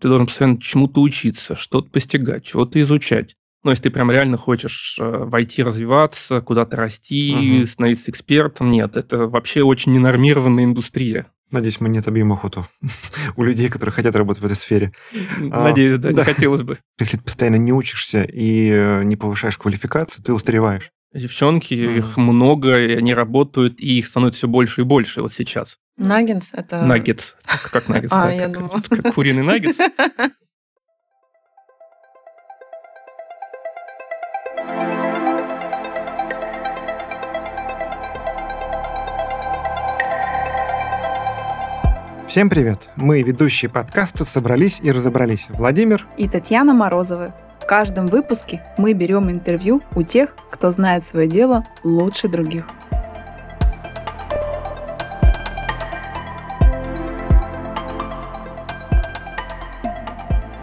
Ты 0.00 0.08
должен 0.08 0.26
постоянно 0.26 0.60
чему-то 0.60 1.00
учиться, 1.00 1.56
что-то 1.56 1.90
постигать, 1.90 2.44
чего-то 2.44 2.80
изучать. 2.80 3.34
Но 3.64 3.70
если 3.70 3.84
ты 3.84 3.90
прям 3.90 4.10
реально 4.10 4.36
хочешь 4.36 4.96
э, 5.00 5.04
войти, 5.04 5.62
развиваться, 5.62 6.40
куда-то 6.40 6.76
расти, 6.76 7.58
угу. 7.58 7.66
становиться 7.66 8.10
экспертом, 8.10 8.70
нет, 8.70 8.96
это 8.96 9.26
вообще 9.26 9.62
очень 9.62 9.92
ненормированная 9.92 10.64
индустрия. 10.64 11.26
Надеюсь, 11.50 11.80
мы 11.80 11.88
не 11.88 11.98
отобьем 11.98 12.32
охоту 12.32 12.66
у 13.36 13.42
людей, 13.42 13.68
которые 13.68 13.92
хотят 13.92 14.14
работать 14.14 14.42
в 14.42 14.46
этой 14.46 14.56
сфере. 14.56 14.92
А, 15.50 15.64
Надеюсь, 15.64 15.98
да, 15.98 16.12
да, 16.12 16.22
не 16.22 16.24
хотелось 16.24 16.62
бы. 16.62 16.78
Если 17.00 17.16
ты 17.16 17.22
постоянно 17.22 17.56
не 17.56 17.72
учишься 17.72 18.22
и 18.22 18.70
э, 18.70 19.02
не 19.04 19.16
повышаешь 19.16 19.58
квалификацию, 19.58 20.24
ты 20.24 20.32
устареваешь. 20.32 20.90
Девчонки, 21.14 21.72
их 21.72 22.18
много, 22.18 22.78
и 22.78 22.92
они 22.94 23.14
работают, 23.14 23.80
и 23.80 23.98
их 23.98 24.06
становится 24.06 24.40
все 24.40 24.48
больше 24.48 24.82
и 24.82 24.84
больше 24.84 25.22
вот 25.22 25.32
сейчас. 25.32 25.78
Наггетс 25.98 26.50
это... 26.52 26.82
Наггетс. 26.82 27.34
Как, 27.72 27.88
наггетс? 27.88 28.12
А, 28.14 28.30
я 28.30 28.46
думала. 28.46 28.80
Как 28.88 29.14
куриный 29.14 29.42
наггетс. 29.42 29.78
Всем 42.28 42.48
привет! 42.48 42.90
Мы, 42.94 43.22
ведущие 43.22 43.68
подкаста, 43.68 44.24
собрались 44.24 44.78
и 44.80 44.92
разобрались. 44.92 45.48
Владимир 45.48 46.06
и 46.16 46.28
Татьяна 46.28 46.74
Морозовы. 46.74 47.32
В 47.60 47.66
каждом 47.66 48.06
выпуске 48.06 48.62
мы 48.76 48.92
берем 48.92 49.28
интервью 49.30 49.82
у 49.96 50.04
тех, 50.04 50.36
кто 50.52 50.70
знает 50.70 51.02
свое 51.02 51.26
дело 51.26 51.66
лучше 51.82 52.28
других. 52.28 52.66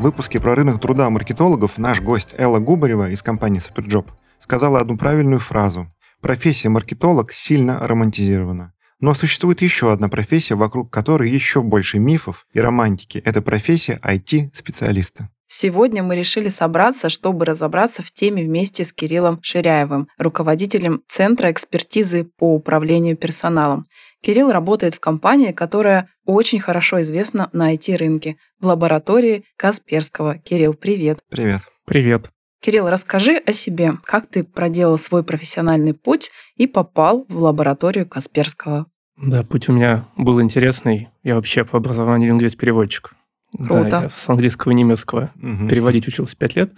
Выпуске 0.06 0.40
про 0.40 0.54
рынок 0.54 0.80
труда 0.80 1.10
маркетологов 1.10 1.80
наш 1.80 2.00
гость 2.00 2.36
Элла 2.38 2.60
Губарева 2.60 3.10
из 3.10 3.24
компании 3.24 3.60
Superjob 3.60 4.06
сказала 4.38 4.80
одну 4.80 4.98
правильную 5.00 5.40
фразу. 5.40 5.88
Профессия 6.22 6.70
маркетолог 6.70 7.34
сильно 7.34 7.80
романтизирована. 7.80 8.74
Но 9.00 9.16
существует 9.16 9.64
еще 9.64 9.92
одна 9.92 10.08
профессия, 10.08 10.54
вокруг 10.54 10.94
которой 10.94 11.32
еще 11.32 11.64
больше 11.64 11.98
мифов 11.98 12.46
и 12.54 12.60
романтики. 12.60 13.18
Это 13.26 13.42
профессия 13.42 14.00
IT-специалиста. 14.04 15.30
Сегодня 15.48 16.04
мы 16.04 16.16
решили 16.16 16.50
собраться, 16.50 17.10
чтобы 17.10 17.46
разобраться 17.46 18.04
в 18.04 18.12
теме 18.12 18.44
вместе 18.44 18.86
с 18.86 18.94
Кириллом 18.94 19.40
Ширяевым, 19.42 20.08
руководителем 20.20 21.02
Центра 21.08 21.52
экспертизы 21.52 22.30
по 22.38 22.54
управлению 22.54 23.18
персоналом. 23.18 23.88
Кирилл 24.26 24.52
работает 24.52 24.96
в 24.96 25.00
компании, 25.00 25.52
которая 25.52 26.10
очень 26.26 26.60
хорошо 26.60 27.00
известна 27.02 27.48
на 27.54 27.76
IT-рынке, 27.76 28.38
в 28.60 28.66
лаборатории 28.66 29.44
Касперского. 29.56 30.40
Кирилл, 30.40 30.74
привет. 30.74 31.20
Привет. 31.30 31.62
Привет. 31.86 32.32
Кирилл, 32.60 32.90
расскажи 32.90 33.38
о 33.38 33.54
себе. 33.54 33.94
Как 34.04 34.26
ты 34.26 34.44
проделал 34.44 34.98
свой 34.98 35.24
профессиональный 35.24 35.94
путь 35.94 36.32
и 36.56 36.66
попал 36.66 37.28
в 37.30 37.38
лабораторию 37.38 38.08
Касперского? 38.08 38.88
Да, 39.16 39.44
путь 39.44 39.70
у 39.70 39.74
меня 39.74 40.06
был 40.18 40.42
интересный. 40.42 41.10
Я 41.22 41.36
вообще 41.36 41.64
по 41.64 41.78
образованию 41.78 42.30
лингвист-переводчик. 42.30 43.14
Круто. 43.56 43.90
Да, 43.92 44.02
я 44.02 44.10
с 44.10 44.28
английского 44.28 44.72
и 44.72 44.76
немецкого 44.76 45.30
угу. 45.36 45.68
переводить 45.68 46.08
учился 46.08 46.36
пять 46.36 46.56
лет. 46.56 46.74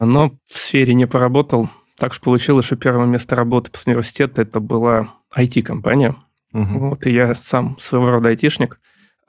Но 0.00 0.32
в 0.48 0.58
сфере 0.58 0.94
не 0.94 1.06
поработал. 1.06 1.70
Так 1.98 2.14
что 2.14 2.24
получилось, 2.24 2.64
что 2.64 2.74
первое 2.74 3.06
место 3.06 3.36
работы 3.36 3.70
после 3.70 3.92
университета 3.92 4.42
это 4.42 4.58
была 4.58 5.14
IT-компания. 5.36 6.16
Угу. 6.52 6.78
Вот, 6.78 7.06
и 7.06 7.12
я 7.12 7.34
сам 7.34 7.76
своего 7.78 8.10
рода 8.10 8.28
айтишник. 8.28 8.80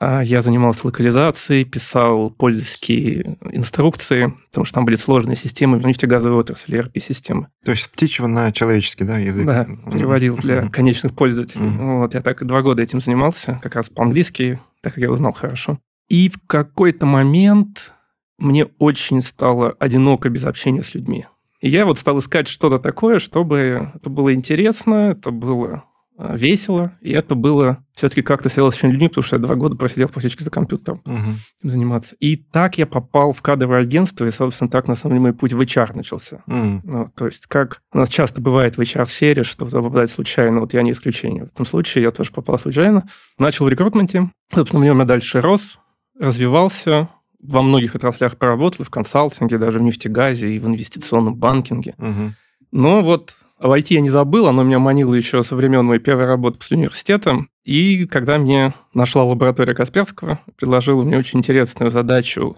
А 0.04 0.20
я 0.20 0.42
занимался 0.42 0.88
локализацией, 0.88 1.64
писал 1.64 2.30
пользовательские 2.30 3.38
инструкции, 3.52 4.34
потому 4.50 4.64
что 4.64 4.74
там 4.74 4.84
были 4.84 4.96
сложные 4.96 5.36
системы 5.36 5.78
в 5.78 5.86
нефтегазовой 5.86 6.40
отрасли, 6.40 6.76
ERP-системы. 6.76 7.46
То 7.64 7.70
есть 7.70 7.84
с 7.84 7.88
птичьего 7.88 8.26
на 8.26 8.50
человеческий, 8.50 9.04
да, 9.04 9.18
язык? 9.18 9.46
Да, 9.46 9.64
переводил 9.92 10.36
для 10.36 10.68
конечных 10.68 11.14
пользователей. 11.14 11.68
Вот, 11.68 12.14
я 12.14 12.20
так 12.20 12.44
два 12.44 12.62
года 12.62 12.82
этим 12.82 13.00
занимался, 13.00 13.60
как 13.62 13.76
раз 13.76 13.90
по-английски, 13.90 14.58
так 14.80 14.94
как 14.94 15.04
я 15.04 15.10
узнал 15.12 15.32
хорошо. 15.32 15.78
И 16.08 16.28
в 16.28 16.48
какой-то 16.48 17.06
момент 17.06 17.92
мне 18.38 18.66
очень 18.80 19.20
стало 19.20 19.76
одиноко 19.78 20.30
без 20.30 20.42
общения 20.44 20.82
с 20.82 20.94
людьми. 20.94 21.26
И 21.60 21.68
я 21.68 21.86
вот 21.86 22.00
стал 22.00 22.18
искать 22.18 22.48
что-то 22.48 22.80
такое, 22.80 23.20
чтобы 23.20 23.92
это 23.94 24.10
было 24.10 24.34
интересно, 24.34 25.12
это 25.12 25.30
было 25.30 25.84
весело, 26.30 26.92
и 27.00 27.12
это 27.12 27.34
было 27.34 27.84
все-таки 27.94 28.22
как-то 28.22 28.48
связано 28.48 28.70
с 28.70 28.78
этими 28.78 28.92
людьми, 28.92 29.08
потому 29.08 29.22
что 29.22 29.36
я 29.36 29.42
два 29.42 29.54
года 29.54 29.76
просидел 29.76 30.08
практически 30.08 30.42
за 30.42 30.50
компьютером 30.50 31.02
угу. 31.04 31.34
заниматься. 31.62 32.16
И 32.20 32.36
так 32.36 32.78
я 32.78 32.86
попал 32.86 33.32
в 33.32 33.42
кадровое 33.42 33.80
агентство, 33.80 34.24
и, 34.24 34.30
собственно, 34.30 34.70
так, 34.70 34.88
на 34.88 34.94
самом 34.94 35.14
деле, 35.14 35.22
мой 35.22 35.32
путь 35.34 35.52
в 35.52 35.60
HR 35.60 35.96
начался. 35.96 36.42
Угу. 36.46 36.80
Ну, 36.84 37.12
то 37.14 37.26
есть, 37.26 37.46
как 37.46 37.82
у 37.92 37.98
нас 37.98 38.08
часто 38.08 38.40
бывает 38.40 38.76
в 38.76 38.80
HR-сфере, 38.80 39.42
что 39.42 39.66
попадает 39.66 40.10
случайно, 40.10 40.60
вот 40.60 40.72
я 40.74 40.82
не 40.82 40.92
исключение. 40.92 41.44
В 41.44 41.52
этом 41.52 41.66
случае 41.66 42.04
я 42.04 42.10
тоже 42.10 42.32
попал 42.32 42.58
случайно. 42.58 43.06
Начал 43.38 43.66
в 43.66 43.68
рекрутменте, 43.68 44.30
собственно, 44.54 44.82
в 44.82 44.84
нем 44.84 44.98
я 45.00 45.04
дальше 45.04 45.40
рос, 45.40 45.78
развивался, 46.18 47.08
во 47.42 47.62
многих 47.62 47.94
отраслях 47.94 48.36
поработал, 48.36 48.84
в 48.84 48.90
консалтинге, 48.90 49.58
даже 49.58 49.80
в 49.80 49.82
нефтегазе 49.82 50.54
и 50.54 50.58
в 50.58 50.66
инвестиционном 50.66 51.34
банкинге. 51.34 51.94
Угу. 51.98 52.34
Но 52.72 53.02
вот 53.02 53.34
в 53.62 53.72
IT 53.72 53.86
я 53.90 54.00
не 54.00 54.10
забыл, 54.10 54.46
оно 54.48 54.62
меня 54.62 54.78
манило 54.78 55.14
еще 55.14 55.42
со 55.42 55.56
времен 55.56 55.84
моей 55.84 56.00
первой 56.00 56.26
работы 56.26 56.58
после 56.58 56.76
университета. 56.76 57.46
И 57.64 58.06
когда 58.06 58.38
мне 58.38 58.74
нашла 58.92 59.24
лаборатория 59.24 59.74
Касперского, 59.74 60.40
предложила 60.56 61.02
мне 61.02 61.16
очень 61.16 61.38
интересную 61.38 61.90
задачу 61.90 62.56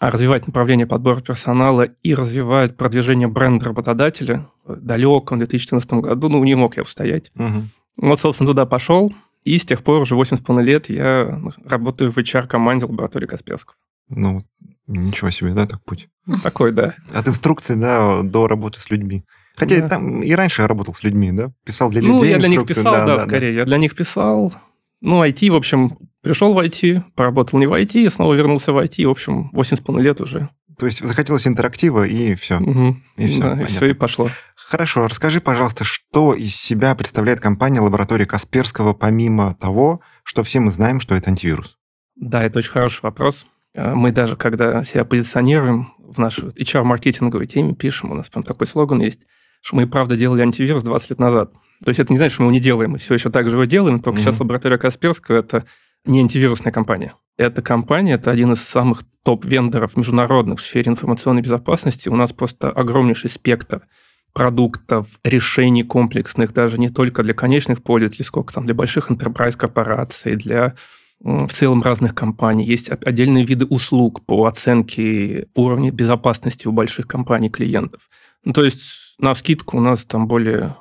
развивать 0.00 0.46
направление 0.46 0.86
подбора 0.86 1.20
персонала 1.20 1.82
и 1.82 2.14
развивать 2.14 2.76
продвижение 2.76 3.28
бренда 3.28 3.66
работодателя 3.66 4.48
в 4.64 4.76
далеком 4.76 5.38
2014 5.38 5.92
году, 5.94 6.28
ну, 6.28 6.42
не 6.44 6.54
мог 6.54 6.76
я 6.76 6.82
устоять. 6.82 7.30
Угу. 7.36 8.08
Вот, 8.08 8.20
собственно, 8.20 8.48
туда 8.48 8.66
пошел, 8.66 9.14
и 9.44 9.56
с 9.56 9.64
тех 9.64 9.82
пор 9.82 10.02
уже 10.02 10.16
8,5 10.16 10.62
лет 10.62 10.88
я 10.88 11.40
работаю 11.64 12.10
в 12.10 12.18
HR-команде 12.18 12.86
лаборатории 12.86 13.26
Касперского. 13.26 13.76
Ну, 14.08 14.42
ничего 14.86 15.30
себе, 15.30 15.52
да, 15.52 15.66
так 15.66 15.82
путь? 15.84 16.08
Такой, 16.42 16.72
да. 16.72 16.94
От 17.12 17.28
инструкции, 17.28 17.74
да, 17.74 18.22
до 18.22 18.48
работы 18.48 18.80
с 18.80 18.90
людьми. 18.90 19.24
Хотя 19.56 19.80
да. 19.80 19.88
там 19.88 20.22
и 20.22 20.32
раньше 20.32 20.62
я 20.62 20.68
работал 20.68 20.94
с 20.94 21.04
людьми, 21.04 21.30
да? 21.32 21.52
Писал 21.64 21.90
для 21.90 22.00
людей. 22.00 22.18
Ну, 22.18 22.24
я 22.24 22.38
для 22.38 22.48
них 22.48 22.66
писал, 22.66 22.92
да, 22.92 23.06
да, 23.06 23.16
да 23.16 23.26
скорее. 23.26 23.52
Да. 23.52 23.60
Я 23.60 23.64
для 23.64 23.78
них 23.78 23.94
писал. 23.94 24.52
Ну, 25.00 25.22
IT, 25.22 25.50
в 25.50 25.54
общем, 25.54 25.98
пришел 26.22 26.54
в 26.54 26.58
IT, 26.58 27.02
поработал 27.14 27.58
не 27.58 27.66
в 27.66 27.72
IT, 27.72 28.10
снова 28.10 28.34
вернулся 28.34 28.72
в 28.72 28.78
IT, 28.78 29.06
в 29.06 29.10
общем, 29.10 29.50
8,5 29.52 30.00
лет 30.00 30.20
уже. 30.20 30.48
То 30.78 30.86
есть 30.86 31.04
захотелось 31.04 31.46
интерактива, 31.46 32.04
и 32.04 32.34
все. 32.34 32.58
Угу. 32.58 32.96
И 33.18 33.26
все, 33.28 33.42
да, 33.42 33.62
и 33.62 33.64
все, 33.66 33.86
и 33.86 33.92
пошло. 33.92 34.28
Хорошо, 34.56 35.06
расскажи, 35.06 35.40
пожалуйста, 35.40 35.84
что 35.84 36.34
из 36.34 36.56
себя 36.56 36.94
представляет 36.96 37.38
компания 37.38 37.80
лаборатории 37.80 38.24
Касперского, 38.24 38.92
помимо 38.92 39.54
того, 39.54 40.00
что 40.24 40.42
все 40.42 40.58
мы 40.58 40.72
знаем, 40.72 40.98
что 40.98 41.14
это 41.14 41.30
антивирус? 41.30 41.76
Да, 42.16 42.42
это 42.42 42.58
очень 42.58 42.72
хороший 42.72 43.02
вопрос. 43.02 43.46
А 43.76 43.94
мы 43.94 44.10
даже, 44.10 44.36
когда 44.36 44.82
себя 44.82 45.04
позиционируем 45.04 45.92
в 45.98 46.18
нашей 46.18 46.48
HR-маркетинговой 46.48 47.46
теме, 47.46 47.74
пишем, 47.74 48.10
у 48.10 48.14
нас 48.14 48.28
прям 48.28 48.42
такой 48.42 48.66
слоган 48.66 49.00
есть– 49.00 49.20
что 49.64 49.76
мы 49.76 49.84
и 49.84 49.86
правда 49.86 50.14
делали 50.16 50.42
антивирус 50.42 50.82
20 50.82 51.10
лет 51.10 51.18
назад. 51.18 51.52
То 51.82 51.88
есть 51.88 51.98
это 51.98 52.12
не 52.12 52.18
значит, 52.18 52.34
что 52.34 52.42
мы 52.42 52.48
его 52.48 52.52
не 52.52 52.60
делаем, 52.60 52.90
мы 52.90 52.98
все 52.98 53.14
еще 53.14 53.30
так 53.30 53.48
же 53.48 53.56
его 53.56 53.64
делаем, 53.64 54.00
только 54.00 54.18
mm-hmm. 54.20 54.22
сейчас 54.22 54.40
лаборатория 54.40 54.76
Касперского– 54.76 55.36
это 55.38 55.64
не 56.04 56.20
антивирусная 56.20 56.70
компания. 56.70 57.14
Эта 57.38 57.62
компания– 57.62 58.12
это 58.14 58.30
один 58.30 58.52
из 58.52 58.60
самых 58.60 59.02
топ-вендоров 59.22 59.96
международных 59.96 60.58
в 60.60 60.62
сфере 60.62 60.90
информационной 60.90 61.40
безопасности. 61.40 62.10
У 62.10 62.14
нас 62.14 62.32
просто 62.32 62.70
огромнейший 62.70 63.30
спектр 63.30 63.86
продуктов, 64.34 65.06
решений 65.24 65.82
комплексных, 65.82 66.52
даже 66.52 66.78
не 66.78 66.90
только 66.90 67.22
для 67.22 67.32
конечных 67.32 67.82
пользователей, 67.82 68.24
сколько 68.24 68.52
там 68.52 68.66
для 68.66 68.74
больших 68.74 69.10
enterprise 69.10 69.56
корпораций, 69.56 70.36
для 70.36 70.74
в 71.20 71.48
целом 71.48 71.80
разных 71.80 72.14
компаний. 72.14 72.64
Есть 72.66 72.90
отдельные 72.90 73.46
виды 73.46 73.64
услуг 73.64 74.26
по 74.26 74.44
оценке 74.44 75.46
уровня 75.54 75.90
безопасности 75.90 76.66
у 76.66 76.72
больших 76.72 77.06
компаний 77.06 77.48
клиентов. 77.48 78.10
Ну, 78.44 78.52
то 78.52 78.62
есть 78.62 79.03
на 79.18 79.34
скидку 79.34 79.78
у 79.78 79.80
нас 79.80 80.04
там 80.04 80.26
более 80.26 80.76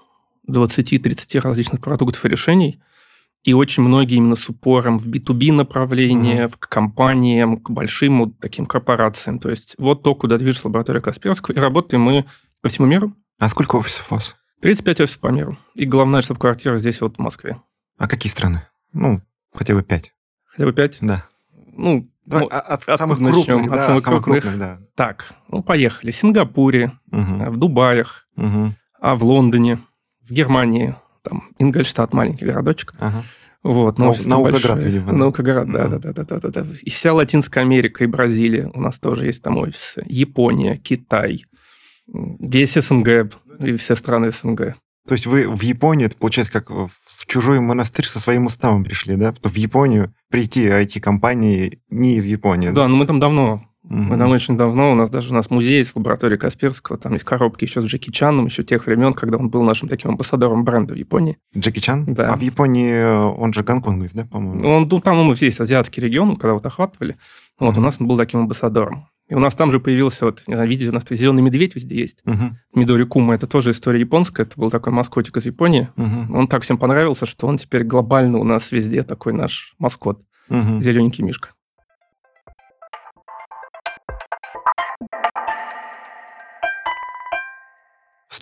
20-30 0.49 1.39
различных 1.39 1.81
продуктов 1.81 2.25
и 2.25 2.29
решений, 2.29 2.81
и 3.43 3.53
очень 3.53 3.83
многие 3.83 4.15
именно 4.15 4.35
с 4.35 4.47
упором 4.49 4.97
в 4.97 5.07
B2B 5.07 5.51
направление, 5.51 6.45
mm-hmm. 6.45 6.55
к 6.59 6.69
компаниям, 6.69 7.59
к 7.59 7.69
большим 7.69 8.19
вот 8.19 8.39
таким 8.39 8.65
корпорациям. 8.65 9.39
То 9.39 9.49
есть 9.49 9.75
вот 9.77 10.01
то, 10.01 10.15
куда 10.15 10.37
движется 10.37 10.67
лаборатория 10.67 11.01
Касперского, 11.01 11.53
и 11.53 11.59
работаем 11.59 12.01
мы 12.01 12.25
по 12.61 12.69
всему 12.69 12.87
миру. 12.87 13.13
А 13.39 13.49
сколько 13.49 13.75
офисов 13.75 14.11
у 14.11 14.15
вас? 14.15 14.35
35 14.61 15.01
офисов 15.01 15.19
по 15.19 15.27
миру. 15.27 15.57
И 15.75 15.85
главная 15.85 16.21
штаб-квартира 16.21 16.77
здесь 16.77 17.01
вот 17.01 17.17
в 17.17 17.19
Москве. 17.19 17.61
А 17.97 18.07
какие 18.07 18.31
страны? 18.31 18.65
Ну, 18.93 19.21
хотя 19.53 19.73
бы 19.73 19.83
пять. 19.83 20.13
Хотя 20.45 20.65
бы 20.65 20.71
пять? 20.71 20.99
Да. 21.01 21.27
Ну, 21.73 22.09
Давай, 22.25 22.45
ну, 22.45 22.55
от, 22.55 22.87
от 22.87 22.99
самых 22.99 23.17
крупных, 23.17 23.35
начнем? 23.35 23.67
Да, 23.67 23.75
от 23.75 23.83
самых, 23.83 24.03
самых 24.03 24.23
крупных. 24.23 24.43
крупных 24.43 24.59
да. 24.59 24.79
Так, 24.95 25.33
ну 25.49 25.61
поехали. 25.61 26.11
В 26.11 26.15
Сингапуре, 26.15 26.93
угу. 27.11 27.51
в 27.51 27.57
Дубаях, 27.57 28.22
угу. 28.35 28.73
а 28.99 29.15
в 29.15 29.23
Лондоне, 29.23 29.79
в 30.21 30.31
Германии, 30.31 30.95
там 31.23 31.49
Ингольштадт, 31.59 32.13
маленький 32.13 32.45
городочек. 32.45 32.93
Ага. 32.99 33.23
Вот, 33.63 33.97
но 33.97 34.13
Нау- 34.13 34.27
Наукоград, 34.27 34.83
видимо. 34.83 35.13
Наукоград, 35.13 35.71
да, 35.71 35.87
да, 35.87 35.97
да, 35.97 36.11
да, 36.11 36.23
да, 36.23 36.39
да, 36.39 36.49
да. 36.49 36.65
И 36.81 36.89
вся 36.89 37.13
Латинская 37.13 37.61
Америка 37.61 38.03
и 38.03 38.07
Бразилия 38.07 38.69
у 38.73 38.81
нас 38.81 38.99
тоже 38.99 39.27
есть 39.27 39.41
там 39.41 39.57
офисы. 39.57 40.03
Япония, 40.05 40.75
Китай, 40.77 41.45
весь 42.07 42.73
СНГ 42.73 43.33
и 43.59 43.75
все 43.77 43.95
страны 43.95 44.31
СНГ. 44.31 44.75
То 45.07 45.13
есть 45.13 45.25
вы 45.25 45.47
в 45.49 45.61
Японии, 45.61 46.05
это 46.05 46.17
получается 46.17 46.51
как 46.51 46.69
в 46.69 47.25
чужой 47.25 47.59
монастырь 47.59 48.05
со 48.05 48.19
своим 48.19 48.45
уставом 48.45 48.83
пришли, 48.83 49.15
да? 49.15 49.33
В 49.43 49.55
Японию 49.55 50.13
прийти 50.29 50.65
IT-компании 50.65 51.81
не 51.89 52.15
из 52.15 52.25
Японии. 52.25 52.69
Да, 52.69 52.87
но 52.87 52.95
мы 52.95 53.05
там 53.05 53.19
давно. 53.19 53.65
Мы 53.83 54.17
там 54.17 54.31
очень 54.31 54.55
давно. 54.55 54.91
У 54.93 54.95
нас 54.95 55.09
даже 55.09 55.31
у 55.31 55.33
нас 55.33 55.49
музей 55.49 55.77
есть, 55.77 55.95
лаборатория 55.95 56.37
Касперского. 56.37 56.97
Там 56.97 57.13
есть 57.13 57.25
коробки 57.25 57.65
еще 57.65 57.81
с 57.81 57.85
Джеки 57.85 58.11
Чаном, 58.11 58.45
еще 58.45 58.63
тех 58.63 58.85
времен, 58.85 59.13
когда 59.13 59.37
он 59.37 59.49
был 59.49 59.63
нашим 59.63 59.89
таким 59.89 60.11
амбассадором 60.11 60.63
бренда 60.63 60.93
в 60.93 60.97
Японии. 60.97 61.37
Джеки 61.55 61.79
Чан? 61.79 62.05
Да. 62.05 62.33
А 62.33 62.37
в 62.37 62.41
Японии 62.41 62.93
э, 62.93 63.15
он 63.15 63.51
же 63.51 63.63
гонконговец, 63.63 64.13
да, 64.13 64.25
по-моему? 64.25 64.67
Он, 64.67 64.87
ну, 64.89 64.99
там 65.01 65.17
ну, 65.17 65.33
есть 65.33 65.59
азиатский 65.59 66.01
регион, 66.01 66.37
когда 66.37 66.53
вот 66.53 66.65
охватывали. 66.65 67.17
Вот, 67.59 67.71
угу. 67.71 67.81
у 67.81 67.83
нас 67.83 67.97
он 67.99 68.07
был 68.07 68.17
таким 68.17 68.41
амбассадором. 68.41 69.07
И 69.29 69.35
у 69.35 69.39
нас 69.39 69.55
там 69.55 69.71
же 69.71 69.79
появился, 69.79 70.25
вот, 70.25 70.43
видите, 70.47 70.91
у 70.91 70.93
нас 70.93 71.03
зеленый 71.09 71.41
медведь 71.41 71.75
везде 71.75 71.97
есть. 71.97 72.19
Угу. 72.25 72.57
Мидори 72.75 73.05
Кума, 73.05 73.35
это 73.35 73.47
тоже 73.47 73.71
история 73.71 73.99
японская, 73.99 74.45
это 74.45 74.59
был 74.59 74.69
такой 74.69 74.93
маскотик 74.93 75.37
из 75.37 75.45
Японии. 75.45 75.89
Угу. 75.97 76.37
Он 76.37 76.47
так 76.47 76.63
всем 76.63 76.77
понравился, 76.77 77.25
что 77.25 77.47
он 77.47 77.57
теперь 77.57 77.83
глобально 77.83 78.37
у 78.37 78.43
нас 78.43 78.71
везде 78.71 79.03
такой 79.03 79.33
наш 79.33 79.75
маскот. 79.79 80.21
Угу. 80.49 80.81
Зелененький 80.81 81.23
мишка. 81.23 81.49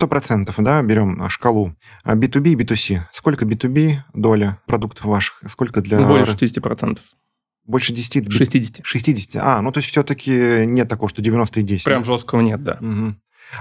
Сто 0.02 0.08
процентов, 0.08 0.56
да, 0.58 0.82
берем 0.82 1.28
шкалу. 1.28 1.76
B2B 2.04 2.48
и 2.48 2.56
B2C. 2.56 3.02
Сколько 3.12 3.44
B2B 3.44 3.98
доля 4.14 4.58
продуктов 4.66 5.04
ваших, 5.04 5.40
сколько 5.46 5.80
для... 5.80 6.00
Больше 6.00 6.32
60%. 6.32 6.98
Больше 7.66 7.92
10? 7.92 8.32
60. 8.32 8.84
60. 8.84 9.40
А, 9.40 9.62
ну 9.62 9.70
то 9.70 9.78
есть 9.78 9.90
все-таки 9.90 10.66
нет 10.66 10.88
такого, 10.88 11.08
что 11.08 11.22
90 11.22 11.60
и 11.60 11.62
10. 11.62 11.84
Прям 11.84 12.00
да? 12.00 12.04
жесткого 12.04 12.40
нет, 12.40 12.64
да. 12.64 12.78
Угу. 12.80 13.14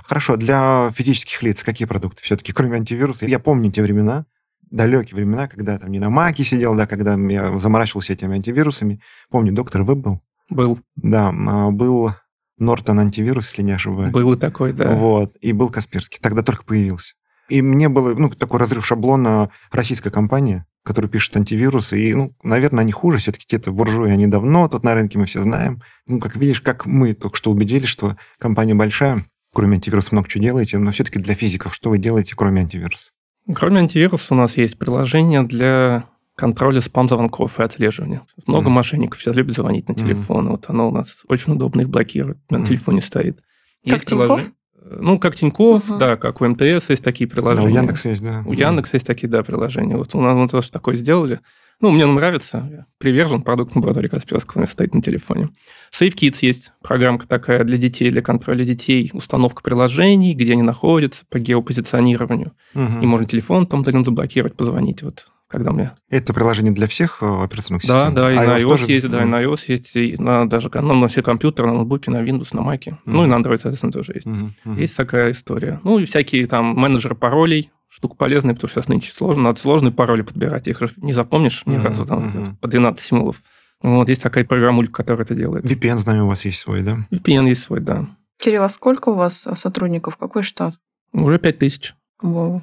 Хорошо, 0.05 0.35
для 0.35 0.91
физических 0.95 1.43
лиц 1.43 1.63
какие 1.63 1.87
продукты 1.87 2.23
все-таки, 2.23 2.53
кроме 2.53 2.77
антивируса? 2.77 3.27
Я 3.27 3.37
помню 3.37 3.71
те 3.71 3.83
времена, 3.83 4.25
далекие 4.71 5.17
времена, 5.17 5.47
когда 5.47 5.77
там 5.77 5.91
не 5.91 5.99
на 5.99 6.09
Маке 6.09 6.43
сидел, 6.43 6.73
да, 6.73 6.87
когда 6.87 7.13
я 7.19 7.55
заморачивался 7.59 8.13
этими 8.13 8.33
антивирусами. 8.33 8.99
Помню, 9.29 9.53
доктор 9.53 9.83
Веб 9.83 9.99
был? 9.99 10.21
Был. 10.49 10.79
Да, 10.95 11.29
а, 11.29 11.69
был 11.69 12.15
Нортон 12.61 12.99
антивирус, 12.99 13.47
если 13.49 13.63
не 13.63 13.71
ошибаюсь. 13.71 14.13
Был 14.13 14.33
и 14.33 14.37
такой, 14.37 14.71
да. 14.71 14.93
Вот, 14.93 15.33
и 15.41 15.51
был 15.51 15.69
Касперский. 15.69 16.19
Тогда 16.21 16.43
только 16.43 16.63
появился. 16.63 17.15
И 17.49 17.61
мне 17.61 17.89
было, 17.89 18.13
ну, 18.13 18.29
такой 18.29 18.59
разрыв 18.59 18.85
шаблона 18.85 19.49
российская 19.71 20.11
компания, 20.11 20.65
который 20.85 21.09
пишет 21.09 21.35
антивирусы. 21.35 21.99
И, 21.99 22.13
ну, 22.13 22.33
наверное, 22.43 22.83
они 22.83 22.91
хуже. 22.91 23.17
Все-таки 23.17 23.45
те-то 23.45 23.71
буржуи, 23.71 24.11
они 24.11 24.27
давно 24.27 24.67
тут 24.69 24.83
на 24.83 24.93
рынке, 24.93 25.19
мы 25.19 25.25
все 25.25 25.41
знаем. 25.41 25.81
Ну, 26.05 26.19
как 26.19 26.37
видишь, 26.37 26.61
как 26.61 26.85
мы 26.85 27.13
только 27.13 27.35
что 27.35 27.51
убедились, 27.51 27.89
что 27.89 28.15
компания 28.37 28.75
большая, 28.75 29.25
кроме 29.53 29.75
антивируса 29.75 30.09
много 30.11 30.29
чего 30.29 30.43
делаете, 30.43 30.77
но 30.77 30.91
все-таки 30.91 31.19
для 31.19 31.33
физиков 31.33 31.73
что 31.73 31.89
вы 31.89 31.97
делаете, 31.97 32.35
кроме 32.37 32.61
антивируса? 32.61 33.09
Кроме 33.53 33.79
антивируса 33.79 34.33
у 34.33 34.37
нас 34.37 34.55
есть 34.55 34.77
приложение 34.77 35.41
для 35.43 36.05
контроля 36.35 36.81
спам-звонков 36.81 37.59
и 37.59 37.63
отслеживания. 37.63 38.21
Много 38.47 38.69
mm. 38.69 38.73
мошенников 38.73 39.21
сейчас 39.21 39.35
любят 39.35 39.55
звонить 39.55 39.87
на 39.87 39.95
телефон. 39.95 40.47
Mm. 40.47 40.51
Вот 40.51 40.65
оно 40.69 40.89
у 40.89 40.91
нас 40.91 41.23
очень 41.27 41.53
удобно 41.53 41.81
их 41.81 41.89
блокирует. 41.89 42.37
На 42.49 42.57
mm. 42.57 42.65
телефоне 42.65 43.01
стоит. 43.01 43.37
Как 43.83 43.93
есть 43.93 44.05
приложение. 44.05 44.51
Ну, 44.83 45.19
как 45.19 45.35
Тиньков, 45.35 45.89
угу. 45.89 45.99
да, 45.99 46.17
как 46.17 46.41
у 46.41 46.47
МТС 46.47 46.89
есть 46.89 47.03
такие 47.03 47.29
приложения. 47.29 47.67
Да, 47.67 47.73
у 47.73 47.77
Яндекса 47.83 48.09
есть, 48.09 48.23
да. 48.23 48.43
У 48.45 48.51
Яндекса 48.51 48.95
есть 48.95 49.05
такие, 49.05 49.29
да, 49.29 49.43
приложения. 49.43 49.95
Вот 49.95 50.15
у 50.15 50.21
нас 50.21 50.35
мы 50.35 50.47
тоже 50.47 50.71
такое 50.71 50.95
сделали. 50.95 51.39
Ну, 51.81 51.89
мне 51.89 52.05
нравится, 52.05 52.67
я 52.71 52.85
привержен 52.99 53.41
продукт 53.41 53.75
лаборатории 53.75 54.07
Касперского, 54.07 54.65
стоит 54.65 54.93
на 54.93 55.01
телефоне. 55.01 55.49
SafeKids 55.91 56.37
есть 56.41 56.73
программка 56.83 57.27
такая 57.27 57.63
для 57.63 57.77
детей, 57.77 58.11
для 58.11 58.21
контроля 58.21 58.63
детей, 58.63 59.09
установка 59.13 59.63
приложений, 59.63 60.33
где 60.33 60.53
они 60.53 60.61
находятся, 60.61 61.25
по 61.29 61.39
геопозиционированию. 61.39 62.53
Угу. 62.75 63.01
И 63.01 63.05
можно 63.05 63.25
телефон 63.25 63.65
там 63.65 63.83
заблокировать, 63.83 64.55
позвонить. 64.55 65.01
Вот 65.01 65.27
когда 65.51 65.71
мне... 65.71 65.91
Это 66.09 66.33
приложение 66.33 66.73
для 66.73 66.87
всех 66.87 67.21
э, 67.21 67.43
операционных 67.43 67.83
систем? 67.83 68.13
Да, 68.13 68.21
да, 68.23 68.31
и 68.31 68.35
iOS 68.35 68.45
на 68.45 68.57
iOS 68.57 68.67
тоже? 68.69 68.85
есть, 68.87 69.09
да, 69.09 69.21
и 69.21 69.25
на 69.25 69.43
iOS 69.43 69.59
есть, 69.67 69.95
и 69.95 70.15
на 70.17 70.49
даже 70.49 70.71
ну, 70.73 70.93
на 70.93 71.07
все 71.07 71.21
компьютеры, 71.21 71.67
на 71.67 71.73
ноутбуке, 71.75 72.09
на 72.09 72.23
Windows, 72.23 72.49
на 72.53 72.61
Mac. 72.61 72.85
Mm-hmm. 72.85 72.95
Ну, 73.05 73.25
и 73.25 73.27
на 73.27 73.35
Android, 73.35 73.57
соответственно, 73.57 73.91
тоже 73.91 74.13
есть. 74.15 74.27
Mm-hmm. 74.27 74.79
Есть 74.79 74.95
такая 74.95 75.31
история. 75.31 75.79
Ну, 75.83 75.99
и 75.99 76.05
всякие 76.05 76.45
там 76.47 76.65
менеджеры 76.67 77.15
паролей, 77.15 77.69
штука 77.89 78.15
полезная, 78.15 78.53
потому 78.53 78.69
что 78.69 78.79
сейчас 78.79 78.87
нынче 78.87 79.11
сложно, 79.11 79.43
надо 79.43 79.59
сложные 79.59 79.91
пароли 79.91 80.21
подбирать, 80.21 80.67
их 80.67 80.81
не 80.97 81.11
запомнишь 81.11 81.63
ни 81.65 81.75
mm-hmm. 81.75 81.83
разу, 81.83 82.05
там, 82.05 82.29
mm-hmm. 82.29 82.55
по 82.61 82.67
12 82.67 83.03
символов. 83.03 83.41
Вот, 83.81 84.07
есть 84.09 84.21
такая 84.21 84.45
программулька, 84.45 84.93
которая 84.93 85.25
это 85.25 85.35
делает. 85.35 85.65
VPN, 85.65 85.97
знаю, 85.97 86.25
у 86.25 86.27
вас 86.27 86.45
есть 86.45 86.59
свой, 86.59 86.81
да? 86.81 87.05
VPN 87.11 87.49
есть 87.49 87.63
свой, 87.63 87.81
да. 87.81 88.07
Кирилл, 88.39 88.63
а 88.63 88.69
сколько 88.69 89.09
у 89.09 89.15
вас 89.15 89.45
сотрудников? 89.55 90.17
Какой 90.17 90.43
штат? 90.43 90.75
Уже 91.13 91.39
5 91.39 91.59
тысяч. 91.59 91.93
Wow. 92.23 92.61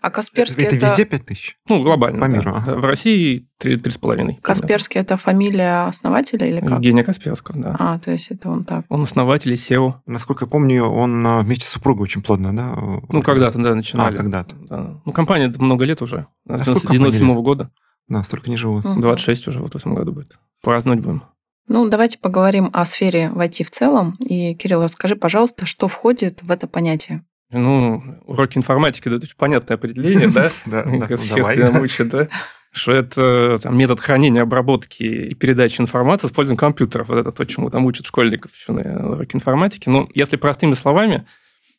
А 0.00 0.10
Касперский 0.10 0.64
это... 0.64 0.76
Это 0.76 0.86
везде 0.86 1.04
5 1.04 1.26
тысяч? 1.26 1.56
Ну, 1.68 1.82
глобально. 1.82 2.20
По 2.20 2.24
миру. 2.26 2.62
Да. 2.64 2.74
В 2.76 2.84
России 2.84 3.48
3,5. 3.60 4.40
Касперский– 4.40 5.00
это 5.00 5.16
фамилия 5.16 5.88
основателя 5.88 6.46
или 6.46 6.60
как? 6.60 6.70
Евгения 6.70 7.04
Касперского, 7.04 7.60
да. 7.60 7.76
А, 7.78 7.98
то 7.98 8.12
есть 8.12 8.30
это 8.30 8.48
он 8.48 8.64
так. 8.64 8.84
Он 8.88 9.02
основатель 9.02 9.52
и 9.52 9.54
SEO. 9.54 9.94
Насколько 10.06 10.44
я 10.44 10.50
помню, 10.50 10.84
он 10.84 11.26
а, 11.26 11.40
вместе 11.40 11.66
с 11.66 11.70
супругой 11.70 12.04
очень 12.04 12.22
плотно, 12.22 12.56
да? 12.56 12.74
Ну, 13.08 13.22
когда-то, 13.22 13.58
да, 13.58 13.74
начинали. 13.74 14.14
А, 14.14 14.16
когда-то. 14.16 14.56
Да. 14.56 15.00
Ну, 15.04 15.12
компания 15.12 15.52
много 15.58 15.84
лет 15.84 16.02
уже. 16.02 16.26
А 16.48 16.58
97 16.58 17.30
-го 17.30 17.42
года. 17.42 17.70
Да, 18.08 18.22
столько 18.22 18.50
не 18.50 18.56
живут. 18.56 18.84
26 18.84 19.48
уже 19.48 19.60
вот 19.60 19.74
в 19.74 19.76
этом 19.76 19.94
году 19.94 20.12
будет. 20.12 20.38
Праздновать 20.62 21.00
будем. 21.00 21.22
Ну, 21.68 21.86
давайте 21.86 22.18
поговорим 22.18 22.70
о 22.72 22.86
сфере 22.86 23.30
в 23.30 23.38
IT 23.40 23.62
в 23.62 23.70
целом. 23.70 24.16
И, 24.20 24.54
Кирилл, 24.54 24.82
расскажи, 24.82 25.16
пожалуйста, 25.16 25.66
что 25.66 25.86
входит 25.86 26.42
в 26.42 26.50
это 26.50 26.66
понятие? 26.66 27.24
Ну, 27.50 28.02
уроки 28.26 28.58
информатики 28.58 29.08
дают 29.08 29.24
очень 29.24 29.36
понятное 29.36 29.76
определение, 29.76 30.28
да? 30.28 30.50
Да, 30.66 31.16
Всех 31.16 31.72
мучат, 31.72 32.08
да? 32.08 32.28
Что 32.70 32.92
это 32.92 33.58
там, 33.62 33.76
метод 33.78 34.00
хранения, 34.00 34.42
обработки 34.42 35.02
и 35.02 35.34
передачи 35.34 35.80
информации 35.80 36.26
с 36.26 36.30
использованием 36.30 36.58
компьютеров. 36.58 37.08
Вот 37.08 37.18
это 37.18 37.32
то, 37.32 37.44
чему 37.46 37.70
там 37.70 37.86
учат 37.86 38.06
школьников 38.06 38.52
еще 38.54 38.72
на 38.72 39.12
уроке 39.12 39.36
информатики. 39.36 39.88
Но 39.88 40.08
если 40.14 40.36
простыми 40.36 40.74
словами, 40.74 41.24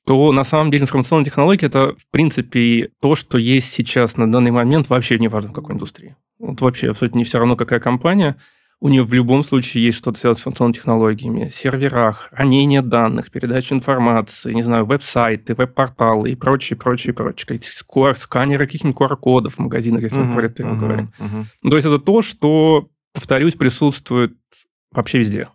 то 0.08 0.32
на 0.32 0.44
самом 0.44 0.72
деле 0.72 0.84
информационные 0.84 1.26
технологии– 1.26 1.66
это, 1.68 1.96
в 1.96 2.12
принципе, 2.12 2.90
то, 3.00 3.14
что 3.16 3.38
есть 3.38 3.72
сейчас 3.72 4.18
на 4.18 4.32
данный 4.32 4.52
момент 4.52 4.90
вообще 4.90 5.20
не 5.20 5.28
важно 5.28 5.52
в 5.52 5.54
какой 5.54 5.76
индустрии. 5.76 6.16
Вот 6.40 6.60
вообще 6.62 6.90
абсолютно 6.90 7.20
не 7.20 7.24
все 7.24 7.38
равно, 7.38 7.56
какая 7.56 7.80
компания– 7.80 8.36
у 8.82 8.88
нее 8.88 9.04
в 9.04 9.14
любом 9.14 9.44
случае 9.44 9.84
есть 9.84 9.98
что-то 9.98 10.20
связано 10.20 10.36
с 10.36 10.40
информационными 10.40 10.74
технологиями, 10.74 11.50
серверах, 11.50 12.30
хранение 12.32 12.82
данных, 12.82 13.30
передача 13.30 13.76
информации, 13.76 14.54
не 14.54 14.64
знаю, 14.64 14.86
веб-сайты, 14.86 15.54
веб-порталы 15.54 16.32
и 16.32 16.36
прочее, 16.36 16.78
прочее, 16.78 17.14
прочее. 17.14 17.60
Скор, 17.62 18.16
сканеры 18.16 18.66
каких-нибудь 18.66 18.98
QR-кодов 18.98 19.56
в 19.56 19.60
магазинах, 19.60 20.04
если 20.04 20.20
uh-huh, 20.20 20.26
мы 20.26 20.36
про 20.36 20.46
это 20.46 20.64
uh-huh, 20.64 20.78
говорим. 20.78 21.14
Uh-huh. 21.20 21.70
То 21.70 21.76
есть 21.76 21.88
это 21.88 22.00
то, 22.00 22.22
что, 22.22 22.90
повторюсь, 23.14 23.56
присутствует 23.56 24.38
вообще 24.92 25.20
везде. 25.20 25.50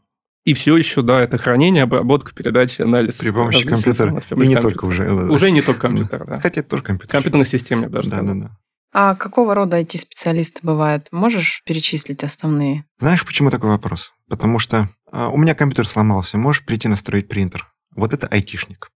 И 0.44 0.52
все 0.52 0.76
еще, 0.76 1.00
да, 1.00 1.22
это 1.22 1.38
хранение, 1.38 1.84
обработка, 1.84 2.34
передача, 2.34 2.84
анализ. 2.84 3.14
При 3.14 3.30
помощи 3.30 3.66
компьютера. 3.66 4.20
И 4.36 4.46
не 4.46 4.56
только 4.56 4.84
уже. 4.84 5.10
Уже 5.10 5.50
не 5.50 5.62
только 5.62 5.80
компьютер, 5.80 6.26
да. 6.26 6.40
Хотя 6.40 6.60
это 6.60 6.68
тоже 6.68 6.82
компьютер. 6.82 7.12
Компьютерной 7.12 7.46
системе 7.46 7.88
даже. 7.88 8.10
Да, 8.10 8.20
да, 8.20 8.34
да. 8.34 8.58
А 8.96 9.16
какого 9.16 9.56
рода 9.56 9.80
IT-специалисты 9.80 10.60
бывают? 10.62 11.08
Можешь 11.10 11.62
перечислить 11.66 12.22
основные? 12.22 12.84
Знаешь, 13.00 13.26
почему 13.26 13.50
такой 13.50 13.70
вопрос? 13.70 14.12
Потому 14.28 14.60
что 14.60 14.88
а, 15.10 15.30
у 15.30 15.36
меня 15.36 15.56
компьютер 15.56 15.88
сломался, 15.88 16.38
можешь 16.38 16.64
прийти 16.64 16.86
настроить 16.86 17.28
принтер. 17.28 17.66
Вот 17.96 18.12
это 18.12 18.28
айтишник. 18.28 18.90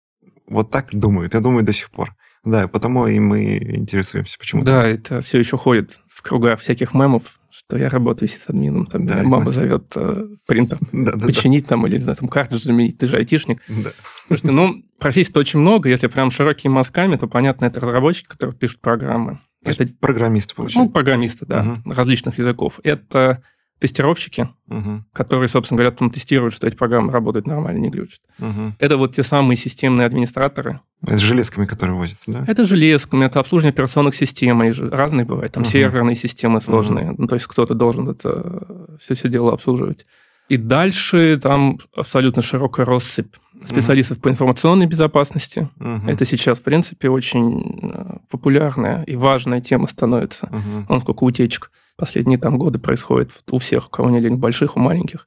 Вот 0.47 0.71
так 0.71 0.89
думают, 0.93 1.35
я 1.35 1.41
думаю 1.41 1.65
до 1.65 1.73
сих 1.73 1.91
пор. 1.91 2.15
Да, 2.45 2.69
потому 2.69 3.09
и 3.09 3.19
мы 3.19 3.57
интересуемся, 3.59 4.39
почему. 4.39 4.63
Да, 4.63 4.87
это 4.87 5.21
все 5.21 5.41
еще 5.41 5.59
ходит 5.59 6.01
в 6.09 6.23
кругах 6.23 6.61
всяких 6.61 6.95
мемов, 6.95 7.41
что 7.51 7.77
я 7.77 7.89
работаю 7.89 8.29
с 8.29 8.39
админом, 8.47 8.87
там 8.87 9.05
да, 9.05 9.25
мама 9.25 9.47
да. 9.47 9.53
зовет 9.53 9.93
э, 9.97 10.29
принтер 10.47 10.79
да, 10.93 11.13
да, 11.13 11.27
починить 11.27 11.65
да. 11.65 11.71
там 11.71 11.87
или, 11.89 11.95
не 11.95 12.05
знаю, 12.05 12.15
там 12.15 12.29
картридж 12.29 12.63
заменить, 12.63 12.99
ты 12.99 13.09
же 13.09 13.17
айтишник. 13.17 13.61
Да. 13.67 13.91
Слушайте, 14.29 14.53
ну, 14.53 14.83
профессий-то 15.01 15.41
очень 15.41 15.59
много, 15.59 15.89
если 15.89 16.07
прям 16.07 16.31
широкими 16.31 16.71
мазками, 16.71 17.17
то, 17.17 17.27
понятно, 17.27 17.65
это 17.65 17.81
разработчики, 17.81 18.29
которые 18.29 18.57
пишут 18.57 18.81
программы. 18.81 19.41
То 19.65 19.71
это 19.71 19.89
программисты, 20.01 20.55
получается? 20.55 20.79
Ну, 20.81 20.91
программисты, 20.91 21.47
да, 21.47 21.63
угу. 21.63 21.93
различных 21.93 22.39
языков. 22.39 22.81
Это 22.85 23.43
тестировщики, 23.81 24.49
угу. 24.69 25.05
которые, 25.13 25.49
собственно 25.49 25.79
говоря, 25.79 25.95
там 25.95 26.11
тестируют, 26.11 26.55
что 26.55 26.67
эти 26.67 26.75
программы 26.75 27.13
работают 27.13 27.47
нормально, 27.47 27.79
не 27.79 27.91
глючат. 27.91 28.21
Угу. 28.39 28.75
Это 28.79 28.97
вот 28.97 29.15
те 29.15 29.23
самые 29.23 29.57
системные 29.57 30.07
администраторы. 30.07 30.81
Это 31.03 31.19
с 31.19 31.21
железками, 31.23 31.65
которые 31.65 31.97
возятся, 31.97 32.33
да? 32.33 32.45
Это 32.47 32.65
железками, 32.65 33.25
это 33.25 33.39
обслуживание 33.39 33.73
операционных 33.73 34.17
систем, 34.17 34.63
и 34.65 34.73
разные 34.73 35.25
бывают, 35.25 35.53
там 35.53 35.63
угу. 35.63 35.71
серверные 35.71 36.17
системы 36.17 36.61
сложные, 36.61 37.13
угу. 37.13 37.23
ну, 37.23 37.29
то 37.29 37.35
есть 37.35 37.47
кто-то 37.47 37.75
должен 37.75 38.09
это 38.09 38.97
все, 39.01 39.15
все 39.15 39.29
дело 39.29 39.53
обслуживать. 39.53 40.07
И 40.49 40.57
дальше 40.57 41.39
там 41.43 41.79
абсолютно 41.95 42.43
широкая 42.43 42.87
россыпь 42.87 43.35
специалистов 43.65 44.19
mm 44.19 44.21
по 44.23 44.29
информационной 44.29 44.87
безопасности. 44.87 45.69
mm 45.79 46.11
Это 46.11 46.25
сейчас, 46.25 46.59
в 46.59 46.63
принципе, 46.63 47.11
очень 47.11 47.81
э, 47.83 48.19
популярная 48.31 49.03
и 49.03 49.17
важная 49.17 49.61
тема 49.61 49.89
становится. 49.89 50.47
mm 50.47 50.87
Он 50.89 51.01
сколько 51.01 51.25
утечек 51.25 51.71
последние 51.97 52.39
там 52.39 52.59
годы 52.59 52.79
происходит 52.79 53.33
у 53.51 53.59
всех, 53.59 53.89
у 53.89 53.91
кого 53.91 54.11
не 54.11 54.21
лень, 54.21 54.37
больших, 54.37 54.77
у 54.77 54.81
маленьких. 54.81 55.27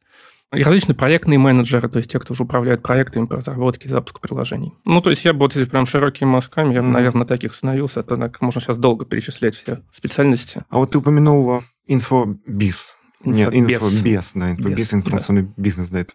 И 0.53 0.63
различные 0.63 0.95
проектные 0.95 1.39
менеджеры, 1.39 1.87
то 1.87 1.97
есть 1.97 2.11
те, 2.11 2.19
кто 2.19 2.33
уже 2.33 2.43
управляет 2.43 2.81
проектами 2.81 3.25
по 3.25 3.37
разработке 3.37 3.87
и 3.87 3.89
запуску 3.89 4.19
приложений. 4.19 4.73
Ну, 4.83 5.01
то 5.01 5.09
есть 5.09 5.23
я 5.23 5.31
бы 5.31 5.39
вот 5.39 5.55
если 5.55 5.69
прям 5.69 5.85
широкими 5.85 6.27
мазками, 6.27 6.73
я 6.73 6.81
mm-hmm. 6.81 6.91
наверное, 6.91 7.25
таких 7.25 7.53
становился, 7.53 8.03
то 8.03 8.17
так, 8.17 8.41
можно 8.41 8.59
сейчас 8.59 8.77
долго 8.77 9.05
перечислять 9.05 9.55
все 9.55 9.81
специальности. 9.93 10.63
А 10.69 10.77
вот 10.77 10.91
ты 10.91 10.97
упомянул 10.97 11.63
инфобиз. 11.87 12.95
Нет, 13.23 13.53
инфобиз, 13.53 14.33
да, 14.33 14.51
инфобиз, 14.51 14.93
информационный 14.93 15.43
да. 15.43 15.53
бизнес, 15.57 15.89
да, 15.89 15.99
это 16.01 16.13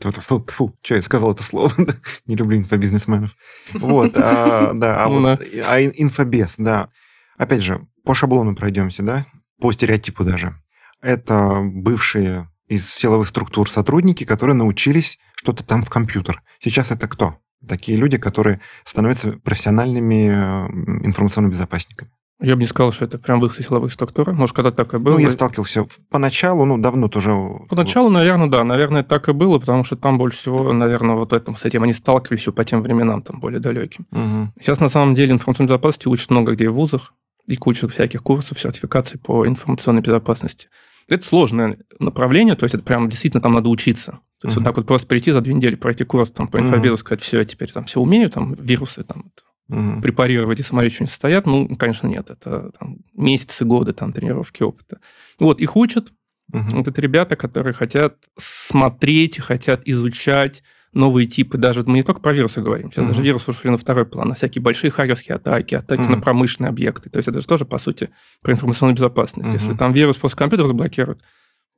Фу, 0.00 0.46
фу, 0.46 0.76
что 0.80 0.94
я 0.94 1.02
сказал 1.02 1.32
это 1.32 1.42
слово? 1.42 1.72
Не 2.26 2.36
люблю 2.36 2.58
инфобизнесменов. 2.58 3.34
Вот, 3.74 4.16
а, 4.16 4.72
да, 4.72 5.02
а, 5.02 5.08
вот, 5.08 5.40
а 5.66 5.82
инфобес, 5.82 6.54
да. 6.56 6.90
Опять 7.36 7.62
же, 7.62 7.84
по 8.04 8.14
шаблону 8.14 8.54
пройдемся, 8.54 9.02
да, 9.02 9.26
по 9.60 9.72
стереотипу 9.72 10.22
даже. 10.22 10.54
Это 11.02 11.60
бывшие 11.62 12.48
из 12.68 12.88
силовых 12.88 13.26
структур 13.28 13.68
сотрудники, 13.68 14.24
которые 14.24 14.54
научились 14.54 15.18
что-то 15.34 15.64
там 15.64 15.82
в 15.82 15.90
компьютер. 15.90 16.42
Сейчас 16.60 16.92
это 16.92 17.08
кто? 17.08 17.38
Такие 17.66 17.98
люди, 17.98 18.18
которые 18.18 18.60
становятся 18.84 19.32
профессиональными 19.32 20.28
э, 20.28 21.06
информационными 21.06 21.52
безопасниками. 21.52 22.12
Я 22.40 22.54
бы 22.54 22.60
не 22.62 22.68
сказал, 22.68 22.92
что 22.92 23.04
это 23.04 23.18
прям 23.18 23.40
выход 23.40 23.58
из 23.58 23.66
силовых 23.66 23.92
структур. 23.92 24.32
Может, 24.32 24.54
когда 24.54 24.70
так 24.70 24.94
и 24.94 24.98
было. 24.98 25.14
Ну, 25.14 25.18
я 25.18 25.30
сталкивался 25.30 25.86
поначалу, 26.08 26.64
ну, 26.64 26.78
давно 26.78 27.08
тоже. 27.08 27.32
Поначалу, 27.68 28.10
наверное, 28.10 28.48
да. 28.48 28.62
Наверное, 28.62 29.02
так 29.02 29.28
и 29.28 29.32
было, 29.32 29.58
потому 29.58 29.82
что 29.82 29.96
там 29.96 30.18
больше 30.18 30.38
всего, 30.38 30.72
наверное, 30.72 31.16
вот 31.16 31.32
этом, 31.32 31.56
с 31.56 31.64
этим 31.64 31.82
они 31.82 31.92
сталкивались 31.92 32.42
еще 32.42 32.52
по 32.52 32.64
тем 32.64 32.82
временам, 32.82 33.22
там, 33.22 33.40
более 33.40 33.58
далеким. 33.58 34.06
Угу. 34.12 34.52
Сейчас, 34.60 34.78
на 34.78 34.88
самом 34.88 35.16
деле, 35.16 35.32
информационной 35.32 35.68
безопасности 35.68 36.06
учат 36.06 36.30
много 36.30 36.52
где 36.52 36.70
в 36.70 36.74
вузах 36.74 37.12
и 37.48 37.56
куча 37.56 37.88
всяких 37.88 38.22
курсов, 38.22 38.60
сертификаций 38.60 39.18
по 39.18 39.46
информационной 39.46 40.02
безопасности. 40.02 40.68
Это 41.08 41.24
сложное 41.24 41.78
направление, 41.98 42.54
то 42.54 42.64
есть 42.64 42.74
это 42.74 42.84
прям 42.84 43.08
действительно 43.08 43.40
там 43.40 43.54
надо 43.54 43.70
учиться. 43.70 44.20
То 44.40 44.46
есть 44.46 44.56
uh-huh. 44.56 44.60
вот 44.60 44.64
так 44.64 44.76
вот 44.76 44.86
просто 44.86 45.06
прийти 45.06 45.32
за 45.32 45.40
две 45.40 45.54
недели, 45.54 45.74
пройти 45.74 46.04
курс 46.04 46.30
там, 46.30 46.46
по 46.46 46.60
инфобезу, 46.60 46.94
uh-huh. 46.94 46.98
сказать, 46.98 47.22
все, 47.22 47.38
я 47.38 47.44
теперь 47.44 47.72
там 47.72 47.84
все 47.86 48.00
умею, 48.00 48.30
там 48.30 48.54
вирусы 48.54 49.02
там 49.02 49.32
uh-huh. 49.70 50.00
препарировать 50.00 50.60
и 50.60 50.62
смотреть, 50.62 50.94
что 50.94 51.02
они 51.04 51.08
состоят. 51.08 51.46
Ну, 51.46 51.76
конечно, 51.76 52.06
нет. 52.06 52.30
Это 52.30 52.70
там, 52.78 52.98
месяцы, 53.14 53.64
годы 53.64 53.92
там, 53.92 54.12
тренировки, 54.12 54.62
опыта. 54.62 55.00
Вот, 55.38 55.60
их 55.60 55.76
учат. 55.76 56.12
Uh-huh. 56.52 56.70
Вот 56.70 56.88
это 56.88 57.00
ребята, 57.00 57.36
которые 57.36 57.74
хотят 57.74 58.16
смотреть, 58.36 59.38
хотят 59.38 59.82
изучать, 59.84 60.62
новые 60.92 61.26
типы, 61.26 61.58
даже 61.58 61.82
мы 61.84 61.98
не 61.98 62.02
только 62.02 62.20
про 62.20 62.32
вирусы 62.32 62.60
говорим, 62.60 62.90
сейчас 62.90 63.04
mm-hmm. 63.04 63.08
даже 63.08 63.22
вирусы 63.22 63.50
ушли 63.50 63.70
на 63.70 63.76
второй 63.76 64.06
план, 64.06 64.28
на 64.28 64.34
всякие 64.34 64.62
большие 64.62 64.90
хакерские 64.90 65.36
атаки, 65.36 65.74
атаки 65.74 66.00
mm-hmm. 66.00 66.16
на 66.16 66.20
промышленные 66.20 66.70
объекты. 66.70 67.10
То 67.10 67.18
есть 67.18 67.28
это 67.28 67.40
же 67.40 67.46
тоже, 67.46 67.64
по 67.64 67.78
сути, 67.78 68.10
про 68.40 68.52
информационную 68.52 68.96
безопасность. 68.96 69.50
Mm-hmm. 69.50 69.52
Если 69.52 69.72
там 69.74 69.92
вирус 69.92 70.16
после 70.16 70.38
компьютера 70.38 70.68
заблокируют, 70.68 71.22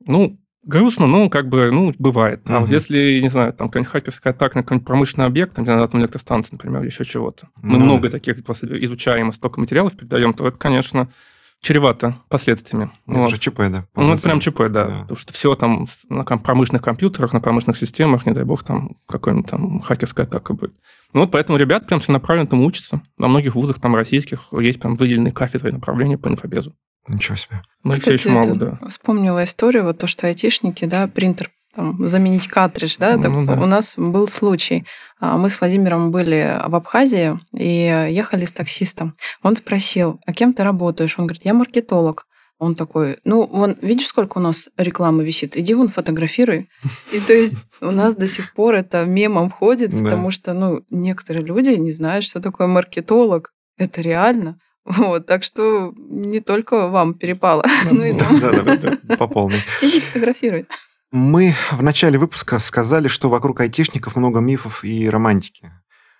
ну, 0.05 0.39
грустно, 0.63 1.07
но 1.07 1.29
как 1.29 1.49
бы, 1.49 1.71
ну, 1.71 1.93
бывает. 1.97 2.41
А 2.45 2.51
mm-hmm. 2.51 2.59
вот 2.59 2.69
если, 2.69 3.19
не 3.19 3.29
знаю, 3.29 3.53
там 3.53 3.67
какая-нибудь 3.67 3.91
хакерская 3.91 4.33
атака 4.33 4.57
на 4.57 4.63
какой-нибудь 4.63 4.87
промышленный 4.87 5.25
объект, 5.25 5.55
там, 5.55 5.65
на 5.65 5.83
атомной 5.83 6.03
электростанции, 6.03 6.53
например, 6.53 6.81
или 6.81 6.89
еще 6.89 7.05
чего-то, 7.05 7.47
мы 7.61 7.79
много 7.79 8.09
таких 8.09 8.43
после 8.43 8.83
изучаем, 8.83 9.29
и 9.29 9.33
столько 9.33 9.59
материалов 9.59 9.95
передаем, 9.95 10.33
то 10.33 10.47
это, 10.47 10.57
конечно, 10.57 11.09
чревато 11.61 12.17
последствиями. 12.27 12.91
Это 13.07 13.19
вот. 13.19 13.29
же 13.29 13.37
ЧП, 13.37 13.59
да? 13.69 13.85
Ну, 13.95 14.13
это 14.13 14.23
прям 14.23 14.39
ЧП, 14.39 14.61
да, 14.69 14.85
да. 14.85 14.99
Потому 15.01 15.17
что 15.17 15.33
все 15.33 15.55
там 15.55 15.87
на 16.09 16.23
промышленных 16.23 16.81
компьютерах, 16.81 17.33
на 17.33 17.39
промышленных 17.39 17.77
системах, 17.77 18.25
не 18.25 18.33
дай 18.33 18.43
бог, 18.43 18.63
там 18.63 18.97
какой-нибудь 19.07 19.49
там 19.49 19.79
хакерская 19.79 20.25
атака 20.25 20.53
будет. 20.53 20.73
Ну 21.13 21.21
вот 21.21 21.31
поэтому 21.31 21.57
ребят 21.57 21.87
прям 21.87 21.99
все 21.99 22.11
направленно 22.11 22.47
там 22.47 22.61
учатся. 22.61 23.01
На 23.17 23.27
многих 23.27 23.55
вузах 23.55 23.79
там 23.79 23.95
российских 23.95 24.47
есть 24.53 24.79
прям 24.79 24.95
выделенные 24.95 25.31
кафедры 25.31 25.69
и 25.69 25.73
направления 25.73 26.17
по 26.17 26.27
инфобезу. 26.29 26.73
Ничего 27.07 27.35
себе. 27.35 27.61
Ну, 27.83 27.93
Кстати, 27.93 28.13
еще 28.13 28.29
мало, 28.29 28.55
да. 28.55 28.79
Вспомнила 28.87 29.43
историю, 29.43 29.85
вот 29.85 29.97
то, 29.97 30.07
что 30.07 30.27
айтишники, 30.27 30.85
да, 30.85 31.07
принтер 31.07 31.51
там, 31.73 32.05
заменить 32.05 32.47
картридж, 32.47 32.97
да, 32.99 33.17
ну, 33.17 33.45
так, 33.45 33.57
да, 33.57 33.63
у 33.63 33.65
нас 33.65 33.93
был 33.95 34.27
случай. 34.27 34.85
А, 35.19 35.37
мы 35.37 35.49
с 35.49 35.59
Владимиром 35.59 36.11
были 36.11 36.59
в 36.67 36.75
Абхазии 36.75 37.39
и 37.53 38.07
ехали 38.11 38.45
с 38.45 38.51
таксистом. 38.51 39.15
Он 39.41 39.55
спросил, 39.55 40.19
а 40.25 40.33
кем 40.33 40.53
ты 40.53 40.63
работаешь? 40.63 41.17
Он 41.17 41.27
говорит, 41.27 41.45
я 41.45 41.53
маркетолог. 41.53 42.25
Он 42.59 42.75
такой, 42.75 43.17
ну, 43.23 43.47
вон, 43.47 43.75
видишь, 43.81 44.05
сколько 44.05 44.37
у 44.37 44.41
нас 44.41 44.69
рекламы 44.77 45.23
висит? 45.23 45.57
Иди 45.57 45.73
вон 45.73 45.87
фотографируй. 45.87 46.69
И 47.11 47.19
то 47.19 47.33
есть 47.33 47.57
у 47.81 47.89
нас 47.89 48.15
до 48.15 48.27
сих 48.27 48.53
пор 48.53 48.75
это 48.75 49.03
мемом 49.05 49.49
ходит, 49.49 49.91
потому 49.91 50.29
что, 50.29 50.53
ну, 50.53 50.81
некоторые 50.91 51.43
люди 51.43 51.69
не 51.69 51.91
знают, 51.91 52.23
что 52.23 52.39
такое 52.39 52.67
маркетолог. 52.67 53.51
Это 53.77 54.01
реально. 54.01 54.59
Вот, 54.85 55.27
так 55.27 55.43
что 55.43 55.93
не 55.97 56.39
только 56.39 56.87
вам 56.87 57.13
перепало. 57.13 57.63
Ну, 57.91 58.03
и 58.03 58.17
там. 58.17 58.39
по 59.17 59.27
полной. 59.27 59.59
Иди 59.81 59.99
фотографируй. 59.99 60.67
Мы 61.11 61.53
в 61.71 61.83
начале 61.83 62.17
выпуска 62.17 62.57
сказали, 62.59 63.07
что 63.07 63.29
вокруг 63.29 63.59
айтишников 63.59 64.15
много 64.15 64.39
мифов 64.39 64.83
и 64.83 65.09
романтики. 65.09 65.71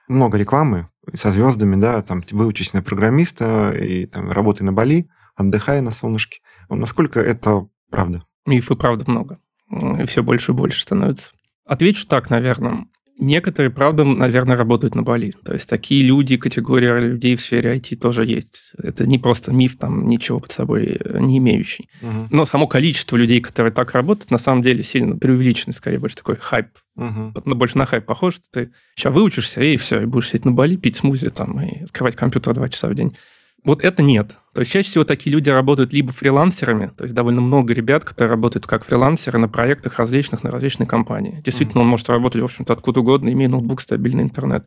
Много 0.08 0.38
рекламы 0.38 0.90
со 1.14 1.32
звездами, 1.32 1.80
да, 1.80 2.02
там 2.02 2.24
выучись 2.32 2.74
на 2.74 2.82
программиста 2.82 3.72
и 3.72 4.06
там 4.06 4.30
работай 4.30 4.66
на 4.66 4.74
Бали, 4.74 5.08
отдыхай 5.36 5.82
на 5.82 5.92
солнышке. 5.92 6.42
Насколько 6.70 7.22
это 7.22 7.68
правда? 7.90 8.26
Мифы, 8.46 8.76
правда, 8.76 9.10
много. 9.10 9.40
И 9.70 10.06
все 10.06 10.24
больше 10.24 10.52
и 10.52 10.56
больше 10.56 10.82
становится. 10.82 11.32
Отвечу 11.66 12.06
так, 12.08 12.30
наверное. 12.30 12.86
Некоторые, 13.22 13.70
правда, 13.70 14.04
наверное, 14.04 14.58
работают 14.58 14.96
на 14.96 15.04
Бали. 15.04 15.32
То 15.46 15.54
есть 15.54 15.70
такие 15.70 16.02
люди, 16.02 16.38
категория 16.38 17.00
людей 17.00 17.36
в 17.36 17.42
сфере 17.42 17.76
IT 17.76 17.98
тоже 17.98 18.26
есть. 18.26 18.72
Это 18.82 19.06
не 19.06 19.20
просто 19.20 19.54
миф, 19.54 19.78
там 19.78 20.08
ничего 20.08 20.40
под 20.40 20.52
собой 20.52 20.98
э, 21.00 21.20
не 21.20 21.38
имеющий. 21.38 21.88
Угу. 22.02 22.30
Но 22.32 22.46
само 22.46 22.66
количество 22.66 23.16
людей, 23.16 23.40
которые 23.40 23.72
так 23.72 23.92
работают, 23.92 24.32
на 24.32 24.40
самом 24.40 24.64
деле 24.64 24.82
сильно 24.82 25.16
преувеличено, 25.16 25.72
скорее 25.72 26.00
больше 26.00 26.16
такой 26.16 26.38
хайп. 26.38 26.70
Угу. 26.96 27.34
Больше 27.54 27.78
на 27.78 27.86
хайп 27.86 28.08
похож, 28.08 28.34
что 28.38 28.46
ты 28.52 28.72
сейчас 28.96 29.14
выучишься, 29.14 29.62
и 29.62 29.78
все, 29.78 30.02
и 30.02 30.06
будешь 30.06 30.30
сидеть 30.30 30.46
на 30.46 30.52
Бали, 30.52 30.76
пить 30.76 30.96
смузи 30.96 31.30
там, 31.30 31.62
и 31.62 31.84
открывать 31.84 32.16
компьютер 32.16 32.56
два 32.56 32.70
часа 32.70 32.88
в 32.88 32.96
день. 32.96 33.16
Вот 33.64 33.84
это 33.84 34.02
нет. 34.02 34.38
То 34.54 34.60
есть 34.60 34.72
чаще 34.72 34.90
всего 34.90 35.04
такие 35.06 35.32
люди 35.32 35.50
работают 35.50 35.94
либо 35.94 36.12
фрилансерами, 36.12 36.92
то 36.98 37.06
есть 37.06 37.16
довольно 37.16 37.40
много 37.40 37.74
ребят, 37.74 38.04
которые 38.04 38.32
работают 38.32 38.68
как 38.68 38.84
фрилансеры 38.84 39.40
на 39.40 39.48
проектах 39.48 39.98
различных, 39.98 40.44
на 40.44 40.52
различные 40.52 40.88
компании. 40.88 41.42
Действительно, 41.44 41.80
mm-hmm. 41.80 41.84
он 41.84 41.88
может 41.88 42.10
работать, 42.10 42.42
в 42.42 42.46
общем-то, 42.46 42.74
откуда 42.74 43.00
угодно, 43.00 43.30
имея 43.30 43.48
ноутбук, 43.48 43.80
стабильный 43.80 44.24
интернет. 44.24 44.66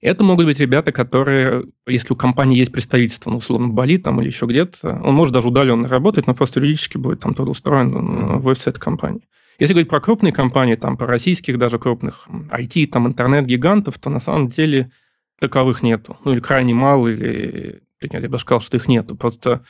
Это 0.00 0.24
могут 0.24 0.46
быть 0.46 0.58
ребята, 0.60 0.90
которые, 0.90 1.64
если 1.86 2.14
у 2.14 2.16
компании 2.16 2.58
есть 2.58 2.72
представительство, 2.72 3.30
ну, 3.30 3.36
условно, 3.36 3.68
Бали 3.68 3.98
там 3.98 4.20
или 4.20 4.28
еще 4.28 4.46
где-то, 4.46 5.00
он 5.02 5.14
может 5.14 5.34
даже 5.34 5.48
удаленно 5.48 5.88
работать, 5.88 6.26
но 6.26 6.34
просто 6.34 6.60
юридически 6.60 6.96
будет 6.96 7.20
там 7.20 7.34
трудоустроен 7.34 7.94
mm-hmm. 7.94 8.38
в 8.38 8.46
офисе 8.46 8.70
этой 8.70 8.80
компании. 8.80 9.22
Если 9.58 9.74
говорить 9.74 9.90
про 9.90 10.00
крупные 10.00 10.32
компании, 10.32 10.76
там, 10.76 10.96
про 10.96 11.06
российских 11.06 11.58
даже 11.58 11.78
крупных 11.78 12.26
IT, 12.28 12.86
там, 12.86 13.06
интернет-гигантов, 13.06 13.98
то 13.98 14.08
на 14.08 14.20
самом 14.20 14.48
деле 14.48 14.90
таковых 15.40 15.82
нету. 15.82 16.16
Ну, 16.24 16.32
или 16.32 16.40
крайне 16.40 16.74
мало, 16.74 17.08
или 17.08 17.80
нет, 18.02 18.22
я 18.22 18.28
бы 18.28 18.38
сказал, 18.38 18.60
что 18.60 18.76
их 18.76 18.88
нету. 18.88 19.16
Просто 19.16 19.64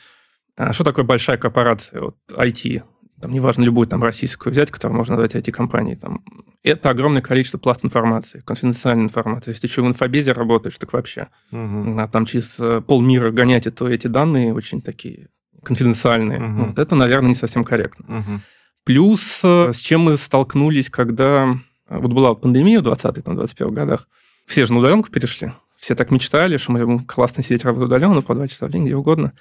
а, 0.57 0.73
что 0.73 0.83
такое 0.83 1.05
большая 1.05 1.37
корпорация, 1.37 2.01
вот 2.01 2.17
IT, 2.29 2.83
там, 3.21 3.31
неважно, 3.31 3.63
любую 3.63 3.87
там 3.87 4.03
российскую 4.03 4.51
взять, 4.51 4.71
которую 4.71 4.97
можно 4.97 5.15
назвать 5.15 5.35
IT-компанией, 5.35 5.95
там, 5.95 6.23
это 6.63 6.89
огромное 6.89 7.21
количество 7.21 7.57
пласт 7.57 7.85
информации, 7.85 8.41
конфиденциальной 8.45 9.05
информации. 9.05 9.51
Если 9.51 9.61
ты 9.61 9.67
еще 9.67 9.81
в 9.81 9.87
инфобезе 9.87 10.33
работаешь, 10.33 10.77
так 10.77 10.93
вообще. 10.93 11.29
Угу. 11.51 11.99
А 11.99 12.07
там 12.07 12.25
через 12.25 12.59
э, 12.59 12.81
полмира 12.81 13.31
гонять 13.31 13.67
это, 13.67 13.87
эти 13.87 14.07
данные 14.07 14.53
очень 14.53 14.81
такие 14.81 15.29
конфиденциальные. 15.63 16.39
Угу. 16.39 16.65
Вот 16.65 16.79
это, 16.79 16.95
наверное, 16.95 17.29
не 17.29 17.35
совсем 17.35 17.63
корректно. 17.63 18.19
Угу. 18.19 18.39
Плюс, 18.83 19.41
э, 19.43 19.73
с 19.73 19.77
чем 19.77 20.01
мы 20.01 20.17
столкнулись, 20.17 20.89
когда... 20.89 21.55
Э, 21.87 21.99
вот 21.99 22.13
была 22.13 22.35
пандемия 22.35 22.81
в 22.81 22.87
20-21 22.87 23.71
годах, 23.71 24.07
все 24.45 24.65
же 24.65 24.73
на 24.73 24.79
удаленку 24.79 25.09
перешли. 25.09 25.53
Все 25.77 25.95
так 25.95 26.11
мечтали, 26.11 26.57
что 26.57 26.71
мы 26.71 27.05
классно 27.05 27.43
сидеть 27.43 27.63
работать 27.63 27.87
удаленно 27.87 28.21
по 28.21 28.35
два 28.35 28.47
часа 28.47 28.67
в 28.67 28.71
день, 28.71 28.85
где 28.85 28.95
угодно. 28.95 29.33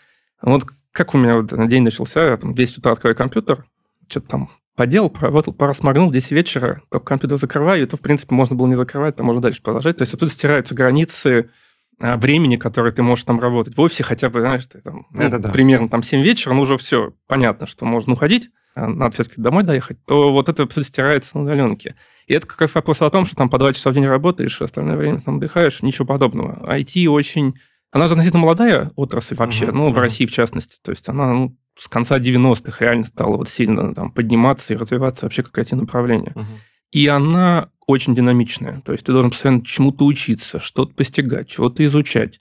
Вот 0.43 0.65
как 0.93 1.15
у 1.15 1.19
меня 1.19 1.37
вот 1.37 1.69
день 1.69 1.83
начался, 1.83 2.31
я 2.31 2.37
там 2.37 2.53
в 2.53 2.57
10 2.57 2.79
утра 2.79 2.93
открою 2.93 3.15
компьютер, 3.17 3.65
что-то 4.09 4.29
там 4.29 4.51
поделал, 4.77 5.11
поработал, 5.11 5.53
пару 5.53 5.75
сморгнул, 5.75 6.09
в 6.09 6.13
10 6.13 6.31
вечера, 6.33 6.83
только 6.91 7.07
компьютер 7.07 7.39
закрываю, 7.39 7.83
и 7.83 7.87
то, 7.87 7.97
в 7.97 8.01
принципе, 8.01 8.35
можно 8.35 8.55
было 8.55 8.67
не 8.67 8.77
закрывать, 8.77 9.17
там 9.17 9.27
можно 9.27 9.43
дальше 9.43 9.63
продолжать. 9.63 9.97
То 9.97 10.03
есть 10.03 10.15
оттуда 10.15 10.31
стираются 10.31 10.75
границы 10.75 11.51
а, 11.99 12.17
времени, 12.19 12.57
которое 12.57 12.93
ты 12.93 13.03
можешь 13.03 13.25
там 13.25 13.41
работать. 13.41 13.77
В 13.77 13.81
офисе 13.81 14.05
хотя 14.05 14.29
бы, 14.29 14.41
знаешь, 14.41 14.67
ты 14.67 14.81
там, 14.81 15.07
ну, 15.11 15.29
да. 15.31 15.51
примерно 15.51 15.89
там 15.89 16.03
7 16.03 16.23
вечера, 16.23 16.53
ну, 16.53 16.63
уже 16.63 16.77
все 16.77 17.15
понятно, 17.27 17.67
что 17.67 17.87
можно 17.87 18.13
уходить, 18.13 18.51
надо 18.77 19.15
все-таки 19.15 19.41
домой 19.41 19.65
доехать, 19.65 20.05
то 20.05 20.33
вот 20.33 20.49
это 20.49 20.65
абсолютно 20.65 20.93
стирается 20.93 21.37
на 21.37 21.45
удаленке. 21.45 21.97
И 22.27 22.35
это 22.35 22.47
как 22.47 22.61
раз 22.61 22.75
вопрос 22.75 23.01
о 23.03 23.11
том, 23.11 23.25
что 23.25 23.37
там 23.37 23.49
по 23.49 23.59
два 23.59 23.73
часа 23.73 23.91
в 23.91 23.95
день 23.95 24.07
работаешь, 24.07 24.61
остальное 24.61 24.97
время 24.97 25.21
там 25.21 25.37
отдыхаешь, 25.37 25.83
ничего 25.83 26.07
подобного. 26.07 26.69
IT 26.77 27.07
очень... 27.09 27.55
Она 27.93 28.09
же 28.09 28.13
относительно 28.13 28.43
молодая 28.43 28.91
отрасль 28.97 29.37
вообще, 29.37 29.67
uh-huh, 29.67 29.73
ну, 29.73 29.89
uh-huh. 29.89 29.95
в 29.95 29.99
России 29.99 30.27
в 30.27 30.33
частности. 30.33 30.79
То 30.83 30.91
есть 30.91 31.09
она 31.09 31.33
ну, 31.33 31.57
с 31.79 31.89
конца 31.89 32.19
90-х 32.19 32.85
реально 32.85 33.07
стала 33.07 33.37
вот 33.37 33.49
сильно 33.49 33.95
там 33.95 34.11
подниматься 34.11 34.75
и 34.75 34.77
развиваться 34.77 35.25
вообще 35.25 35.43
как 35.43 35.57
IT-направление. 35.59 36.33
Uh-huh. 36.35 36.45
И 36.91 37.07
она 37.07 37.71
очень 37.87 38.15
динамичная. 38.15 38.83
То 38.85 38.93
есть 38.93 39.07
ты 39.07 39.13
должен 39.13 39.31
постоянно 39.31 39.65
чему-то 39.65 40.05
учиться, 40.05 40.59
что-то 40.59 40.95
постигать, 40.95 41.49
чего-то 41.49 41.85
изучать. 41.87 42.41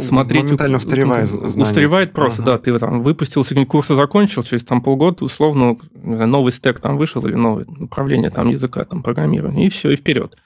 Смотреть... 0.00 0.44
Моментально 0.44 0.78
устаревает 0.78 1.28
знания. 1.28 1.62
Устаревает 1.62 2.12
просто, 2.12 2.42
ага. 2.42 2.52
да. 2.52 2.58
Ты 2.58 2.78
там 2.78 3.02
выпустился, 3.02 3.54
курсы 3.66 3.94
закончил, 3.94 4.42
через 4.42 4.64
там 4.64 4.82
полгода, 4.82 5.24
условно, 5.24 5.76
новый 5.94 6.52
стек 6.52 6.80
там 6.80 6.96
вышел 6.96 7.24
или 7.26 7.34
новое 7.34 7.66
направление 7.66 8.30
там 8.30 8.48
языка, 8.48 8.84
там 8.84 9.02
программирования, 9.02 9.66
и 9.66 9.70
все, 9.70 9.90
и 9.90 9.96
вперед. 9.96 10.36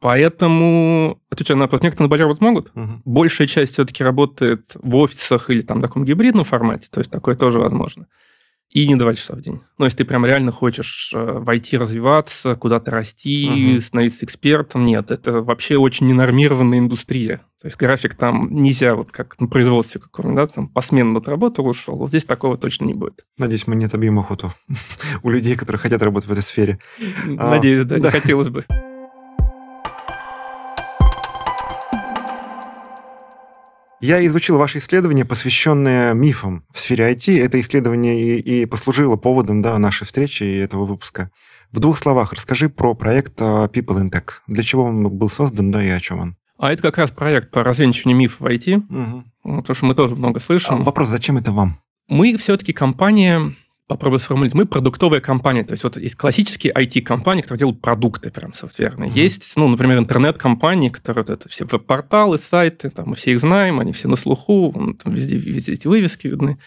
Поэтому, 0.00 1.18
отвечая 1.30 1.56
на 1.56 1.64
вопрос, 1.64 1.82
некоторые 1.82 2.10
на 2.10 2.16
работать 2.18 2.42
могут. 2.42 2.72
Угу. 2.74 3.02
Большая 3.06 3.46
часть 3.46 3.72
все-таки 3.72 4.04
работает 4.04 4.76
в 4.82 4.96
офисах 4.96 5.48
или 5.48 5.62
там 5.62 5.78
в 5.78 5.82
таком 5.82 6.04
гибридном 6.04 6.44
формате, 6.44 6.88
то 6.90 6.98
есть 6.98 7.10
такое 7.10 7.36
тоже 7.36 7.58
возможно. 7.58 8.06
И 8.74 8.88
не 8.88 8.96
два 8.96 9.14
часа 9.14 9.36
в 9.36 9.40
день. 9.40 9.60
Но 9.78 9.84
если 9.84 9.98
ты 9.98 10.04
прям 10.04 10.26
реально 10.26 10.50
хочешь 10.50 11.12
э, 11.14 11.38
войти, 11.38 11.76
развиваться, 11.76 12.56
куда-то 12.56 12.90
расти, 12.90 13.72
угу. 13.74 13.80
становиться 13.80 14.24
экспертом, 14.24 14.84
нет, 14.84 15.12
это 15.12 15.42
вообще 15.42 15.76
очень 15.76 16.08
ненормированная 16.08 16.80
индустрия. 16.80 17.38
То 17.62 17.68
есть 17.68 17.76
график 17.78 18.16
там 18.16 18.48
нельзя, 18.50 18.96
вот 18.96 19.12
как 19.12 19.38
на 19.38 19.46
производстве 19.46 20.00
каком 20.00 20.34
да, 20.34 20.48
там 20.48 20.68
посменно 20.68 21.20
отработал, 21.20 21.68
ушел. 21.68 21.96
Вот 21.96 22.08
здесь 22.08 22.24
такого 22.24 22.56
точно 22.56 22.86
не 22.86 22.94
будет. 22.94 23.24
Надеюсь, 23.38 23.68
мы 23.68 23.76
не 23.76 23.84
отобьем 23.84 24.18
охоту 24.18 24.52
у 25.22 25.30
людей, 25.30 25.54
которые 25.56 25.78
хотят 25.78 26.02
работать 26.02 26.28
в 26.28 26.32
этой 26.32 26.42
сфере. 26.42 26.80
Надеюсь, 27.24 27.84
да, 27.84 28.00
не 28.00 28.10
хотелось 28.10 28.48
бы. 28.48 28.64
Я 34.04 34.22
изучил 34.26 34.58
ваше 34.58 34.80
исследование, 34.80 35.24
посвященное 35.24 36.12
мифам 36.12 36.66
в 36.70 36.78
сфере 36.78 37.10
IT. 37.10 37.42
Это 37.42 37.58
исследование 37.58 38.20
и, 38.20 38.60
и 38.60 38.66
послужило 38.66 39.16
поводом 39.16 39.62
да, 39.62 39.78
нашей 39.78 40.04
встречи 40.04 40.42
и 40.42 40.58
этого 40.58 40.84
выпуска. 40.84 41.30
В 41.72 41.80
двух 41.80 41.96
словах 41.96 42.34
расскажи 42.34 42.68
про 42.68 42.92
проект 42.94 43.40
а, 43.40 43.64
People 43.68 44.02
in 44.02 44.10
Tech. 44.10 44.24
Для 44.46 44.62
чего 44.62 44.84
он 44.84 45.08
был 45.08 45.30
создан, 45.30 45.70
да, 45.70 45.82
и 45.82 45.88
о 45.88 45.98
чем 46.00 46.20
он? 46.20 46.36
А 46.58 46.70
это 46.70 46.82
как 46.82 46.98
раз 46.98 47.12
проект 47.12 47.50
по 47.50 47.64
развенчиванию 47.64 48.18
мифов 48.18 48.40
в 48.40 48.44
IT, 48.44 48.76
угу. 48.76 49.24
потому 49.42 49.74
что 49.74 49.86
мы 49.86 49.94
тоже 49.94 50.16
много 50.16 50.38
слышим. 50.38 50.74
А 50.74 50.84
вопрос, 50.84 51.08
зачем 51.08 51.38
это 51.38 51.52
вам? 51.52 51.80
Мы 52.06 52.36
все-таки 52.36 52.74
компания, 52.74 53.54
попробую 53.86 54.18
сформулировать. 54.18 54.54
Мы 54.54 54.66
продуктовая 54.66 55.20
компания. 55.20 55.62
То 55.62 55.72
есть 55.72 55.84
вот 55.84 55.96
есть 55.96 56.16
классические 56.16 56.72
IT-компании, 56.72 57.42
которые 57.42 57.60
делают 57.60 57.80
продукты 57.80 58.30
прям 58.30 58.54
софтверные. 58.54 59.10
Mm-hmm. 59.10 59.18
Есть, 59.18 59.52
ну, 59.56 59.68
например, 59.68 59.98
интернет-компании, 59.98 60.88
которые 60.88 61.24
вот 61.24 61.30
это 61.30 61.48
все 61.48 61.64
веб-порталы, 61.64 62.38
сайты, 62.38 62.90
там 62.90 63.10
мы 63.10 63.16
все 63.16 63.32
их 63.32 63.40
знаем, 63.40 63.80
они 63.80 63.92
все 63.92 64.08
на 64.08 64.16
слуху, 64.16 64.96
там 65.02 65.12
везде, 65.12 65.36
везде 65.36 65.72
эти 65.72 65.86
вывески 65.86 66.26
видны. 66.26 66.58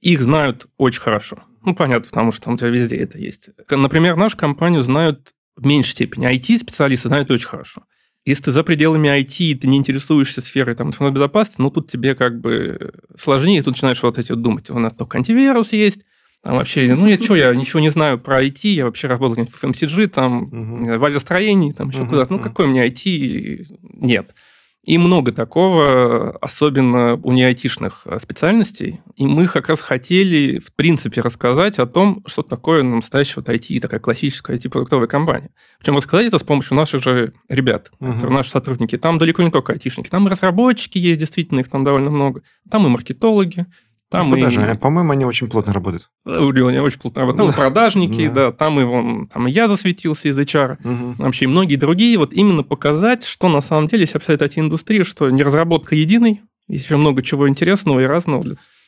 Их 0.00 0.20
знают 0.22 0.66
очень 0.76 1.00
хорошо. 1.00 1.38
Ну, 1.64 1.74
понятно, 1.74 2.08
потому 2.08 2.32
что 2.32 2.46
там 2.46 2.54
у 2.54 2.56
тебя 2.58 2.68
везде 2.68 2.96
это 2.96 3.18
есть. 3.18 3.50
Например, 3.70 4.16
нашу 4.16 4.36
компанию 4.36 4.82
знают 4.82 5.34
в 5.56 5.66
меньшей 5.66 5.90
степени. 5.90 6.30
IT-специалисты 6.30 7.08
знают 7.08 7.30
очень 7.30 7.48
хорошо. 7.48 7.84
Если 8.26 8.44
ты 8.44 8.52
за 8.52 8.64
пределами 8.64 9.08
IT, 9.08 9.58
ты 9.58 9.66
не 9.66 9.76
интересуешься 9.76 10.40
сферой 10.40 10.74
там, 10.74 10.88
информационной 10.88 11.14
безопасности, 11.14 11.60
ну, 11.60 11.70
тут 11.70 11.90
тебе 11.90 12.14
как 12.14 12.40
бы 12.40 12.92
сложнее, 13.18 13.62
тут 13.62 13.74
начинаешь 13.74 14.02
вот 14.02 14.18
эти 14.18 14.32
вот 14.32 14.40
думать. 14.40 14.70
У 14.70 14.78
нас 14.78 14.94
только 14.94 15.18
антивирус 15.18 15.72
есть, 15.72 16.00
там 16.44 16.56
вообще, 16.56 16.94
ну, 16.94 17.06
я 17.06 17.18
что, 17.18 17.36
я 17.36 17.54
ничего 17.54 17.80
не 17.80 17.90
знаю 17.90 18.18
про 18.18 18.44
IT, 18.44 18.68
я 18.68 18.84
вообще 18.84 19.08
работал 19.08 19.46
в 19.46 19.64
FMCG, 19.64 20.08
там, 20.08 20.42
угу. 20.42 20.98
в 20.98 21.04
авиастроении, 21.06 21.72
там, 21.72 21.88
еще 21.88 22.02
угу, 22.02 22.10
куда-то. 22.10 22.34
Ну, 22.34 22.38
какой 22.38 22.66
у 22.66 22.68
меня 22.68 22.86
IT? 22.86 23.66
Нет. 23.80 24.34
И 24.82 24.98
много 24.98 25.32
такого, 25.32 26.36
особенно 26.42 27.18
у 27.22 27.32
неайтишных 27.32 28.02
э, 28.04 28.18
специальностей. 28.18 29.00
И 29.16 29.26
мы 29.26 29.46
как 29.46 29.70
раз 29.70 29.80
хотели, 29.80 30.58
в 30.58 30.74
принципе, 30.74 31.22
рассказать 31.22 31.78
о 31.78 31.86
том, 31.86 32.22
что 32.26 32.42
такое 32.42 32.82
настоящая 32.82 33.36
вот 33.36 33.48
IT, 33.48 33.80
такая 33.80 33.98
классическая 33.98 34.54
IT-продуктовая 34.58 35.06
компания. 35.06 35.48
Причем 35.78 35.96
рассказать 35.96 36.26
это 36.26 36.38
с 36.38 36.42
помощью 36.42 36.76
наших 36.76 37.02
же 37.02 37.32
ребят, 37.48 37.90
угу. 37.98 38.12
которые 38.12 38.36
наши 38.36 38.50
сотрудники. 38.50 38.98
Там 38.98 39.16
далеко 39.16 39.42
не 39.42 39.50
только 39.50 39.72
айтишники, 39.72 40.10
там 40.10 40.26
и 40.26 40.30
разработчики 40.30 40.98
есть, 40.98 41.20
действительно, 41.20 41.60
их 41.60 41.70
там 41.70 41.84
довольно 41.84 42.10
много. 42.10 42.42
Там 42.70 42.84
и 42.86 42.90
маркетологи, 42.90 43.64
там 44.14 44.30
ну, 44.30 44.36
и... 44.36 44.40
даже, 44.40 44.76
по-моему, 44.76 45.10
они 45.10 45.24
очень 45.24 45.48
плотно 45.48 45.72
работают. 45.72 46.08
У 46.24 46.30
они 46.30 46.78
очень 46.78 47.00
плотно 47.00 47.22
работают. 47.22 47.48
Там 47.48 47.56
продажники, 47.56 48.28
да. 48.28 48.34
да, 48.34 48.52
там 48.52 48.80
и 48.80 48.84
вон, 48.84 49.26
там 49.26 49.48
и 49.48 49.50
я 49.50 49.66
засветился 49.66 50.28
из 50.28 50.38
HR, 50.38 50.78
угу. 50.84 51.22
вообще 51.22 51.46
и 51.46 51.48
многие 51.48 51.74
другие. 51.74 52.16
Вот 52.16 52.32
именно 52.32 52.62
показать, 52.62 53.24
что 53.24 53.48
на 53.48 53.60
самом 53.60 53.88
деле 53.88 54.06
себя 54.06 54.20
представляет 54.20 54.56
IT-индустрия, 54.56 55.02
что 55.02 55.28
не 55.30 55.42
разработка 55.42 55.96
единой, 55.96 56.42
есть 56.68 56.84
еще 56.84 56.96
много 56.96 57.22
чего 57.22 57.48
интересного 57.48 57.98
и 58.00 58.04
разного, 58.04 58.44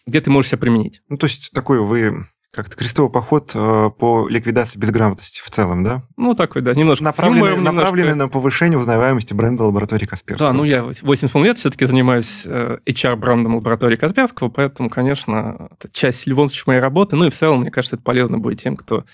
где 0.07 0.21
ты 0.21 0.31
можешь 0.31 0.51
себя 0.51 0.59
применить. 0.59 1.03
Ну, 1.09 1.17
то 1.17 1.27
есть 1.27 1.51
такой 1.53 1.81
вы 1.81 2.27
как-то 2.57 2.77
крестовый 2.77 3.13
поход 3.13 3.53
э, 3.55 3.91
по 3.99 4.27
ликвидации 4.29 4.79
безграмотности 4.79 5.43
в 5.45 5.51
целом, 5.51 5.85
да? 5.85 6.03
Ну, 6.17 6.35
такой, 6.35 6.63
да, 6.63 6.75
немножко 6.75 7.05
направленный, 7.05 7.51
юмором, 7.51 7.77
направленный 7.77 8.13
немножко... 8.13 8.27
на 8.27 8.29
повышение 8.29 8.79
узнаваемости 8.79 9.35
бренда 9.35 9.65
лаборатории 9.65 10.07
Касперского. 10.07 10.51
Да, 10.51 10.57
ну 10.57 10.65
я 10.65 10.83
8 10.83 11.45
лет 11.45 11.59
все-таки 11.59 11.87
занимаюсь 11.87 12.47
HR-брендом 12.47 13.53
э, 13.53 13.57
лаборатории 13.57 13.97
Касперского, 13.97 14.49
поэтому, 14.49 14.89
конечно, 14.89 15.69
это 15.79 15.93
часть, 15.93 16.25
в 16.25 16.27
любом 16.29 16.49
случае, 16.49 16.65
моей 16.69 16.81
работы. 16.81 17.15
Ну 17.15 17.27
и 17.27 17.31
в 17.31 17.35
целом, 17.35 17.61
мне 17.61 17.71
кажется, 17.71 17.97
это 17.97 18.03
полезно 18.03 18.39
будет 18.39 18.61
тем, 18.61 18.77
кто 18.77 19.05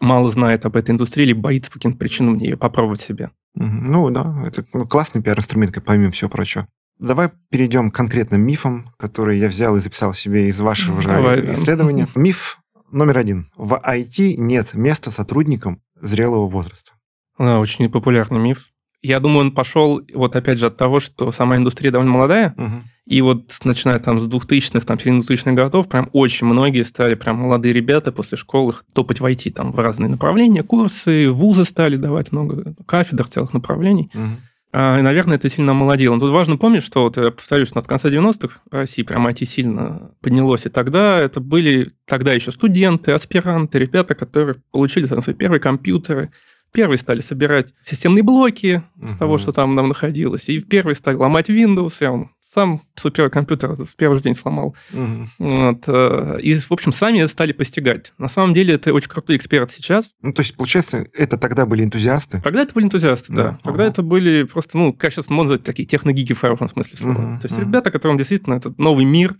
мало 0.00 0.30
знает 0.30 0.66
об 0.66 0.76
этой 0.76 0.90
индустрии 0.90 1.24
или 1.24 1.32
боится 1.32 1.70
по 1.70 1.78
каким-то 1.78 1.98
причинам 1.98 2.36
в 2.36 2.42
нее 2.42 2.56
попробовать 2.56 3.00
себе. 3.00 3.30
Ну 3.54 4.10
да, 4.10 4.42
это 4.44 4.64
ну, 4.72 4.86
классный 4.86 5.22
пиар-инструмент, 5.22 5.76
помимо 5.84 6.10
всего 6.10 6.28
прочего. 6.28 6.66
Давай 6.98 7.30
перейдем 7.50 7.90
к 7.90 7.94
конкретным 7.94 8.40
мифам, 8.40 8.92
которые 8.96 9.38
я 9.38 9.48
взял 9.48 9.76
и 9.76 9.80
записал 9.80 10.14
себе 10.14 10.48
из 10.48 10.60
вашего 10.60 11.00
Давай, 11.00 11.44
же 11.44 11.52
исследования. 11.52 12.08
Да. 12.12 12.20
Миф 12.20 12.58
Номер 12.90 13.18
один. 13.18 13.50
В 13.56 13.74
IT 13.74 14.34
нет 14.36 14.74
места 14.74 15.10
сотрудникам 15.10 15.80
зрелого 16.00 16.48
возраста. 16.48 16.92
Да, 17.38 17.60
очень 17.60 17.88
популярный 17.90 18.40
миф. 18.40 18.66
Я 19.00 19.20
думаю, 19.20 19.46
он 19.46 19.52
пошел 19.52 20.00
вот 20.12 20.34
опять 20.34 20.58
же 20.58 20.66
от 20.66 20.76
того, 20.76 20.98
что 20.98 21.30
сама 21.30 21.56
индустрия 21.56 21.92
довольно 21.92 22.12
молодая, 22.12 22.54
угу. 22.56 22.82
и 23.06 23.22
вот 23.22 23.56
начиная 23.62 24.00
там 24.00 24.18
с 24.18 24.24
2000-х, 24.24 24.80
там, 24.80 24.98
середины 24.98 25.20
2000-х 25.20 25.52
годов, 25.52 25.88
прям 25.88 26.08
очень 26.12 26.48
многие 26.48 26.82
стали 26.82 27.14
прям 27.14 27.36
молодые 27.36 27.72
ребята 27.72 28.10
после 28.10 28.36
школы 28.36 28.74
топать 28.92 29.20
в 29.20 29.24
IT 29.24 29.52
там 29.52 29.70
в 29.70 29.78
разные 29.78 30.08
направления, 30.08 30.64
курсы, 30.64 31.30
вузы 31.30 31.64
стали 31.64 31.94
давать 31.94 32.32
много 32.32 32.74
кафедр 32.86 33.28
целых 33.28 33.52
направлений. 33.52 34.10
Угу. 34.12 34.30
А, 34.72 34.98
и, 34.98 35.02
наверное, 35.02 35.36
это 35.36 35.48
сильно 35.48 35.72
омолодило. 35.72 36.14
Но 36.14 36.20
тут 36.20 36.32
важно 36.32 36.56
помнить, 36.56 36.82
что, 36.82 37.04
вот, 37.04 37.16
я 37.16 37.30
повторюсь, 37.30 37.72
от 37.72 37.86
конца 37.86 38.08
90-х 38.08 38.60
в 38.70 38.74
России 38.74 39.02
прям 39.02 39.26
IT 39.26 39.44
сильно 39.44 40.10
поднялось. 40.20 40.66
И 40.66 40.68
тогда 40.68 41.20
это 41.20 41.40
были 41.40 41.92
тогда 42.06 42.32
еще 42.32 42.52
студенты, 42.52 43.12
аспиранты, 43.12 43.78
ребята, 43.78 44.14
которые 44.14 44.56
получили 44.70 45.06
там, 45.06 45.22
свои 45.22 45.34
первые 45.34 45.60
компьютеры, 45.60 46.30
Первые 46.72 46.98
стали 46.98 47.20
собирать 47.20 47.72
системные 47.82 48.22
блоки 48.22 48.82
угу. 48.96 49.08
с 49.08 49.16
того, 49.16 49.38
что 49.38 49.52
там 49.52 49.74
нам 49.74 49.88
находилось. 49.88 50.48
И 50.48 50.60
первые 50.60 50.96
стали 50.96 51.16
ломать 51.16 51.48
Windows. 51.48 51.94
Я 52.00 52.28
сам 52.52 52.82
суперкомпьютер 52.94 53.74
в 53.74 53.96
первый 53.96 54.16
же 54.16 54.22
день 54.22 54.34
сломал. 54.34 54.74
Угу. 54.92 55.28
Вот. 55.38 55.84
Э, 55.86 56.38
и, 56.40 56.58
в 56.58 56.72
общем, 56.72 56.92
сами 56.92 57.26
стали 57.26 57.52
постигать. 57.52 58.14
На 58.16 58.28
самом 58.28 58.54
деле, 58.54 58.74
это 58.74 58.92
очень 58.94 59.10
крутой 59.10 59.36
эксперт 59.36 59.70
сейчас. 59.70 60.12
Ну, 60.22 60.32
то 60.32 60.40
есть, 60.40 60.56
получается, 60.56 61.06
это 61.14 61.36
тогда 61.36 61.66
были 61.66 61.84
энтузиасты? 61.84 62.40
Тогда 62.40 62.62
это 62.62 62.74
были 62.74 62.86
энтузиасты, 62.86 63.32
да. 63.32 63.42
да. 63.42 63.58
Тогда 63.62 63.82
ага. 63.82 63.92
это 63.92 64.02
были 64.02 64.44
просто, 64.44 64.78
ну, 64.78 64.92
как 64.92 65.12
сейчас 65.12 65.28
можно 65.28 65.52
назвать, 65.52 65.64
такие 65.64 65.86
техногики 65.86 66.32
в 66.32 66.40
хорошем 66.40 66.68
смысле 66.68 66.96
слова. 66.96 67.32
Угу. 67.32 67.40
То 67.40 67.46
есть, 67.46 67.56
угу. 67.56 67.62
ребята, 67.62 67.90
которым 67.90 68.16
действительно 68.16 68.54
этот 68.54 68.78
новый 68.78 69.04
мир 69.04 69.36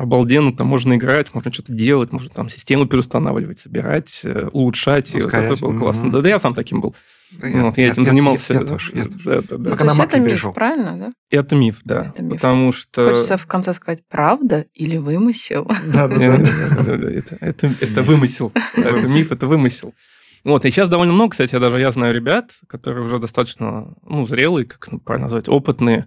обалденно, 0.00 0.56
там 0.56 0.66
можно 0.66 0.94
играть, 0.94 1.34
можно 1.34 1.52
что-то 1.52 1.72
делать, 1.72 2.10
можно 2.10 2.30
там 2.30 2.48
систему 2.48 2.86
переустанавливать, 2.86 3.58
собирать, 3.58 4.20
э, 4.24 4.48
улучшать. 4.52 5.14
И 5.14 5.20
вот 5.20 5.32
это 5.32 5.56
было 5.56 5.76
классно. 5.76 6.06
Mm-hmm. 6.06 6.12
Да, 6.12 6.20
да, 6.22 6.28
я 6.30 6.38
сам 6.38 6.54
таким 6.54 6.80
был. 6.80 6.96
Я, 7.42 7.64
вот, 7.64 7.76
я, 7.76 7.84
я 7.84 7.92
этим 7.92 8.04
я, 8.04 8.08
занимался. 8.08 8.54
Я, 8.54 8.60
я, 8.60 8.66
тоже, 8.66 8.92
я 8.94 9.04
тоже. 9.04 9.24
Да, 9.24 9.40
да, 9.42 9.56
да. 9.58 9.76
То 9.76 9.84
есть 9.84 9.98
это 9.98 10.18
миф, 10.20 10.30
пришел. 10.30 10.52
правильно, 10.52 10.96
да? 10.98 11.12
Это 11.30 11.54
миф, 11.54 11.80
да. 11.84 12.12
Это 12.14 12.22
миф. 12.22 12.36
Потому 12.36 12.72
что... 12.72 13.08
Хочется 13.10 13.36
в 13.36 13.46
конце 13.46 13.74
сказать, 13.74 14.00
правда 14.08 14.64
или 14.74 14.96
вымысел? 14.96 15.70
Да, 15.86 16.08
да, 16.08 16.16
да. 16.16 17.36
Это 17.40 18.02
вымысел. 18.02 18.52
Это 18.74 19.08
миф, 19.08 19.32
это 19.32 19.46
вымысел. 19.46 19.92
Вот, 20.44 20.64
и 20.64 20.70
сейчас 20.70 20.88
довольно 20.88 21.12
много, 21.12 21.32
кстати, 21.32 21.58
даже 21.58 21.78
я 21.78 21.90
знаю 21.90 22.14
ребят, 22.14 22.52
которые 22.66 23.04
уже 23.04 23.18
достаточно, 23.18 23.94
ну, 24.02 24.24
зрелые, 24.24 24.64
как 24.64 24.88
правильно 25.04 25.26
назвать, 25.26 25.48
опытные, 25.48 26.06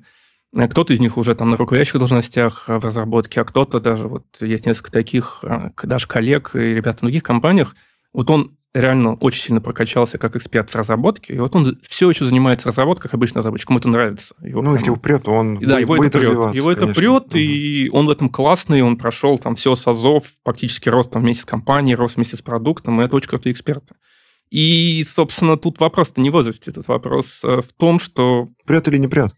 кто-то 0.53 0.93
из 0.93 0.99
них 0.99 1.17
уже 1.17 1.35
там 1.35 1.49
на 1.49 1.57
руководящих 1.57 1.97
должностях 1.97 2.65
э, 2.67 2.77
в 2.77 2.85
разработке, 2.85 3.41
а 3.41 3.43
кто-то 3.45 3.79
даже, 3.79 4.07
вот 4.07 4.25
есть 4.39 4.65
несколько 4.65 4.91
таких, 4.91 5.39
э, 5.43 5.71
даже 5.83 6.07
коллег 6.07 6.55
и 6.55 6.75
ребят 6.75 6.99
в 6.99 7.01
других 7.01 7.23
компаниях, 7.23 7.75
вот 8.13 8.29
он 8.29 8.55
реально 8.73 9.15
очень 9.15 9.41
сильно 9.41 9.61
прокачался 9.61 10.17
как 10.17 10.35
эксперт 10.35 10.69
в 10.69 10.75
разработке, 10.75 11.33
и 11.33 11.39
вот 11.39 11.55
он 11.55 11.79
все 11.83 12.09
еще 12.09 12.25
занимается 12.25 12.67
разработкой, 12.67 13.03
как 13.03 13.15
обычно 13.15 13.39
разработчик, 13.39 13.69
ему 13.69 13.79
это 13.79 13.89
нравится. 13.89 14.35
Его 14.41 14.61
ну, 14.61 14.71
прям... 14.71 14.75
если 14.75 14.89
упрет, 14.89 15.27
он 15.27 15.55
да, 15.55 15.59
будет, 15.59 15.79
его 15.79 15.95
будет 15.95 16.15
это 16.15 16.19
прет. 16.19 16.55
Его 16.55 16.71
это 16.71 16.87
прет, 16.87 17.25
угу. 17.25 17.37
и 17.37 17.89
он 17.89 18.07
в 18.07 18.09
этом 18.09 18.29
классный, 18.29 18.81
он 18.81 18.97
прошел 18.97 19.37
там 19.37 19.55
все 19.55 19.75
с 19.75 19.87
АЗОВ, 19.87 20.23
практически 20.43 20.89
рост 20.89 21.11
там 21.11 21.23
вместе 21.23 21.43
с 21.43 21.45
компанией, 21.45 21.95
рост 21.95 22.15
вместе 22.15 22.35
с 22.35 22.41
продуктом, 22.41 23.01
и 23.01 23.05
это 23.05 23.15
очень 23.15 23.29
крутые 23.29 23.53
эксперты. 23.53 23.95
И, 24.49 25.03
собственно, 25.03 25.57
тут 25.57 25.79
вопрос-то 25.79 26.21
не 26.21 26.29
в 26.29 26.33
возрасте, 26.33 26.71
тут 26.71 26.87
вопрос 26.87 27.39
в 27.41 27.65
том, 27.75 27.97
что... 27.97 28.49
Прет 28.65 28.87
или 28.87 28.97
не 28.97 29.07
прет? 29.07 29.33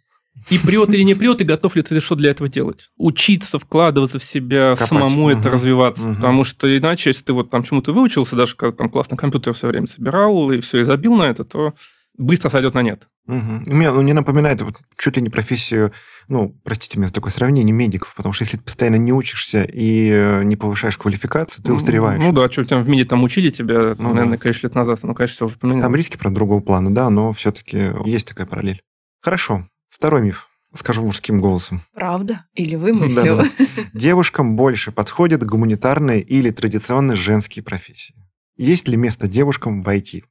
И 0.50 0.60
прет 0.60 0.90
или 0.90 1.02
не 1.02 1.16
прет, 1.16 1.42
и 1.42 1.44
готов 1.44 1.76
ли 1.76 1.82
ты 1.82 2.00
что 2.00 2.16
для 2.16 2.32
этого 2.32 2.50
делать? 2.50 2.92
Учиться, 2.98 3.58
вкладываться 3.58 4.20
в 4.20 4.24
себя, 4.24 4.76
Копать. 4.76 4.90
самому 4.90 5.24
угу. 5.24 5.30
это 5.30 5.50
развиваться. 5.50 6.08
Угу. 6.08 6.16
Потому 6.16 6.44
что 6.44 6.78
иначе, 6.78 7.10
если 7.10 7.24
ты 7.24 7.34
вот 7.34 7.50
там 7.50 7.64
чему-то 7.64 7.94
выучился, 7.94 8.36
даже 8.36 8.56
когда 8.56 8.76
там 8.76 8.90
классно 8.90 9.18
компьютер 9.18 9.54
все 9.54 9.68
время 9.68 9.88
собирал 9.88 10.52
и 10.52 10.60
все, 10.60 10.82
и 10.82 10.84
забил 10.84 11.16
на 11.16 11.24
это, 11.24 11.46
то 11.46 11.74
быстро 12.18 12.50
сойдет 12.50 12.74
на 12.74 12.82
нет. 12.82 13.08
Угу. 13.28 13.64
Мне, 13.66 13.92
мне 13.92 14.14
напоминает 14.14 14.62
вот, 14.62 14.76
чуть 14.98 15.16
ли 15.18 15.22
не 15.22 15.30
профессию, 15.30 15.92
ну, 16.28 16.56
простите 16.64 16.98
меня 16.98 17.08
за 17.08 17.14
такое 17.14 17.32
сравнение, 17.32 17.74
медиков, 17.74 18.14
потому 18.16 18.32
что 18.32 18.44
если 18.44 18.58
ты 18.58 18.64
постоянно 18.64 18.98
не 18.98 19.12
учишься 19.12 19.64
и 19.64 20.12
э, 20.12 20.44
не 20.44 20.56
повышаешь 20.56 20.98
квалификацию, 20.98 21.64
ты 21.64 21.74
устареваешь. 21.74 22.24
Ну 22.24 22.32
да, 22.32 22.50
что 22.52 22.64
там 22.66 22.84
в 22.84 22.90
МИДе 22.90 23.06
там 23.06 23.24
учили 23.24 23.50
тебя, 23.50 23.96
ну, 23.98 24.10
наверное, 24.10 24.38
да. 24.38 24.44
конечно, 24.44 24.68
лет 24.68 24.76
назад, 24.76 25.00
ну, 25.02 25.16
конечно, 25.16 25.34
все 25.34 25.46
уже 25.46 25.58
поменялось. 25.58 25.84
Там 25.84 25.96
риски, 25.96 26.18
про 26.18 26.30
другого 26.30 26.62
плана, 26.62 26.94
да, 26.94 27.10
но 27.10 27.34
все-таки 27.34 27.92
есть 28.06 28.28
такая 28.28 28.46
параллель. 28.46 28.82
Хорошо. 29.22 29.68
Второй 29.96 30.22
миф. 30.24 30.50
Скажу 30.74 31.04
мужским 31.06 31.40
голосом. 31.40 31.82
Правда? 31.94 32.46
Или 32.54 32.76
вымысел? 32.76 33.38
Да, 33.38 33.44
да. 33.44 33.50
Девушкам 33.94 34.58
больше 34.58 34.92
подходят 34.92 35.46
гуманитарные 35.46 36.22
или 36.22 36.50
традиционные 36.50 37.16
женские 37.16 37.64
профессии. 37.64 38.14
Есть 38.58 38.90
ли 38.90 38.98
место 38.98 39.30
девушкам 39.30 39.84
в 39.84 39.88
IT? 39.88 40.24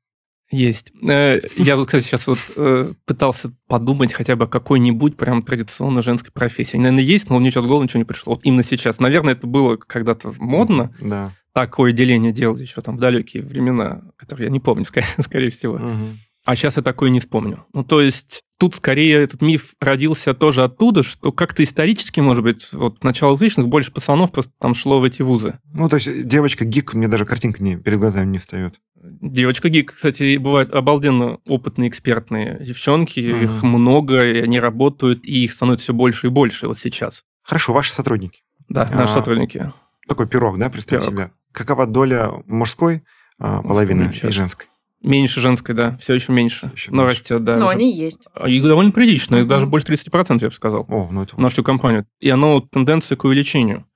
Есть. 0.50 0.92
Э, 1.02 1.40
я 1.56 1.76
вот, 1.76 1.86
кстати, 1.86 2.04
сейчас 2.04 2.26
вот 2.26 2.38
э, 2.56 2.92
пытался 3.06 3.54
подумать 3.68 4.12
хотя 4.12 4.36
бы 4.36 4.44
о 4.44 4.48
какой-нибудь 4.48 5.16
прям 5.16 5.42
традиционно 5.42 6.02
женской 6.02 6.30
профессии. 6.30 6.76
Наверное, 6.76 7.02
есть, 7.02 7.30
но 7.30 7.38
мне 7.38 7.50
сейчас 7.50 7.64
в 7.64 7.66
голову 7.66 7.84
ничего 7.84 8.00
не 8.00 8.04
пришло. 8.04 8.34
Вот 8.34 8.44
именно 8.44 8.62
сейчас. 8.62 9.00
Наверное, 9.00 9.32
это 9.32 9.46
было 9.46 9.76
когда-то 9.76 10.34
модно. 10.36 10.94
Да. 11.00 11.32
Такое 11.54 11.92
деление 11.92 12.32
делать 12.32 12.60
еще 12.60 12.82
там 12.82 12.98
в 12.98 13.00
далекие 13.00 13.42
времена, 13.42 14.02
которые 14.16 14.46
я 14.46 14.52
не 14.52 14.60
помню, 14.60 14.84
скорее, 14.84 15.08
скорее 15.20 15.48
всего. 15.48 15.76
Угу. 15.76 16.06
А 16.44 16.54
сейчас 16.54 16.76
я 16.76 16.82
такое 16.82 17.08
не 17.08 17.20
вспомню. 17.20 17.64
Ну, 17.72 17.82
то 17.82 18.02
есть 18.02 18.43
тут 18.58 18.76
скорее 18.76 19.22
этот 19.22 19.42
миф 19.42 19.74
родился 19.80 20.34
тоже 20.34 20.62
оттуда, 20.64 21.02
что 21.02 21.32
как-то 21.32 21.62
исторически, 21.62 22.20
может 22.20 22.42
быть, 22.42 22.72
вот 22.72 23.02
начало 23.04 23.36
тысячных 23.36 23.68
больше 23.68 23.92
пацанов 23.92 24.32
просто 24.32 24.52
там 24.58 24.74
шло 24.74 25.00
в 25.00 25.04
эти 25.04 25.22
вузы. 25.22 25.58
Ну, 25.72 25.88
то 25.88 25.96
есть 25.96 26.26
девочка-гик, 26.26 26.94
мне 26.94 27.08
даже 27.08 27.24
картинка 27.24 27.62
не, 27.62 27.76
перед 27.76 27.98
глазами 27.98 28.30
не 28.30 28.38
встает. 28.38 28.80
Девочка-гик, 29.02 29.92
кстати, 29.94 30.36
бывают 30.36 30.72
обалденно 30.72 31.38
опытные, 31.46 31.90
экспертные 31.90 32.58
девчонки, 32.64 33.20
mm-hmm. 33.20 33.44
их 33.44 33.62
много, 33.62 34.24
и 34.24 34.40
они 34.40 34.58
работают, 34.58 35.24
и 35.24 35.44
их 35.44 35.52
становится 35.52 35.84
все 35.84 35.92
больше 35.92 36.28
и 36.28 36.30
больше 36.30 36.68
вот 36.68 36.78
сейчас. 36.78 37.24
Хорошо, 37.42 37.74
ваши 37.74 37.92
сотрудники. 37.92 38.42
Да, 38.68 38.88
наши 38.90 39.12
а, 39.12 39.14
сотрудники. 39.14 39.72
Такой 40.08 40.26
пирог, 40.26 40.58
да, 40.58 40.70
представьте 40.70 41.06
пирог. 41.06 41.20
себе. 41.20 41.32
Какова 41.52 41.86
доля 41.86 42.30
мужской 42.46 43.04
а, 43.38 43.62
половины 43.62 44.10
и 44.22 44.30
женской? 44.30 44.68
Меньше 45.04 45.40
женской, 45.40 45.74
да, 45.74 45.96
все 45.98 46.14
еще 46.14 46.32
меньше. 46.32 46.60
Все 46.60 46.74
еще 46.74 46.90
но 46.90 47.04
меньше. 47.04 47.20
растет, 47.20 47.44
да. 47.44 47.56
Но 47.56 47.68
они 47.68 47.94
есть. 47.94 48.26
И 48.46 48.60
довольно 48.60 48.90
прилично, 48.90 49.36
их 49.36 49.46
даже 49.46 49.66
больше 49.66 49.86
30%, 49.86 50.38
я 50.40 50.48
бы 50.48 50.54
сказал. 50.54 50.86
О, 50.88 51.08
ну 51.10 51.22
это 51.22 51.40
на 51.40 51.50
всю 51.50 51.62
компанию. 51.62 52.06
И 52.20 52.30
оно 52.30 52.60
тенденция 52.60 53.16
к 53.16 53.24
увеличению. 53.24 53.86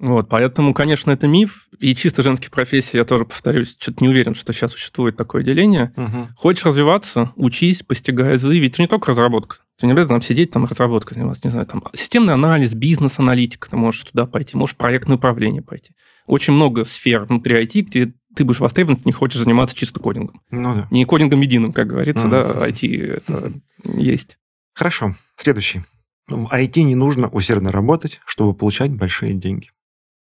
Вот, 0.00 0.30
поэтому, 0.30 0.72
конечно, 0.72 1.10
это 1.10 1.28
миф. 1.28 1.68
И 1.78 1.94
чисто 1.94 2.22
женские 2.22 2.50
профессии, 2.50 2.96
я 2.96 3.04
тоже 3.04 3.26
повторюсь, 3.26 3.76
что-то 3.78 4.02
не 4.02 4.08
уверен, 4.08 4.34
что 4.34 4.52
сейчас 4.54 4.72
существует 4.72 5.16
такое 5.16 5.42
деление. 5.42 5.92
Угу. 5.94 6.28
Хочешь 6.36 6.64
развиваться, 6.64 7.32
учись, 7.36 7.82
постигай 7.82 8.34
азы. 8.34 8.58
Ведь 8.58 8.74
это 8.74 8.82
не 8.82 8.88
только 8.88 9.10
разработка. 9.10 9.58
Ты 9.78 9.86
не 9.86 9.92
обязательно 9.92 10.20
там 10.20 10.26
сидеть, 10.26 10.50
там 10.52 10.64
разработкой 10.64 11.16
заниматься, 11.16 11.46
не 11.46 11.50
знаю, 11.50 11.66
там 11.66 11.84
системный 11.94 12.32
анализ, 12.32 12.72
бизнес-аналитика, 12.72 13.68
ты 13.70 13.76
можешь 13.76 14.04
туда 14.04 14.26
пойти, 14.26 14.56
можешь 14.56 14.76
проектное 14.76 15.16
управление 15.16 15.62
пойти. 15.62 15.92
Очень 16.26 16.54
много 16.54 16.84
сфер 16.86 17.24
внутри 17.24 17.62
IT, 17.62 17.82
где 17.82 18.12
ты 18.40 18.44
будешь 18.46 18.60
востребован, 18.60 18.96
ты 18.96 19.02
не 19.04 19.12
хочешь 19.12 19.42
заниматься 19.42 19.76
чисто 19.76 20.00
кодингом. 20.00 20.40
Ну 20.50 20.74
да. 20.74 20.88
Не 20.90 21.04
кодингом 21.04 21.42
единым, 21.42 21.74
как 21.74 21.88
говорится, 21.88 22.26
mm. 22.26 22.30
да, 22.30 22.68
IT 22.68 23.16
это 23.18 23.52
есть. 23.84 24.38
Хорошо. 24.72 25.14
Следующий. 25.36 25.82
IT 26.30 26.80
не 26.84 26.94
нужно 26.94 27.28
усердно 27.28 27.70
работать, 27.70 28.22
чтобы 28.24 28.54
получать 28.54 28.92
большие 28.92 29.34
деньги. 29.34 29.68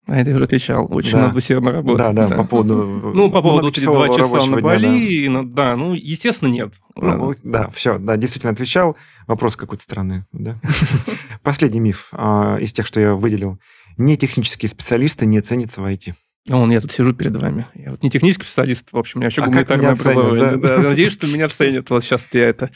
А 0.09 0.16
это 0.16 0.31
я 0.31 0.37
уже 0.37 0.46
отвечал. 0.46 0.88
Очень 0.90 1.12
да. 1.12 1.26
надо 1.26 1.38
усердно 1.38 1.70
работать. 1.70 2.07
Да, 2.07 2.12
да, 2.12 2.26
да, 2.26 2.37
по 2.38 2.44
поводу... 2.44 2.74
Ну, 3.14 3.31
по 3.31 3.40
поводу 3.40 3.68
эти 3.68 3.85
два 3.85 4.09
часа 4.09 4.46
на 4.46 4.61
Бали, 4.61 5.28
дня, 5.28 5.28
да. 5.28 5.42
Ну, 5.42 5.48
да, 5.48 5.76
ну, 5.76 5.94
естественно, 5.94 6.48
нет. 6.48 6.74
Ну, 6.96 7.37
да, 7.44 7.70
все, 7.70 7.98
да, 7.98 8.16
действительно 8.16 8.52
отвечал. 8.52 8.96
Вопрос 9.28 9.54
какой-то 9.54 9.85
странный, 9.85 10.24
да. 10.33 10.59
Последний 11.44 11.78
миф 11.78 12.09
а, 12.11 12.57
из 12.57 12.72
тех, 12.72 12.85
что 12.85 12.98
я 12.98 13.14
выделил. 13.14 13.61
Не 13.96 14.16
технические 14.16 14.68
специалисты 14.68 15.24
не 15.24 15.40
ценятся 15.40 15.83
в 15.83 15.85
IT. 15.85 16.14
Он, 16.48 16.70
я 16.70 16.80
тут 16.80 16.92
сижу 16.92 17.12
перед 17.12 17.37
вами. 17.37 17.66
Я 17.74 17.90
вот 17.90 18.02
не 18.02 18.11
технический 18.11 18.44
специалист, 18.44 18.92
в 18.92 18.96
общем, 18.96 19.18
у 19.18 19.20
меня 19.20 19.26
вообще 19.26 19.42
а 19.42 19.46
гуманитарное 19.46 19.90
образование. 19.90 20.56
Да? 20.56 20.76
Да, 20.76 20.78
надеюсь, 20.78 21.12
что 21.12 21.26
меня 21.26 21.48
ценят. 21.48 21.90
Вот 21.90 22.04
сейчас 22.04 22.26
я 22.32 22.48
это 22.48 22.70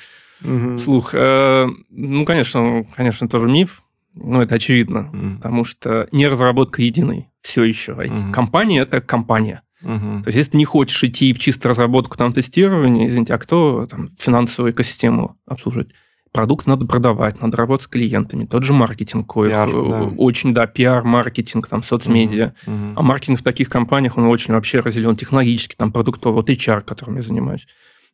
слух. 0.78 1.14
Э, 1.14 1.66
ну, 1.90 2.24
конечно, 2.24 2.84
конечно, 2.96 3.28
тоже 3.28 3.48
миф. 3.48 3.82
Ну, 4.14 4.42
это 4.42 4.56
очевидно, 4.56 5.10
mm. 5.12 5.36
потому 5.36 5.64
что 5.64 6.06
не 6.12 6.28
разработка 6.28 6.82
единой 6.82 7.28
все 7.40 7.64
еще. 7.64 7.92
Mm-hmm. 7.92 8.30
Компания– 8.32 8.80
это 8.82 9.00
компания. 9.00 9.62
Mm-hmm. 9.82 10.22
То 10.22 10.28
есть, 10.28 10.36
если 10.36 10.50
ты 10.52 10.58
не 10.58 10.66
хочешь 10.66 11.02
идти 11.02 11.32
в 11.32 11.38
чисто 11.38 11.70
разработку, 11.70 12.18
там, 12.18 12.32
тестирование, 12.32 13.08
извините, 13.08 13.34
а 13.34 13.38
кто 13.38 13.86
там 13.86 14.08
финансовую 14.18 14.72
экосистему 14.72 15.38
обслуживает? 15.46 15.92
Продукт 16.32 16.66
надо 16.66 16.86
продавать, 16.86 17.42
надо 17.42 17.58
работать 17.58 17.84
с 17.84 17.88
клиентами. 17.88 18.46
Тот 18.46 18.62
же 18.62 18.72
маркетинг, 18.72 19.32
пиар, 19.34 19.70
да. 19.70 20.04
очень, 20.16 20.54
да, 20.54 20.66
пиар, 20.66 21.04
маркетинг, 21.04 21.68
там, 21.68 21.82
соцмедиа. 21.82 22.54
Mm-hmm. 22.64 22.94
А 22.96 23.02
маркетинг 23.02 23.40
в 23.40 23.42
таких 23.42 23.68
компаниях, 23.68 24.16
он 24.16 24.24
очень 24.24 24.54
вообще 24.54 24.80
разделен 24.80 25.14
технологически, 25.14 25.76
там, 25.76 25.92
продуктовый, 25.92 26.36
вот 26.36 26.48
HR, 26.48 26.80
которым 26.82 27.16
я 27.16 27.22
занимаюсь. 27.22 27.66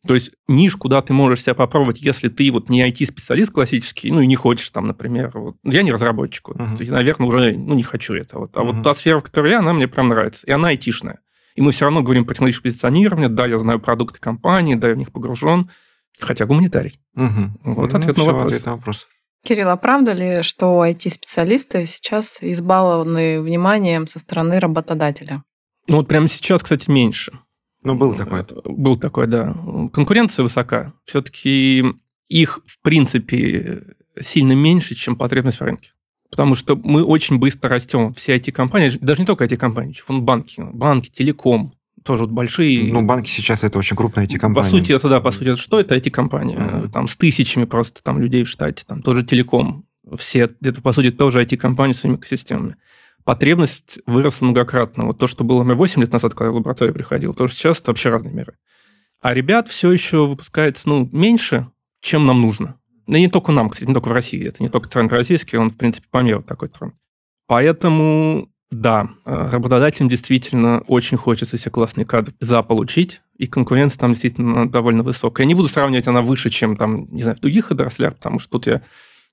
То 0.07 0.13
есть 0.13 0.31
ниш, 0.47 0.75
куда 0.75 1.01
ты 1.01 1.13
можешь 1.13 1.43
себя 1.43 1.53
попробовать, 1.53 2.01
если 2.01 2.29
ты 2.29 2.51
вот 2.51 2.69
не 2.69 2.87
IT-специалист 2.89 3.51
классический, 3.51 4.11
ну 4.11 4.21
и 4.21 4.27
не 4.27 4.35
хочешь 4.35 4.69
там, 4.69 4.87
например, 4.87 5.31
вот, 5.33 5.57
я 5.63 5.83
не 5.83 5.91
разработчик, 5.91 6.47
вот, 6.49 6.57
uh-huh. 6.57 6.83
я, 6.83 6.91
наверное, 6.93 7.27
уже 7.27 7.51
ну, 7.57 7.73
не 7.73 7.83
хочу 7.83 8.13
это. 8.13 8.39
Вот. 8.39 8.55
А 8.55 8.61
uh-huh. 8.61 8.73
вот 8.73 8.83
та 8.83 8.93
сфера, 8.93 9.19
в 9.19 9.23
которой 9.23 9.51
я, 9.51 9.59
она 9.59 9.73
мне 9.73 9.87
прям 9.89 10.09
нравится, 10.09 10.47
и 10.47 10.51
она 10.51 10.69
айтишная. 10.69 11.19
И 11.55 11.61
мы 11.61 11.71
все 11.71 11.85
равно 11.85 12.01
говорим 12.01 12.25
про 12.25 12.33
технологическое 12.33 12.71
позиционирование, 12.71 13.27
да, 13.27 13.45
я 13.45 13.57
знаю 13.59 13.79
продукты 13.79 14.19
компании, 14.19 14.75
да, 14.75 14.87
я 14.87 14.93
в 14.93 14.97
них 14.97 15.11
погружен, 15.11 15.69
хотя 16.19 16.45
гуманитарий. 16.45 16.99
Угу. 17.15 17.75
Вот 17.75 17.93
ответ 17.93 18.17
ну, 18.17 18.25
на 18.25 18.33
вопрос. 18.33 18.45
Ответ 18.51 18.65
на 18.65 18.75
вопрос. 18.75 19.07
Кирилл, 19.43 19.69
а 19.69 19.77
правда 19.77 20.11
ли, 20.11 20.41
что 20.43 20.85
IT-специалисты 20.85 21.85
сейчас 21.85 22.39
избалованы 22.41 23.41
вниманием 23.41 24.05
со 24.05 24.19
стороны 24.19 24.59
работодателя? 24.59 25.43
Ну 25.87 25.97
вот 25.97 26.07
прямо 26.07 26.27
сейчас, 26.27 26.61
кстати, 26.61 26.89
меньше. 26.89 27.31
Ну, 27.83 27.95
был 27.95 28.13
такой. 28.13 28.45
Был 28.65 28.97
такой, 28.97 29.27
да. 29.27 29.55
Конкуренция 29.93 30.43
высока. 30.43 30.93
Все-таки 31.05 31.85
их, 32.27 32.59
в 32.65 32.81
принципе, 32.81 33.95
сильно 34.19 34.53
меньше, 34.53 34.95
чем 34.95 35.15
потребность 35.15 35.59
в 35.59 35.63
рынке. 35.63 35.91
Потому 36.29 36.55
что 36.55 36.75
мы 36.75 37.03
очень 37.03 37.39
быстро 37.39 37.69
растем. 37.69 38.13
Все 38.13 38.35
IT-компании, 38.37 38.97
даже 39.01 39.21
не 39.21 39.25
только 39.25 39.45
IT-компании, 39.45 39.95
вон 40.07 40.23
банки, 40.23 40.61
банки, 40.61 41.09
телеком, 41.09 41.73
тоже 42.09 42.23
вот 42.23 42.31
большие... 42.31 42.91
Ну, 42.91 43.03
банки 43.03 43.29
сейчас 43.29 43.63
это 43.63 43.77
очень 43.77 43.95
крупная 43.95 44.25
IT-компания. 44.25 44.67
По 44.67 44.77
сути, 44.77 44.93
это 44.93 45.09
да, 45.09 45.21
по 45.21 45.29
сути, 45.29 45.49
это 45.49 45.61
что? 45.61 45.79
Это 45.79 45.95
IT-компания. 45.95 46.55
Mm-hmm. 46.55 46.91
Там 46.91 47.07
с 47.07 47.15
тысячами 47.15 47.65
просто 47.65 48.01
там 48.01 48.19
людей 48.19 48.43
в 48.43 48.49
штате, 48.49 48.83
там 48.87 49.03
тоже 49.03 49.23
телеком. 49.23 49.85
Все, 50.17 50.49
это, 50.61 50.81
по 50.81 50.91
сути, 50.91 51.11
тоже 51.11 51.43
IT-компании 51.43 51.93
с 51.93 51.99
своими 51.99 52.15
экосистемами 52.15 52.77
потребность 53.25 53.99
выросла 54.07 54.45
многократно. 54.45 55.05
Вот 55.05 55.19
то, 55.19 55.27
что 55.27 55.43
было 55.43 55.63
меня 55.63 55.75
8 55.75 56.01
лет 56.01 56.11
назад, 56.11 56.33
когда 56.33 56.45
я 56.45 56.51
в 56.51 56.55
лабораторию 56.55 56.95
приходил, 56.95 57.35
то, 57.35 57.47
что 57.47 57.57
сейчас, 57.57 57.79
это 57.79 57.91
вообще 57.91 58.09
разные 58.09 58.33
миры. 58.33 58.55
А 59.21 59.35
ребят 59.35 59.67
все 59.67 59.91
еще 59.91 60.25
выпускается 60.25 60.89
ну, 60.89 61.07
меньше, 61.11 61.67
чем 62.01 62.25
нам 62.25 62.41
нужно. 62.41 62.79
Ну, 63.05 63.17
и 63.17 63.21
не 63.21 63.27
только 63.27 63.51
нам, 63.51 63.69
кстати, 63.69 63.87
не 63.87 63.93
только 63.93 64.07
в 64.07 64.13
России. 64.13 64.47
Это 64.47 64.63
не 64.63 64.69
только 64.69 64.89
тренд 64.89 65.13
российский, 65.13 65.57
он, 65.57 65.69
в 65.69 65.77
принципе, 65.77 66.07
по 66.09 66.23
миру 66.23 66.41
такой 66.41 66.69
тренд. 66.69 66.95
Поэтому, 67.45 68.49
да, 68.71 69.09
э, 69.25 69.49
работодателям 69.51 70.09
действительно 70.09 70.81
очень 70.87 71.17
хочется 71.17 71.57
себе 71.57 71.71
классный 71.71 72.05
кадр 72.05 72.33
заполучить, 72.39 73.21
и 73.37 73.47
конкуренция 73.47 73.99
там 73.99 74.11
действительно 74.11 74.69
довольно 74.69 75.01
высокая. 75.01 75.45
Я 75.45 75.47
не 75.47 75.55
буду 75.55 75.69
сравнивать, 75.69 76.07
она 76.07 76.21
выше, 76.21 76.49
чем 76.49 76.77
там, 76.77 77.07
не 77.09 77.23
знаю, 77.23 77.37
в 77.37 77.41
других 77.41 77.71
отраслях, 77.71 78.15
потому 78.15 78.39
что 78.39 78.51
тут 78.51 78.67
я, 78.67 78.81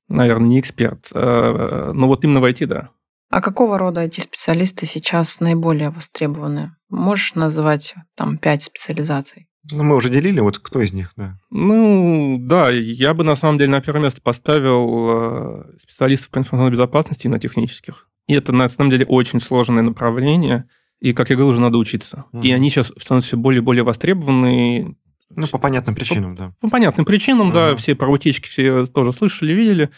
наверное, 0.08 0.48
не 0.48 0.60
эксперт. 0.60 1.10
Э, 1.12 1.92
но 1.92 2.06
вот 2.06 2.24
именно 2.24 2.40
в 2.40 2.44
IT, 2.44 2.66
да. 2.66 2.90
А 3.28 3.42
какого 3.42 3.76
рода 3.78 4.04
IT-специалисты 4.04 4.86
сейчас 4.86 5.40
наиболее 5.40 5.90
востребованы? 5.90 6.76
Можешь 6.88 7.34
назвать 7.34 7.94
там 8.14 8.38
пять 8.38 8.62
специализаций? 8.62 9.48
Ну, 9.72 9.82
мы 9.82 9.96
уже 9.96 10.10
делили, 10.10 10.38
вот 10.38 10.60
кто 10.60 10.80
из 10.80 10.92
них, 10.92 11.12
да? 11.16 11.38
Ну, 11.50 12.38
да, 12.40 12.70
я 12.70 13.14
бы 13.14 13.24
на 13.24 13.34
самом 13.34 13.58
деле 13.58 13.72
на 13.72 13.80
первое 13.80 14.04
место 14.04 14.22
поставил 14.22 15.08
э, 15.10 15.78
специалистов 15.82 16.30
по 16.30 16.38
информационной 16.38 16.72
безопасности 16.72 17.26
на 17.26 17.40
технических. 17.40 18.08
И 18.26 18.34
это 18.34 18.52
на 18.52 18.68
самом 18.68 18.90
деле 18.90 19.06
очень 19.06 19.40
сложное 19.40 19.82
направление, 19.82 20.68
и, 21.00 21.12
как 21.12 21.30
я 21.30 21.36
говорил, 21.36 21.50
уже 21.50 21.60
надо 21.60 21.78
учиться. 21.78 22.24
Mm. 22.32 22.42
И 22.42 22.52
они 22.52 22.70
сейчас 22.70 22.92
становятся 22.96 23.28
все 23.28 23.36
более 23.36 23.60
и 23.60 23.64
более 23.64 23.84
востребованы. 23.84 24.96
Ну, 25.30 25.46
по 25.48 25.58
понятным 25.58 25.94
причинам, 25.94 26.34
по, 26.34 26.42
да. 26.42 26.52
По 26.60 26.70
понятным 26.70 27.04
причинам, 27.04 27.50
mm. 27.50 27.54
да, 27.54 27.76
все 27.76 27.94
про 27.94 28.08
утечки 28.08 28.48
все 28.48 28.86
тоже 28.86 29.12
слышали, 29.12 29.52
видели. 29.52 29.90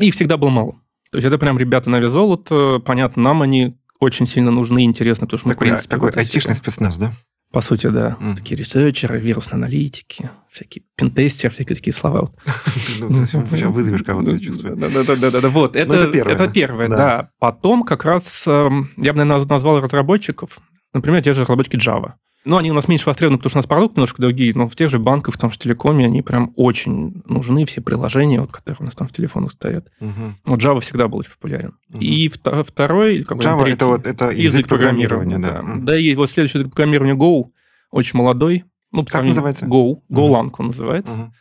Их 0.00 0.14
всегда 0.14 0.36
было 0.36 0.50
мало. 0.50 0.72
То 1.10 1.18
есть 1.18 1.26
это 1.26 1.38
прям 1.38 1.58
ребята 1.58 1.90
на 1.90 1.98
вес 1.98 2.12
золота. 2.12 2.80
Понятно, 2.84 3.22
нам 3.22 3.42
они 3.42 3.76
очень 3.98 4.26
сильно 4.26 4.50
нужны 4.50 4.82
и 4.82 4.84
интересны, 4.84 5.26
потому 5.26 5.38
что 5.38 5.48
мы, 5.48 5.54
такой, 5.54 5.66
в 5.66 5.70
принципе... 5.70 5.90
Такой 5.90 6.10
айтишный 6.10 6.54
спецназ, 6.54 6.98
да? 6.98 7.12
По 7.52 7.60
сути, 7.60 7.88
да. 7.88 8.16
Mm. 8.20 8.36
Такие 8.36 8.56
ресерчеры, 8.56 9.18
вирусные 9.18 9.56
аналитики, 9.56 10.30
всякие 10.50 10.84
пентестеры, 10.94 11.52
всякие 11.52 11.76
такие 11.76 11.92
слова. 11.92 12.30
Ну, 13.00 13.14
сейчас 13.14 13.72
вызовешь 13.72 14.02
кого-то, 14.02 14.38
чувствую. 14.38 14.76
Да-да-да. 14.76 15.48
Вот, 15.48 15.74
ну, 15.74 15.80
это 15.80 16.06
первое. 16.08 16.34
Это 16.34 16.48
первое, 16.48 16.88
да. 16.88 17.30
Потом 17.38 17.82
как 17.82 18.04
раз 18.04 18.44
эм, 18.46 18.90
я 18.96 19.12
бы, 19.12 19.24
наверное, 19.24 19.46
назвал 19.48 19.80
разработчиков, 19.80 20.60
например, 20.92 21.22
те 21.22 21.32
же 21.32 21.40
разработчики 21.42 21.76
Java. 21.76 22.12
Ну, 22.44 22.56
они 22.56 22.70
у 22.70 22.74
нас 22.74 22.88
меньше 22.88 23.06
востребованы, 23.06 23.36
потому 23.36 23.50
что 23.50 23.58
у 23.58 23.60
нас 23.60 23.66
продукты 23.66 23.96
немножко 23.96 24.22
другие, 24.22 24.54
но 24.54 24.66
в 24.66 24.74
тех 24.74 24.88
же 24.90 24.98
банках, 24.98 25.34
в 25.34 25.38
том 25.38 25.50
же 25.50 25.58
телекоме, 25.58 26.06
они 26.06 26.22
прям 26.22 26.52
очень 26.56 27.22
нужны, 27.26 27.66
все 27.66 27.82
приложения, 27.82 28.40
вот, 28.40 28.50
которые 28.50 28.78
у 28.80 28.84
нас 28.84 28.94
там 28.94 29.08
в 29.08 29.12
телефонах 29.12 29.52
стоят. 29.52 29.90
Угу. 30.00 30.34
Вот 30.46 30.60
Java 30.60 30.80
всегда 30.80 31.08
был 31.08 31.18
очень 31.18 31.32
популярен. 31.32 31.74
Угу. 31.90 31.98
И 31.98 32.28
второй... 32.28 33.20
Java 33.20 33.62
третий, 33.62 33.72
это, 33.74 33.86
вот, 33.86 34.06
это 34.06 34.30
язык, 34.30 34.38
язык 34.38 34.68
программирования, 34.68 35.36
программирования, 35.36 35.84
да. 35.84 35.92
Да, 35.92 35.98
и 35.98 36.14
вот 36.14 36.30
следующий 36.30 36.58
язык 36.58 36.72
программирования 36.72 37.14
Go, 37.14 37.50
очень 37.90 38.18
молодой. 38.18 38.64
Ну, 38.92 39.04
как 39.04 39.22
называется? 39.22 39.66
Go. 39.66 39.98
GoLang 40.10 40.46
угу. 40.46 40.56
он 40.58 40.66
называется. 40.68 41.12
Угу. 41.12 41.32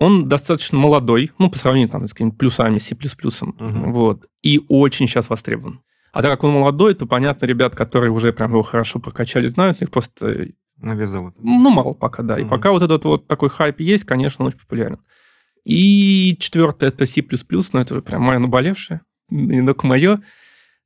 Он 0.00 0.28
достаточно 0.28 0.78
молодой, 0.78 1.32
ну, 1.38 1.50
по 1.50 1.58
сравнению 1.58 1.88
там, 1.88 2.06
с 2.06 2.12
какими-то 2.12 2.36
плюсами, 2.36 2.78
C++. 2.78 2.94
Угу. 2.94 3.92
Вот. 3.92 4.26
И 4.42 4.60
очень 4.68 5.08
сейчас 5.08 5.28
востребован. 5.28 5.80
А 6.14 6.22
так 6.22 6.30
как 6.30 6.44
он 6.44 6.52
молодой, 6.52 6.94
то, 6.94 7.06
понятно, 7.06 7.44
ребят, 7.44 7.74
которые 7.74 8.12
уже 8.12 8.32
прям 8.32 8.52
его 8.52 8.62
хорошо 8.62 9.00
прокачали, 9.00 9.48
знают, 9.48 9.82
их 9.82 9.90
просто... 9.90 10.46
Навязал 10.76 11.30
это. 11.30 11.38
Ну, 11.42 11.70
мало 11.70 11.92
пока, 11.92 12.22
да. 12.22 12.38
И 12.38 12.44
пока 12.44 12.70
вот 12.70 12.82
этот 12.82 13.04
вот 13.04 13.26
такой 13.26 13.48
хайп 13.50 13.80
есть, 13.80 14.04
конечно, 14.04 14.44
он 14.44 14.48
очень 14.48 14.60
популярен. 14.60 15.00
И 15.64 16.36
четвертое– 16.38 16.88
это 16.90 17.04
C++, 17.04 17.24
но 17.72 17.80
это 17.80 17.94
уже 17.94 18.02
прям 18.02 18.22
мое 18.22 18.38
наболевшее, 18.38 19.00
не 19.28 19.66
только 19.66 19.88
мое. 19.88 20.20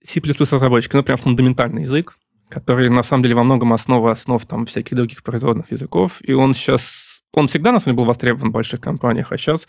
C++ 0.02 0.18
разработчики, 0.20 0.96
ну, 0.96 1.02
прям 1.02 1.18
фундаментальный 1.18 1.82
язык, 1.82 2.16
который, 2.48 2.88
на 2.88 3.02
самом 3.02 3.22
деле, 3.22 3.34
во 3.34 3.44
многом 3.44 3.74
основа 3.74 4.12
основ 4.12 4.44
там 4.46 4.64
всяких 4.64 4.96
других 4.96 5.22
производных 5.22 5.70
языков. 5.70 6.18
И 6.22 6.32
он 6.32 6.54
сейчас... 6.54 7.22
Он 7.34 7.48
всегда, 7.48 7.72
на 7.72 7.80
самом 7.80 7.96
деле, 7.96 8.04
был 8.04 8.06
востребован 8.06 8.48
в 8.48 8.54
больших 8.54 8.80
компаниях, 8.80 9.30
а 9.30 9.36
сейчас 9.36 9.68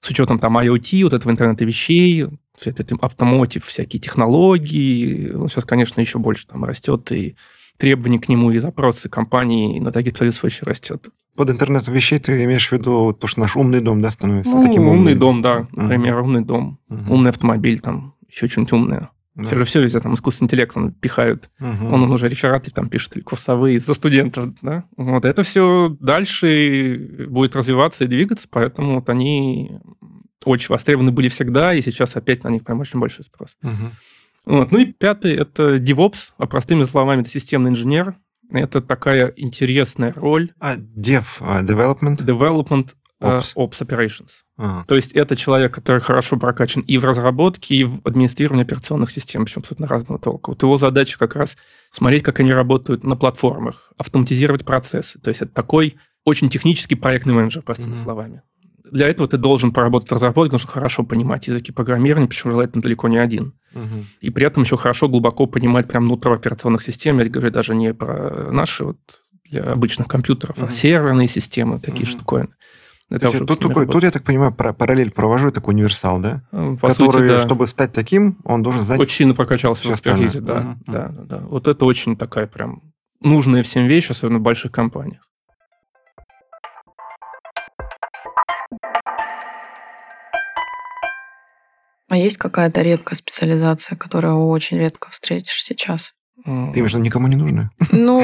с 0.00 0.10
учетом 0.10 0.38
там 0.38 0.58
IoT, 0.58 1.04
вот 1.04 1.14
этого 1.14 1.32
интернета 1.32 1.64
вещей, 1.64 2.26
все 2.60 2.70
это 2.70 2.84
автомотив, 3.00 3.64
всякие 3.64 4.00
технологии, 4.00 5.32
он 5.32 5.48
сейчас, 5.48 5.64
конечно, 5.64 6.00
еще 6.00 6.18
больше 6.18 6.46
там 6.46 6.64
растет, 6.64 7.10
и 7.12 7.36
требования 7.76 8.18
к 8.18 8.28
нему 8.28 8.50
и 8.50 8.58
запросы 8.58 9.08
компании 9.08 9.78
на 9.78 9.92
таких 9.92 10.12
специалистов 10.12 10.44
очень 10.44 10.64
растет. 10.64 11.08
Под 11.36 11.50
интернетом 11.50 11.94
вещей 11.94 12.18
ты 12.18 12.44
имеешь 12.44 12.68
в 12.68 12.72
виду 12.72 13.12
то, 13.12 13.26
что 13.28 13.40
наш 13.40 13.56
умный 13.56 13.80
дом, 13.80 14.02
да, 14.02 14.10
становится 14.10 14.56
ну, 14.56 14.62
таким 14.62 14.82
умным? 14.82 14.98
Умный 14.98 15.14
дом, 15.14 15.40
да, 15.40 15.68
например, 15.72 16.16
uh-huh. 16.16 16.22
умный 16.22 16.44
дом, 16.44 16.78
uh-huh. 16.90 17.10
умный 17.10 17.30
автомобиль, 17.30 17.78
там, 17.78 18.14
еще 18.28 18.48
что-нибудь 18.48 18.72
умное. 18.72 19.10
Да. 19.38 19.44
Сейчас 19.44 19.58
же 19.58 19.64
все 19.66 19.80
везде 19.80 20.00
там 20.00 20.14
искусственный 20.14 20.46
интеллект 20.46 20.76
он 20.76 20.90
пихают. 20.90 21.48
Угу. 21.60 21.94
Он, 21.94 22.02
он 22.02 22.10
уже 22.10 22.28
рефераты 22.28 22.72
там 22.72 22.88
пишет 22.88 23.16
или 23.16 23.22
курсовые 23.22 23.78
за 23.78 23.94
студентов, 23.94 24.48
да. 24.62 24.82
Вот 24.96 25.24
это 25.24 25.44
все 25.44 25.96
дальше 26.00 27.26
будет 27.28 27.54
развиваться 27.54 28.02
и 28.02 28.08
двигаться, 28.08 28.48
поэтому 28.50 28.96
вот 28.96 29.08
они 29.08 29.78
очень 30.44 30.68
востребованы 30.68 31.12
были 31.12 31.28
всегда, 31.28 31.74
и 31.74 31.80
сейчас 31.80 32.16
опять 32.16 32.44
на 32.44 32.48
них 32.48 32.64
прям 32.64 32.80
очень 32.80 33.00
большой 33.00 33.24
спрос. 33.24 33.56
Угу. 33.62 33.90
Вот. 34.46 34.72
Ну 34.72 34.78
и 34.78 34.86
пятый– 34.86 35.34
это 35.36 35.76
DevOps, 35.76 36.32
а 36.38 36.46
простыми 36.46 36.84
словами 36.84 37.20
это 37.20 37.30
системный 37.30 37.70
инженер. 37.70 38.14
Это 38.50 38.80
такая 38.80 39.32
интересная 39.36 40.12
роль. 40.14 40.52
А 40.58 40.76
Dev 40.76 41.26
uh, 41.40 41.62
Development? 41.62 42.16
Development 42.16 42.94
uh, 43.20 43.40
Ops, 43.40 43.54
Ops 43.56 43.86
Operations. 43.86 44.30
Ага. 44.56 44.86
То 44.88 44.96
есть 44.96 45.12
это 45.12 45.36
человек, 45.36 45.74
который 45.74 46.00
хорошо 46.00 46.38
прокачан 46.38 46.82
и 46.82 46.96
в 46.96 47.04
разработке, 47.04 47.74
и 47.74 47.84
в 47.84 48.00
администрировании 48.04 48.64
операционных 48.64 49.10
систем, 49.10 49.44
причем 49.44 49.60
абсолютно 49.60 49.86
разного 49.86 50.18
толка. 50.18 50.50
Вот 50.50 50.62
его 50.62 50.78
задача 50.78 51.18
как 51.18 51.36
раз 51.36 51.58
смотреть, 51.90 52.22
как 52.22 52.40
они 52.40 52.54
работают 52.54 53.04
на 53.04 53.16
платформах, 53.16 53.92
автоматизировать 53.98 54.64
процессы. 54.64 55.18
То 55.20 55.28
есть 55.28 55.42
это 55.42 55.52
такой 55.52 55.96
очень 56.24 56.48
технический 56.48 56.94
проектный 56.94 57.34
менеджер, 57.34 57.62
простыми 57.62 57.94
mm-hmm. 57.94 58.02
словами 58.02 58.42
для 58.90 59.08
этого 59.08 59.28
ты 59.28 59.36
должен 59.36 59.72
поработать 59.72 60.08
в 60.08 60.12
разработке, 60.12 60.52
нужно 60.52 60.70
хорошо 60.70 61.04
понимать 61.04 61.46
языки 61.46 61.72
программирования, 61.72 62.28
причем 62.28 62.50
желательно 62.50 62.82
далеко 62.82 63.08
не 63.08 63.18
один. 63.18 63.54
Угу. 63.74 64.04
И 64.20 64.30
при 64.30 64.46
этом 64.46 64.62
еще 64.62 64.76
хорошо 64.76 65.08
глубоко 65.08 65.46
понимать 65.46 65.88
прям 65.88 66.06
нутро 66.06 66.34
операционных 66.34 66.82
систем. 66.82 67.18
Я 67.18 67.26
говорю 67.26 67.50
даже 67.50 67.74
не 67.74 67.94
про 67.94 68.50
наши 68.50 68.84
вот 68.84 68.98
для 69.50 69.62
обычных 69.62 70.08
компьютеров, 70.08 70.58
угу. 70.58 70.66
а 70.66 70.70
серверные 70.70 71.28
системы, 71.28 71.78
такие 71.78 72.02
угу. 72.02 72.10
штуковины. 72.10 72.48
Это 73.10 73.28
есть, 73.28 73.46
тут, 73.46 73.58
такой, 73.58 73.86
тут, 73.86 74.02
я 74.02 74.10
так 74.10 74.22
понимаю, 74.22 74.52
параллель 74.52 75.10
провожу, 75.10 75.50
такой 75.50 75.72
универсал, 75.72 76.20
да? 76.20 76.42
Э, 76.52 76.76
по 76.78 76.88
Который, 76.88 77.12
сути, 77.12 77.28
да. 77.28 77.40
чтобы 77.40 77.66
стать 77.66 77.94
таким, 77.94 78.38
он 78.44 78.62
должен 78.62 78.82
знать... 78.82 79.00
Очень 79.00 79.16
сильно 79.16 79.34
прокачался 79.34 79.88
в 79.88 79.92
экспертизе, 79.92 80.40
да, 80.40 80.58
угу. 80.58 80.92
да, 80.92 81.08
да, 81.08 81.22
да. 81.22 81.38
Вот 81.38 81.68
это 81.68 81.86
очень 81.86 82.16
такая 82.16 82.46
прям 82.46 82.82
нужная 83.20 83.62
всем 83.62 83.86
вещь, 83.86 84.10
особенно 84.10 84.40
в 84.40 84.42
больших 84.42 84.72
компаниях. 84.72 85.22
А 92.08 92.16
есть 92.16 92.38
какая-то 92.38 92.82
редкая 92.82 93.16
специализация, 93.16 93.96
которую 93.96 94.46
очень 94.48 94.78
редко 94.78 95.10
встретишь 95.10 95.62
сейчас? 95.62 96.14
Ты 96.44 96.50
имеешь 96.50 96.92
в 96.92 96.94
виду 96.94 97.04
никому 97.04 97.28
не 97.28 97.36
нужно? 97.36 97.70
Ну, 97.92 98.22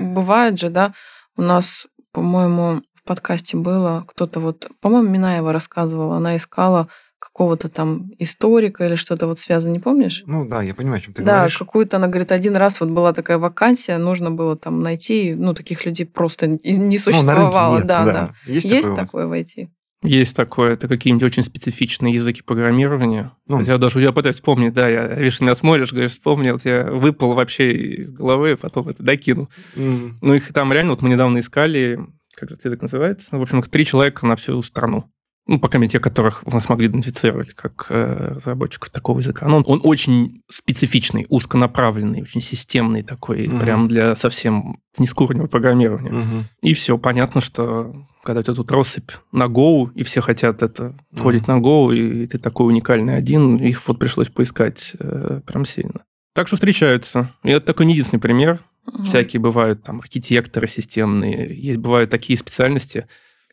бывает 0.00 0.58
же, 0.58 0.68
да. 0.68 0.92
У 1.36 1.42
нас, 1.42 1.86
по-моему, 2.12 2.82
в 2.94 3.02
подкасте 3.04 3.56
было 3.56 4.04
кто-то 4.06 4.40
вот, 4.40 4.68
по-моему, 4.80 5.08
Минаева 5.08 5.52
рассказывала, 5.52 6.16
она 6.16 6.36
искала 6.36 6.88
какого-то 7.18 7.68
там 7.70 8.10
историка 8.18 8.84
или 8.84 8.96
что-то 8.96 9.26
вот 9.26 9.38
связано, 9.38 9.72
не 9.72 9.78
помнишь? 9.78 10.22
Ну 10.26 10.46
да, 10.46 10.62
я 10.62 10.74
понимаю, 10.74 10.98
о 10.98 11.00
чем 11.00 11.14
ты 11.14 11.22
да, 11.22 11.36
говоришь. 11.36 11.58
Да, 11.58 11.64
какую-то, 11.64 11.96
она 11.96 12.08
говорит, 12.08 12.30
один 12.30 12.54
раз 12.54 12.80
вот 12.80 12.90
была 12.90 13.12
такая 13.14 13.38
вакансия, 13.38 13.96
нужно 13.96 14.30
было 14.30 14.56
там 14.56 14.80
найти, 14.82 15.34
ну, 15.34 15.54
таких 15.54 15.86
людей 15.86 16.04
просто 16.04 16.46
не 16.46 16.98
существовало. 16.98 17.72
Ну, 17.72 17.78
нет, 17.78 17.86
да, 17.86 18.04
да, 18.04 18.12
да. 18.12 18.34
Есть, 18.46 18.66
Есть 18.66 18.88
такое, 18.88 19.04
такое 19.04 19.26
войти? 19.26 19.70
Есть 20.04 20.36
такое, 20.36 20.74
это 20.74 20.86
какие-нибудь 20.86 21.24
очень 21.24 21.42
специфичные 21.42 22.14
языки 22.14 22.42
программирования. 22.42 23.32
Ну, 23.48 23.62
я 23.62 23.78
даже 23.78 24.00
я 24.02 24.12
пытаюсь 24.12 24.36
вспомнить, 24.36 24.74
да, 24.74 24.88
я, 24.88 25.06
видишь, 25.06 25.40
меня 25.40 25.54
смотришь, 25.54 25.92
говоришь, 25.92 26.12
вспомнил, 26.12 26.60
я 26.62 26.84
выпал 26.84 27.32
вообще 27.32 27.72
из 27.72 28.10
головы, 28.10 28.56
потом 28.56 28.88
это 28.88 29.02
докинул. 29.02 29.48
Mm-hmm. 29.76 30.10
Ну, 30.20 30.34
их 30.34 30.52
там 30.52 30.72
реально, 30.72 30.92
вот 30.92 31.02
мы 31.02 31.08
недавно 31.08 31.38
искали, 31.38 31.98
как 32.34 32.50
же 32.50 32.56
это 32.62 32.82
называется? 32.82 33.28
В 33.30 33.40
общем, 33.40 33.62
три 33.62 33.86
человека 33.86 34.26
на 34.26 34.36
всю 34.36 34.60
страну. 34.62 35.10
Ну, 35.46 35.58
по 35.58 35.68
крайней 35.68 35.82
мере, 35.82 35.92
те, 35.92 36.00
которых 36.00 36.42
мы 36.46 36.60
смогли 36.62 36.86
идентифицировать 36.86 37.52
как 37.52 37.86
э, 37.90 38.32
разработчиков 38.36 38.88
такого 38.88 39.18
языка. 39.18 39.46
Но 39.46 39.58
он, 39.58 39.64
он 39.66 39.80
очень 39.84 40.42
специфичный, 40.48 41.26
узконаправленный, 41.28 42.22
очень 42.22 42.40
системный 42.40 43.02
такой, 43.02 43.46
mm-hmm. 43.46 43.60
прям 43.60 43.88
для 43.88 44.16
совсем 44.16 44.80
низкоуровневого 44.96 45.48
программирования. 45.48 46.10
Mm-hmm. 46.12 46.42
И 46.62 46.72
все, 46.72 46.96
понятно, 46.96 47.42
что 47.42 47.94
когда 48.22 48.40
у 48.40 48.42
тебя 48.42 48.54
тут 48.54 48.72
россыпь 48.72 49.10
на 49.32 49.44
Go, 49.44 49.92
и 49.94 50.02
все 50.02 50.22
хотят 50.22 50.62
это 50.62 50.96
входить 51.12 51.42
mm-hmm. 51.42 51.56
на 51.56 51.60
Go, 51.60 51.94
и 51.94 52.26
ты 52.26 52.38
такой 52.38 52.68
уникальный 52.68 53.14
один, 53.14 53.56
их 53.58 53.86
вот 53.86 53.98
пришлось 53.98 54.30
поискать 54.30 54.96
э, 54.98 55.42
прям 55.46 55.66
сильно. 55.66 56.04
Так 56.34 56.46
что 56.46 56.56
встречаются. 56.56 57.30
И 57.42 57.50
это 57.50 57.66
такой 57.66 57.84
не 57.84 57.92
единственный 57.92 58.20
пример. 58.20 58.60
Mm-hmm. 58.86 59.02
Всякие 59.02 59.40
бывают 59.40 59.82
там 59.82 60.00
архитекторы 60.00 60.68
системные, 60.68 61.54
есть 61.54 61.78
бывают 61.78 62.08
такие 62.08 62.38
специальности 62.38 63.06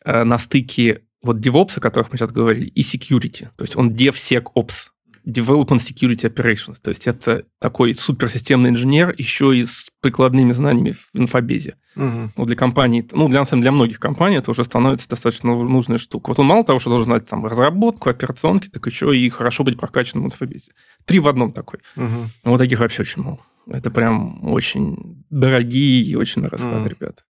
э, 0.06 0.24
на 0.24 0.38
стыке 0.38 1.02
вот 1.22 1.38
DevOps, 1.38 1.78
о 1.78 1.80
которых 1.80 2.10
мы 2.12 2.18
сейчас 2.18 2.32
говорили, 2.32 2.66
и 2.66 2.82
security. 2.82 3.48
То 3.56 3.64
есть 3.64 3.76
он 3.76 3.92
DevSecOps. 3.92 4.92
Development 5.24 5.78
Security 5.78 6.28
Operations. 6.28 6.76
То 6.82 6.90
есть 6.90 7.06
это 7.06 7.44
такой 7.60 7.94
суперсистемный 7.94 8.70
инженер 8.70 9.14
еще 9.16 9.56
и 9.56 9.64
с 9.64 9.88
прикладными 10.00 10.52
знаниями 10.52 10.90
в 10.90 11.08
инфобезе. 11.14 11.76
Угу. 11.94 12.32
Ну, 12.36 12.44
для 12.44 12.56
компаний, 12.56 13.06
ну, 13.12 13.28
для, 13.28 13.44
для 13.44 13.72
многих 13.72 14.00
компаний 14.00 14.36
это 14.36 14.50
уже 14.50 14.64
становится 14.64 15.08
достаточно 15.08 15.54
нужная 15.54 15.98
штука. 15.98 16.30
Вот 16.30 16.38
он 16.38 16.46
мало 16.46 16.64
того, 16.64 16.78
что 16.78 16.90
должен 16.90 17.04
знать 17.06 17.28
там 17.28 17.46
разработку, 17.46 18.10
операционки, 18.10 18.68
так 18.68 18.84
еще 18.86 19.16
и 19.16 19.28
хорошо 19.28 19.62
быть 19.64 19.78
прокачанным 19.78 20.24
в 20.24 20.26
инфобезе. 20.26 20.72
Три 21.04 21.20
в 21.20 21.28
одном 21.28 21.52
такой. 21.52 21.80
Угу. 21.96 22.06
Вот 22.44 22.58
таких 22.58 22.80
вообще 22.80 23.02
очень 23.02 23.22
мало. 23.22 23.38
Это 23.68 23.92
прям 23.92 24.44
очень 24.48 25.24
дорогие 25.30 26.02
и 26.02 26.16
очень 26.16 26.42
на 26.42 26.48
расхват 26.48 26.80
угу. 26.80 26.88
ребята. 26.88 27.22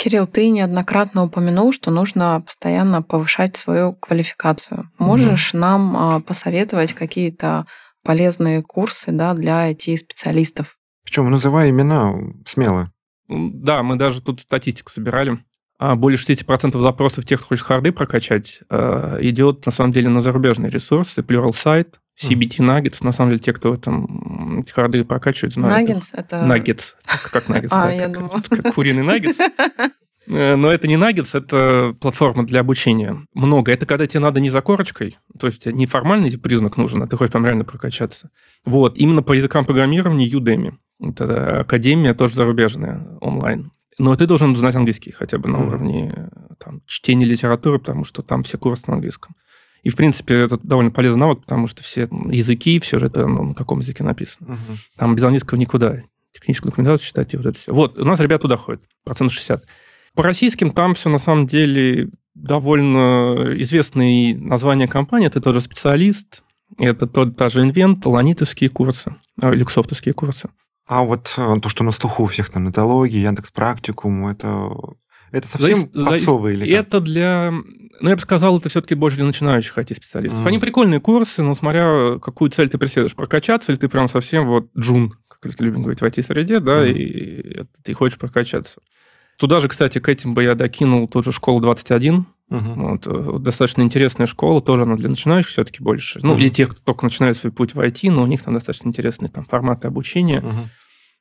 Кирилл, 0.00 0.26
ты 0.26 0.48
неоднократно 0.48 1.24
упомянул, 1.24 1.74
что 1.74 1.90
нужно 1.90 2.40
постоянно 2.40 3.02
повышать 3.02 3.58
свою 3.58 3.92
квалификацию. 3.92 4.90
Можешь 4.96 5.52
mm 5.52 5.58
нам 5.58 5.96
а, 5.96 6.20
посоветовать 6.20 6.94
какие-то 6.94 7.66
полезные 8.02 8.62
курсы 8.62 9.12
да, 9.12 9.34
для 9.34 9.70
IT-специалистов? 9.70 10.78
Причем 11.04 11.30
называй 11.30 11.68
имена 11.68 12.14
смело. 12.46 12.90
Да, 13.28 13.82
мы 13.82 13.96
даже 13.96 14.22
тут 14.22 14.40
статистику 14.40 14.90
собирали. 14.90 15.44
А 15.78 15.96
более 15.96 16.16
60% 16.16 16.80
запросов 16.80 17.26
тех, 17.26 17.40
кто 17.40 17.48
хочет 17.48 17.66
харды 17.66 17.92
прокачать, 17.92 18.60
а, 18.70 19.18
идет 19.20 19.66
на 19.66 19.72
самом 19.72 19.92
деле 19.92 20.08
на 20.08 20.22
зарубежные 20.22 20.70
ресурсы, 20.70 21.20
Pluralsight, 21.20 21.96
CBT 22.22 22.58
Nuggets, 22.58 23.04
на 23.04 23.12
самом 23.12 23.30
деле, 23.30 23.40
те, 23.40 23.52
кто 23.52 23.70
в 23.70 23.74
этом 23.74 24.60
эти 24.60 24.70
харды 24.72 25.04
прокачивают, 25.04 25.54
знают. 25.54 25.88
Nuggets? 25.88 26.08
Это... 26.12 26.36
Nuggets. 26.36 26.94
Как 27.30 27.48
Nuggets. 27.48 27.68
А, 27.72 27.92
я 27.92 28.08
думала. 28.08 28.42
Как 28.48 28.74
куриный 28.74 29.02
Nuggets. 29.02 29.38
Э, 30.26 30.54
но 30.54 30.70
это 30.70 30.86
не 30.86 30.96
Nuggets, 30.96 31.36
это 31.36 31.96
платформа 32.00 32.46
для 32.46 32.60
обучения. 32.60 33.26
Много. 33.34 33.72
Это 33.72 33.86
когда 33.86 34.06
тебе 34.06 34.20
надо 34.20 34.38
не 34.38 34.50
за 34.50 34.60
корочкой, 34.60 35.18
то 35.38 35.46
есть 35.46 35.66
не 35.66 35.86
формальный 35.86 36.36
признак 36.38 36.76
нужен, 36.76 37.02
а 37.02 37.08
ты 37.08 37.16
хочешь 37.16 37.32
прям 37.32 37.46
реально 37.46 37.64
прокачаться. 37.64 38.30
Вот. 38.64 38.96
Именно 38.96 39.22
по 39.22 39.32
языкам 39.32 39.64
программирования 39.64 40.28
Udemy. 40.28 40.74
Это 41.00 41.60
академия 41.60 42.14
тоже 42.14 42.34
зарубежная, 42.34 43.18
онлайн. 43.20 43.72
Но 43.98 44.14
ты 44.16 44.26
должен 44.26 44.54
знать 44.56 44.74
английский 44.74 45.10
хотя 45.10 45.38
бы 45.38 45.48
на 45.48 45.58
уровне 45.58 46.30
там, 46.58 46.82
чтения 46.86 47.26
литературы, 47.26 47.78
потому 47.78 48.04
что 48.04 48.22
там 48.22 48.42
все 48.42 48.56
курсы 48.56 48.84
на 48.86 48.94
английском. 48.94 49.34
И, 49.82 49.88
в 49.88 49.96
принципе, 49.96 50.34
это 50.34 50.58
довольно 50.62 50.90
полезный 50.90 51.20
навык, 51.20 51.40
потому 51.40 51.66
что 51.66 51.82
все 51.82 52.08
языки, 52.28 52.78
все 52.80 52.98
же 52.98 53.06
это 53.06 53.26
ну, 53.26 53.44
на 53.44 53.54
каком 53.54 53.80
языке 53.80 54.04
написано. 54.04 54.54
Угу. 54.54 54.78
Там 54.96 55.14
без 55.14 55.24
английского 55.24 55.58
никуда. 55.58 56.02
техническую 56.32 56.70
документацию 56.70 57.06
читать 57.06 57.32
и 57.34 57.36
вот 57.36 57.46
это 57.46 57.58
все. 57.58 57.72
Вот, 57.72 57.98
у 57.98 58.04
нас 58.04 58.20
ребята 58.20 58.42
туда 58.42 58.56
ходят, 58.56 58.82
процентов 59.04 59.34
60. 59.34 59.64
По 60.14 60.22
российским 60.22 60.70
там 60.70 60.94
все 60.94 61.08
на 61.08 61.18
самом 61.18 61.46
деле 61.46 62.10
довольно 62.34 63.54
известные 63.62 64.36
названия 64.36 64.88
компании. 64.88 65.28
Это 65.28 65.40
тот 65.40 65.54
же 65.54 65.60
специалист, 65.60 66.42
это 66.78 67.06
тот, 67.06 67.36
та 67.36 67.48
же 67.48 67.62
инвент, 67.62 68.04
ланитовские 68.06 68.70
курсы, 68.70 69.14
э, 69.40 69.52
люксофтовские 69.52 70.14
курсы. 70.14 70.48
А 70.86 71.04
вот 71.04 71.32
э, 71.36 71.60
то, 71.60 71.68
что 71.68 71.84
на 71.84 71.92
слуху 71.92 72.24
у 72.24 72.26
всех 72.26 72.50
там 72.50 72.64
нетология, 72.64 73.22
Яндекс 73.22 73.50
Практикум, 73.50 74.26
это, 74.26 74.70
это 75.32 75.48
совсем 75.48 75.76
зависит, 75.76 75.92
попсовые 75.92 76.56
или 76.56 76.70
как? 76.70 76.86
Это 76.86 77.00
для... 77.00 77.52
Ну, 78.00 78.08
я 78.08 78.16
бы 78.16 78.22
сказал, 78.22 78.58
это 78.58 78.68
все-таки 78.68 78.94
больше 78.94 79.16
для 79.16 79.26
начинающих 79.26 79.76
IT-специалистов. 79.76 80.44
Mm. 80.44 80.48
Они 80.48 80.58
прикольные 80.58 81.00
курсы, 81.00 81.42
но 81.42 81.54
смотря 81.54 82.18
какую 82.18 82.50
цель 82.50 82.68
ты 82.68 82.78
преследуешь, 82.78 83.14
прокачаться 83.14 83.72
или 83.72 83.78
ты 83.78 83.88
прям 83.88 84.08
совсем 84.08 84.46
вот 84.46 84.70
джун, 84.78 85.14
как 85.28 85.52
это 85.52 85.64
любим 85.64 85.82
говорить 85.82 86.00
в 86.00 86.04
IT-среде, 86.04 86.60
да, 86.60 86.86
mm. 86.86 86.92
и 86.92 87.64
ты 87.82 87.92
хочешь 87.92 88.18
прокачаться. 88.18 88.80
Туда 89.36 89.60
же, 89.60 89.68
кстати, 89.68 89.98
к 89.98 90.08
этим 90.08 90.34
бы 90.34 90.42
я 90.42 90.54
докинул 90.54 91.08
тот 91.08 91.24
же 91.24 91.32
школу 91.32 91.60
21. 91.60 92.26
Угу. 92.50 92.58
Вот, 92.74 93.06
э, 93.06 93.38
достаточно 93.38 93.80
интересная 93.80 94.26
школа, 94.26 94.60
тоже 94.60 94.82
она 94.82 94.96
для 94.96 95.08
начинающих 95.08 95.50
все-таки 95.50 95.82
больше. 95.82 96.18
Ну, 96.22 96.32
угу. 96.32 96.40
для 96.40 96.50
тех, 96.50 96.70
кто 96.70 96.82
только 96.82 97.06
начинает 97.06 97.38
свой 97.38 97.50
путь 97.50 97.74
в 97.74 97.80
IT, 97.80 98.10
но 98.10 98.22
у 98.22 98.26
них 98.26 98.42
там 98.42 98.52
достаточно 98.52 98.88
интересные 98.88 99.30
там 99.30 99.46
форматы 99.46 99.86
обучения. 99.86 100.40
Угу 100.40 100.68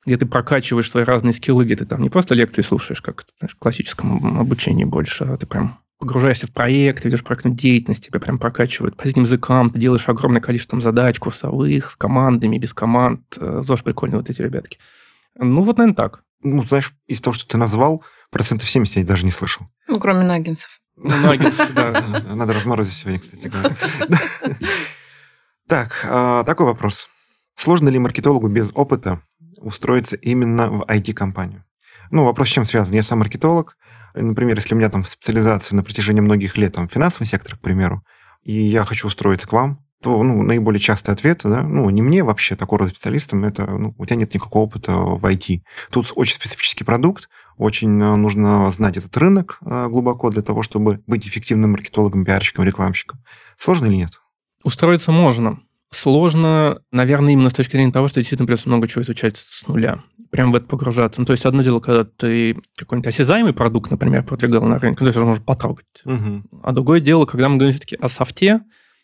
где 0.05 0.17
ты 0.17 0.25
прокачиваешь 0.25 0.89
свои 0.89 1.03
разные 1.03 1.33
скиллы, 1.33 1.65
где 1.65 1.75
ты 1.75 1.85
там 1.85 2.01
не 2.01 2.09
просто 2.09 2.35
лекции 2.35 2.61
слушаешь, 2.61 3.01
как 3.01 3.25
знаешь, 3.39 3.55
в 3.55 3.59
классическом 3.59 4.39
обучении 4.39 4.85
больше, 4.85 5.25
а 5.25 5.37
ты 5.37 5.45
прям 5.45 5.79
погружаешься 5.99 6.47
в 6.47 6.53
проект, 6.53 7.03
ведешь 7.03 7.23
проектную 7.23 7.55
деятельность, 7.55 8.05
тебя 8.05 8.19
прям 8.19 8.39
прокачивают 8.39 8.95
по 8.95 9.03
этим 9.03 9.23
языкам, 9.23 9.69
ты 9.69 9.79
делаешь 9.79 10.07
огромное 10.07 10.41
количество 10.41 10.71
там, 10.71 10.81
задач 10.81 11.19
курсовых, 11.19 11.91
с 11.91 11.95
командами, 11.95 12.57
без 12.57 12.73
команд. 12.73 13.21
Э, 13.37 13.61
тоже 13.67 13.83
прикольные 13.83 14.17
вот 14.17 14.29
эти 14.29 14.41
ребятки. 14.41 14.79
Ну, 15.35 15.61
вот, 15.61 15.77
наверное, 15.77 15.95
так. 15.95 16.23
Ну, 16.41 16.63
знаешь, 16.63 16.93
из 17.07 17.19
того, 17.19 17.33
что 17.33 17.45
ты 17.45 17.57
назвал, 17.57 18.03
процентов 18.31 18.69
70 18.69 18.95
я 18.95 19.03
даже 19.03 19.25
не 19.25 19.31
слышал. 19.31 19.67
Ну, 19.87 19.99
кроме 19.99 20.23
наггинсов. 20.23 20.79
Ну, 20.95 21.09
наггинсов, 21.09 21.73
да. 21.75 22.23
Надо 22.33 22.53
разморозить 22.53 22.93
сегодня, 22.93 23.19
кстати 23.19 23.47
говоря. 23.47 23.75
Так, 25.67 26.03
а, 26.09 26.43
такой 26.45 26.65
вопрос. 26.65 27.07
Сложно 27.53 27.89
ли 27.89 27.99
маркетологу 27.99 28.47
без 28.47 28.71
опыта 28.73 29.21
устроиться 29.59 30.15
именно 30.15 30.69
в 30.69 30.81
IT-компанию? 30.83 31.65
Ну, 32.11 32.25
вопрос 32.25 32.49
с 32.49 32.51
чем 32.51 32.65
связан? 32.65 32.95
Я 32.95 33.03
сам 33.03 33.19
маркетолог. 33.19 33.77
Например, 34.15 34.55
если 34.55 34.73
у 34.73 34.77
меня 34.77 34.89
там 34.89 35.03
специализация 35.03 35.75
на 35.75 35.83
протяжении 35.83 36.21
многих 36.21 36.57
лет, 36.57 36.73
там, 36.73 36.89
финансовый 36.89 37.25
сектор, 37.25 37.55
к 37.55 37.61
примеру, 37.61 38.03
и 38.43 38.53
я 38.53 38.83
хочу 38.83 39.07
устроиться 39.07 39.47
к 39.47 39.53
вам, 39.53 39.85
то 40.01 40.23
ну, 40.23 40.41
наиболее 40.43 40.79
частый 40.79 41.13
ответ, 41.13 41.41
да, 41.43 41.61
ну, 41.61 41.89
не 41.89 42.01
мне 42.01 42.23
вообще, 42.23 42.55
такого 42.55 42.79
рода 42.79 42.91
специалистам, 42.91 43.43
это 43.43 43.65
ну, 43.65 43.93
у 43.97 44.05
тебя 44.05 44.15
нет 44.15 44.33
никакого 44.33 44.63
опыта 44.63 44.93
в 44.93 45.23
IT. 45.25 45.61
Тут 45.91 46.11
очень 46.15 46.35
специфический 46.35 46.85
продукт, 46.85 47.29
очень 47.57 48.01
э, 48.01 48.15
нужно 48.15 48.71
знать 48.71 48.95
этот 48.95 49.15
рынок 49.17 49.59
э, 49.61 49.87
глубоко 49.89 50.29
для 50.29 50.41
того, 50.41 50.63
чтобы 50.63 51.01
быть 51.05 51.27
эффективным 51.27 51.71
маркетологом, 51.71 52.23
пиарщиком, 52.23 52.63
рекламщиком. 52.63 53.21
Сложно 53.57 53.87
или 53.87 53.95
нет? 53.95 54.21
Устроиться 54.63 55.11
можно. 55.11 55.59
Сложно, 55.91 56.81
наверное, 56.91 57.33
именно 57.33 57.49
с 57.49 57.53
точки 57.53 57.71
зрения 57.71 57.91
того, 57.91 58.07
что 58.07 58.19
действительно 58.19 58.45
придется 58.45 58.69
много 58.69 58.87
чего 58.87 59.01
изучать 59.01 59.37
с 59.37 59.67
нуля. 59.67 60.03
Прям 60.29 60.51
в 60.51 60.55
это 60.55 60.67
погружаться. 60.67 61.19
Ну, 61.19 61.25
то 61.25 61.33
есть 61.33 61.45
одно 61.45 61.63
дело, 61.63 61.79
когда 61.79 62.03
ты 62.03 62.57
какой-нибудь 62.75 63.07
осязаемый 63.07 63.53
продукт, 63.53 63.89
например, 63.89 64.23
продвигал 64.23 64.61
на 64.63 64.77
рынке, 64.77 65.03
ну, 65.03 65.11
то 65.11 65.17
есть 65.17 65.25
может 65.25 65.45
потрогать. 65.45 65.85
Угу. 66.05 66.43
А 66.61 66.71
другое 66.71 66.99
дело, 66.99 67.25
когда 67.25 67.49
мы 67.49 67.55
говорим 67.55 67.73
все-таки 67.73 67.95
о 67.95 68.07
софте, 68.07 68.61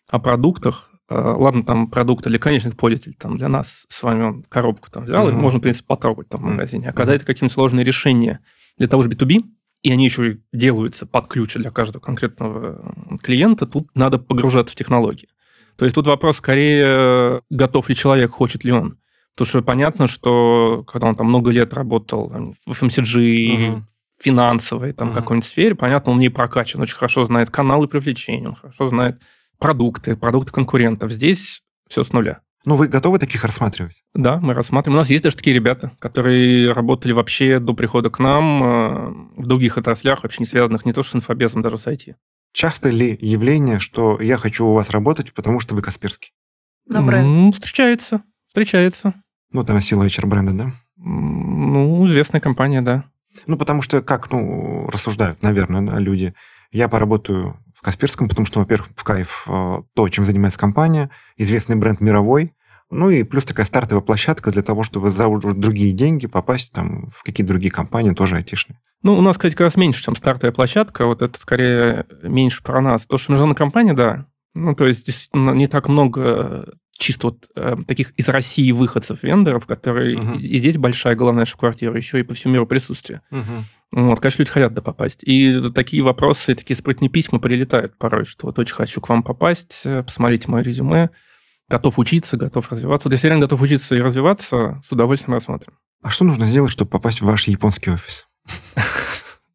о 0.08 0.20
продуктах, 0.20 0.92
э, 1.10 1.16
ладно, 1.16 1.64
там 1.64 1.90
продукты 1.90 2.30
для 2.30 2.38
конечных 2.38 2.78
пользователей, 2.78 3.16
там 3.20 3.38
для 3.38 3.48
нас 3.48 3.86
с 3.90 4.04
вами 4.04 4.24
он 4.24 4.44
коробку 4.44 4.92
там 4.92 5.06
взял, 5.06 5.26
угу. 5.28 5.32
и 5.32 5.34
можно, 5.36 5.58
в 5.60 5.64
принципе, 5.64 5.88
потрогать 5.88 6.30
там 6.30 6.42
в 6.42 6.44
магазине. 6.44 6.88
А 6.88 6.90
угу. 6.90 6.98
когда 6.98 7.16
это 7.16 7.26
какие-то 7.26 7.52
сложные 7.52 7.84
решения 7.84 8.42
для 8.78 8.88
того 8.88 9.02
же 9.02 9.10
B2B, 9.10 9.44
и 9.82 9.92
они 9.92 10.06
еще 10.06 10.40
делаются 10.52 11.06
под 11.06 11.28
ключ 11.28 11.56
для 11.56 11.72
каждого 11.72 12.02
конкретного 12.02 13.18
клиента, 13.22 13.66
тут 13.66 13.90
надо 13.96 14.20
погружаться 14.20 14.74
в 14.74 14.78
технологии. 14.78 15.30
То 15.78 15.86
есть 15.86 15.96
тут 15.96 16.08
вопрос 16.08 16.38
скорее, 16.38 17.42
готов 17.50 17.90
ли 17.90 17.96
человек, 17.96 18.32
хочет 18.32 18.64
ли 18.64 18.72
он. 18.72 18.98
Потому 19.36 19.48
что 19.48 19.62
понятно, 19.62 20.08
что 20.08 20.86
когда 20.88 21.08
он 21.08 21.16
там 21.16 21.28
много 21.28 21.52
лет 21.52 21.74
работал 21.74 22.30
там, 22.30 22.54
в 22.66 22.72
FMCG, 22.72 23.74
угу. 23.74 23.84
финансовой, 24.18 24.94
там, 24.94 25.10
угу. 25.10 25.16
какой-нибудь 25.16 25.50
сфере, 25.50 25.76
понятно, 25.76 26.14
он 26.14 26.20
не 26.20 26.30
прокачан, 26.30 26.82
очень 26.82 26.96
хорошо 26.96 27.26
знает 27.26 27.50
каналы 27.50 27.88
привлечения, 27.88 28.48
он 28.48 28.56
хорошо 28.56 28.88
знает 28.88 29.22
продукты, 29.60 30.16
продукты 30.16 30.54
конкурентов. 30.54 31.12
Здесь 31.12 31.62
все 31.90 32.04
с 32.04 32.14
нуля. 32.14 32.40
Ну, 32.66 32.76
вы 32.78 32.88
готовы 32.88 33.20
таких 33.20 33.44
рассматривать? 33.44 34.04
Да, 34.16 34.38
мы 34.38 34.54
рассматриваем. 34.54 34.98
У 34.98 35.02
нас 35.02 35.10
есть 35.10 35.24
даже 35.24 35.36
такие 35.36 35.54
ребята, 35.54 35.92
которые 36.00 36.72
работали 36.72 37.12
вообще 37.12 37.60
до 37.60 37.74
прихода 37.74 38.10
к 38.10 38.18
нам 38.18 38.64
э, 38.64 39.42
в 39.42 39.46
других 39.46 39.78
отраслях, 39.78 40.24
вообще 40.24 40.38
не 40.40 40.46
связанных 40.48 40.84
не 40.84 40.92
то 40.92 41.04
что 41.04 41.12
с 41.12 41.16
инфобезом, 41.16 41.62
даже 41.62 41.78
с 41.78 41.86
IT. 41.86 42.16
Часто 42.56 42.90
ли 42.90 43.18
явление, 43.20 43.80
что 43.80 44.18
я 44.22 44.38
хочу 44.38 44.66
у 44.66 44.74
вас 44.74 44.90
работать, 44.90 45.34
потому 45.34 45.60
что 45.60 45.76
вы 45.76 45.82
Касперский? 45.82 46.32
На 46.88 47.02
бренд. 47.02 47.54
Встречается, 47.54 48.22
встречается. 48.48 49.14
Ну, 49.52 49.64
это 49.64 49.74
носила 49.74 50.06
HR-бренда, 50.06 50.54
да? 50.54 50.72
Ну, 50.96 52.08
известная 52.08 52.40
компания, 52.40 52.82
да. 52.82 53.04
Ну, 53.46 53.58
потому 53.58 53.82
что 53.82 54.02
как, 54.02 54.32
ну, 54.32 54.90
рассуждают, 54.90 55.42
наверное, 55.42 55.82
да, 55.82 56.00
люди. 56.00 56.34
Я 56.72 56.88
поработаю 56.88 57.60
в 57.76 57.82
Касперском, 57.82 58.30
потому 58.30 58.46
что, 58.46 58.62
во-первых, 58.62 58.88
в 58.96 59.04
кайф 59.04 59.46
э, 59.50 59.82
то, 59.94 60.08
чем 60.08 60.24
занимается 60.24 60.58
компания, 60.58 61.10
известный 61.36 61.76
бренд 61.76 62.00
мировой, 62.00 62.54
ну 62.90 63.10
и 63.10 63.24
плюс 63.24 63.44
такая 63.44 63.66
стартовая 63.66 64.02
площадка 64.02 64.52
для 64.52 64.62
того, 64.62 64.84
чтобы 64.84 65.12
за 65.12 65.28
другие 65.28 65.92
деньги 65.92 66.28
попасть 66.28 66.72
там, 66.72 67.10
в 67.10 67.22
какие-то 67.24 67.52
другие 67.52 67.72
компании, 67.72 68.14
тоже 68.14 68.38
айтишные. 68.38 68.80
Ну, 69.06 69.16
у 69.16 69.22
нас, 69.22 69.38
кстати, 69.38 69.54
как 69.54 69.66
раз 69.66 69.76
меньше, 69.76 70.02
чем 70.02 70.16
стартовая 70.16 70.52
площадка. 70.52 71.06
Вот 71.06 71.22
это 71.22 71.40
скорее 71.40 72.08
меньше 72.24 72.64
про 72.64 72.82
нас. 72.82 73.06
То, 73.06 73.20
что 73.20 73.34
международная 73.34 73.56
компания, 73.56 73.94
да. 73.94 74.26
Ну, 74.56 74.74
то 74.74 74.88
есть, 74.88 75.06
действительно, 75.06 75.52
не 75.52 75.68
так 75.68 75.88
много 75.88 76.74
чисто 76.98 77.28
вот 77.28 77.48
э, 77.56 77.76
таких 77.88 78.14
из 78.14 78.28
России 78.30 78.72
выходцев 78.72 79.22
вендоров, 79.22 79.68
которые 79.68 80.18
uh-huh. 80.18 80.40
и 80.40 80.58
здесь 80.58 80.78
большая 80.78 81.16
главная 81.16 81.46
шеф-квартира, 81.46 81.96
еще 81.96 82.20
и 82.20 82.24
по 82.24 82.34
всему 82.34 82.56
миру 82.56 82.66
присутствие. 82.66 83.22
Uh-huh. 83.32 83.62
Вот, 83.92 84.20
конечно, 84.22 84.42
люди 84.42 84.52
хотят 84.52 84.74
да 84.74 84.82
попасть. 84.82 85.20
И 85.22 85.70
такие 85.76 86.02
вопросы, 86.02 86.56
такие 86.56 86.76
сплетные 86.76 87.10
письма 87.10 87.38
прилетают 87.38 88.00
порой, 88.00 88.26
что 88.26 88.48
вот 88.48 88.58
очень 88.58 88.74
хочу 88.74 89.02
к 89.02 89.10
вам 89.10 89.22
попасть, 89.22 89.84
э, 89.86 90.02
посмотрите 90.02 90.50
мое 90.50 90.64
резюме, 90.64 91.12
готов 91.70 92.00
учиться, 92.00 92.38
готов 92.38 92.72
развиваться. 92.72 93.08
Вот 93.08 93.14
если 93.14 93.28
реально 93.28 93.46
готов 93.46 93.62
учиться 93.62 93.94
и 93.94 94.02
развиваться, 94.02 94.82
с 94.84 94.92
удовольствием 94.92 95.36
рассмотрим. 95.36 95.74
А 96.02 96.10
что 96.10 96.26
нужно 96.26 96.46
сделать, 96.46 96.72
чтобы 96.72 96.90
попасть 96.90 97.22
в 97.22 97.26
ваш 97.26 97.48
японский 97.48 97.92
офис? 97.92 98.28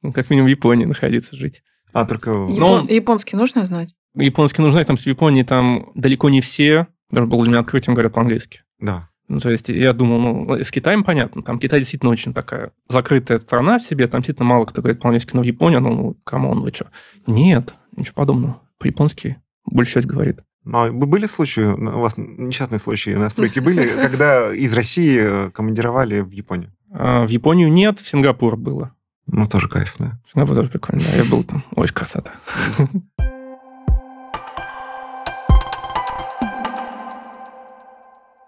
Ну, 0.03 0.12
как 0.12 0.31
минимум 0.31 0.46
в 0.46 0.50
Японии 0.50 0.87
находиться, 0.87 1.37
жить. 1.37 1.62
А, 1.92 2.07
только... 2.07 2.31
Япон... 2.31 2.87
Японский 2.87 3.37
нужно 3.37 3.66
знать? 3.66 3.90
Японский 4.14 4.62
нужно 4.62 4.72
знать, 4.72 4.87
там 4.87 4.96
в 4.96 5.07
Японии 5.07 5.42
там 5.42 5.92
далеко 5.94 6.31
не 6.31 6.40
все, 6.40 6.87
даже 7.11 7.26
было 7.26 7.42
для 7.42 7.50
меня 7.50 7.61
открытием, 7.61 7.94
говорят 7.94 8.14
по-английски. 8.14 8.62
Да. 8.79 9.11
Ну, 9.29 9.38
то 9.38 9.50
есть 9.50 9.68
я 9.68 9.92
думал, 9.92 10.18
ну, 10.18 10.55
с 10.55 10.70
Китаем 10.70 11.05
понятно, 11.05 11.42
там 11.42 11.59
Китай 11.59 11.81
действительно 11.81 12.11
очень 12.11 12.35
такая 12.35 12.72
закрытая 12.88 13.38
страна 13.38 13.79
в 13.79 13.85
себе, 13.85 14.07
там 14.07 14.22
действительно 14.22 14.48
мало 14.48 14.64
кто 14.64 14.83
говорит 14.83 15.00
по-английски, 15.00 15.33
но 15.35 15.42
в 15.42 15.44
Японии, 15.44 15.76
ну, 15.76 15.94
ну 15.94 16.16
come 16.24 16.46
on, 16.46 16.62
вы 16.62 16.72
что? 16.72 16.87
Нет, 17.26 17.74
ничего 17.94 18.14
подобного. 18.14 18.61
По-японски 18.79 19.37
большая 19.66 20.03
часть 20.03 20.07
говорит. 20.07 20.40
Но 20.64 20.92
были 20.92 21.26
случаи, 21.26 21.62
у 21.62 22.00
вас 22.00 22.14
несчастные 22.16 22.81
случаи 22.81 23.11
на 23.11 23.31
стройке 23.31 23.61
были, 23.61 23.87
когда 23.87 24.53
из 24.53 24.74
России 24.74 25.50
командировали 25.50 26.20
в 26.20 26.31
Японию? 26.31 26.72
А, 26.92 27.24
в 27.24 27.29
Японию 27.29 27.72
нет, 27.72 27.98
в 27.98 28.09
Сингапур 28.09 28.57
было. 28.57 28.94
Ну, 29.26 29.46
тоже 29.46 29.68
кайф, 29.68 29.94
да. 29.98 30.18
Сингапур 30.33 30.57
тоже 30.57 30.70
прикольно, 30.70 31.03
да, 31.03 31.16
я 31.16 31.24
был 31.24 31.44
там. 31.44 31.64
Очень 31.76 31.94
красота. 31.94 32.33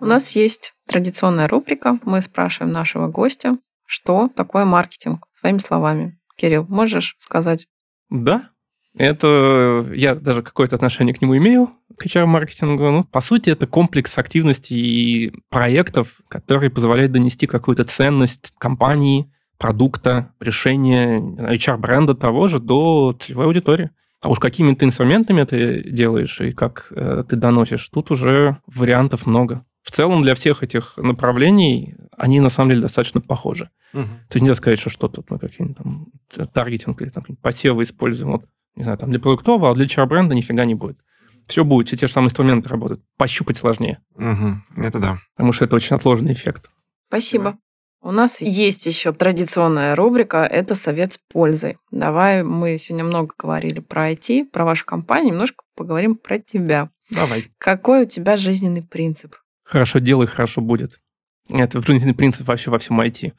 У 0.00 0.05
нас 0.05 0.33
есть 0.33 0.74
традиционная 0.88 1.46
рубрика. 1.46 2.00
Мы 2.05 2.20
спрашиваем 2.22 2.72
нашего 2.72 3.07
гостя, 3.07 3.59
что 3.87 4.28
такое 4.28 4.64
маркетинг, 4.64 5.28
своими 5.33 5.59
словами. 5.59 6.18
Кирилл, 6.37 6.66
можешь 6.68 7.14
сказать? 7.18 7.68
Да, 8.11 8.50
это 8.94 9.87
я 9.94 10.14
даже 10.14 10.42
какое-то 10.42 10.76
отношение 10.76 11.14
к 11.14 11.22
нему 11.22 11.37
имею, 11.38 11.70
к 11.96 12.05
HR-маркетингу. 12.05 12.90
Ну, 12.90 13.05
по 13.05 13.20
сути, 13.20 13.50
это 13.50 13.66
комплекс 13.66 14.18
активностей 14.18 14.76
и 14.76 15.33
проектов, 15.48 16.20
которые 16.28 16.70
позволяют 16.70 17.12
донести 17.12 17.46
какую-то 17.46 17.85
ценность 17.85 18.52
компании, 18.59 19.33
продукта, 19.58 20.33
решения 20.40 21.21
HR-бренда 21.21 22.14
того 22.14 22.48
же 22.48 22.58
до 22.58 23.16
целевой 23.19 23.46
аудитории. 23.46 23.90
А 24.21 24.29
уж 24.29 24.38
какими 24.38 24.75
ты 24.75 24.85
инструментами 24.87 25.42
ты 25.44 25.83
делаешь 25.83 26.40
и 26.40 26.52
как 26.52 26.92
э, 26.94 27.25
ты 27.29 27.35
доносишь, 27.35 27.88
тут 27.88 28.10
уже 28.10 28.58
вариантов 28.66 29.27
много. 29.27 29.64
В 29.83 29.90
целом 29.90 30.23
для 30.23 30.35
всех 30.37 30.62
этих 30.62 30.96
направлений 30.96 31.96
они 32.16 32.38
на 32.38 32.50
самом 32.50 32.71
деле 32.71 32.83
достаточно 32.83 33.21
похожи. 33.21 33.71
Угу. 33.92 34.02
То 34.02 34.35
есть 34.35 34.42
нельзя 34.42 34.54
сказать, 34.54 34.79
что 34.79 34.90
что-то 34.90 35.25
мы 35.29 35.38
какие-нибудь 35.38 35.77
там 35.77 36.06
таргетинг 36.52 37.02
или 37.02 37.08
там 37.08 37.25
посевы 37.42 37.83
используем. 37.83 38.33
Вот, 38.33 38.44
не 38.75 38.85
знаю, 38.85 38.98
там 38.98 39.10
для 39.10 39.20
продуктового, 39.20 39.70
а 39.70 39.75
для 39.75 39.87
HR-бренда 39.87 40.35
нифига 40.35 40.64
не 40.64 40.75
будет. 40.75 40.98
Все 41.46 41.64
будет, 41.64 41.88
все 41.88 41.96
те 41.96 42.06
же 42.06 42.12
самые 42.12 42.29
инструменты 42.29 42.68
работают. 42.68 43.02
Пощупать 43.18 43.56
сложнее. 43.56 44.00
Угу. 44.14 44.85
Это 44.85 44.98
да. 44.98 45.18
Потому 45.35 45.52
что 45.52 45.64
это 45.64 45.77
очень 45.77 45.96
отложенный 45.96 46.33
эффект. 46.33 46.70
Спасибо. 47.08 47.58
У 48.00 48.10
нас 48.10 48.40
есть 48.40 48.87
еще 48.87 49.12
традиционная 49.12 49.94
рубрика 49.94 50.38
«Это 50.38 50.75
совет 50.75 51.12
с 51.12 51.18
пользой». 51.33 51.79
Давай, 51.92 52.42
мы 52.42 52.77
сегодня 52.77 53.04
много 53.04 53.33
говорили 53.38 53.79
про 53.79 54.10
IT, 54.10 54.46
про 54.46 54.64
вашу 54.64 54.85
компанию, 54.85 55.33
немножко 55.33 55.62
поговорим 55.77 56.16
про 56.16 56.40
тебя. 56.40 56.90
Давай. 57.10 57.46
Какой 57.58 58.02
у 58.02 58.06
тебя 58.06 58.37
жизненный 58.37 58.83
принцип? 58.83 59.37
Хорошо 59.62 60.00
делай, 60.00 60.27
хорошо 60.27 60.60
будет. 60.60 61.00
Это 61.48 61.81
жизненный 61.81 62.14
принцип 62.14 62.48
вообще 62.48 62.70
во 62.70 62.79
всем 62.81 63.00
IT. 63.00 63.35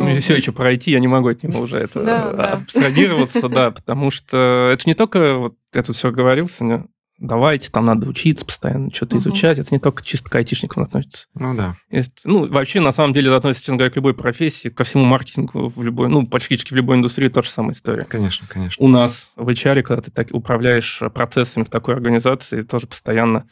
Ну, 0.00 0.20
все 0.20 0.36
еще 0.36 0.52
про 0.52 0.72
IT, 0.72 0.84
я 0.86 1.00
не 1.00 1.08
могу 1.08 1.28
от 1.28 1.42
него 1.42 1.60
уже 1.60 1.78
это 1.78 2.02
да. 2.02 2.52
абстрагироваться, 2.52 3.48
да, 3.48 3.70
потому 3.70 4.10
что 4.10 4.70
это 4.72 4.82
же 4.82 4.88
не 4.88 4.94
только, 4.94 5.34
вот 5.34 5.54
я 5.74 5.82
тут 5.82 5.96
все 5.96 6.10
говорил 6.10 6.48
сегодня, 6.48 6.86
давайте, 7.20 7.70
там 7.70 7.84
надо 7.84 8.08
учиться 8.08 8.44
постоянно, 8.44 8.92
что-то 8.92 9.18
изучать, 9.18 9.58
это 9.58 9.72
не 9.72 9.78
только 9.78 10.02
чисто 10.02 10.30
к 10.30 10.34
айтишникам 10.34 10.82
относится. 10.82 11.26
Ну 11.34 11.54
да. 11.54 11.76
Есть- 11.90 12.20
ну, 12.24 12.48
вообще, 12.48 12.80
на 12.80 12.92
самом 12.92 13.12
деле, 13.12 13.28
это 13.28 13.36
относится, 13.36 13.64
честно 13.64 13.76
говоря, 13.76 13.90
к 13.90 13.96
любой 13.96 14.14
профессии, 14.14 14.68
ко 14.68 14.84
всему 14.84 15.04
маркетингу 15.04 15.68
в 15.68 15.82
любой, 15.82 16.08
ну, 16.08 16.26
практически 16.26 16.72
в 16.72 16.76
любой 16.76 16.96
индустрии 16.96 17.28
тоже 17.28 17.50
самая 17.50 17.72
история. 17.72 18.04
Конечно, 18.04 18.46
конечно. 18.48 18.84
У 18.84 18.88
нас 18.88 19.30
в 19.36 19.48
HR, 19.48 19.82
когда 19.82 20.02
ты 20.02 20.10
так 20.10 20.28
управляешь 20.32 21.00
процессами 21.14 21.64
в 21.64 21.68
такой 21.68 21.94
организации, 21.94 22.62
тоже 22.62 22.86
постоянно 22.86 23.46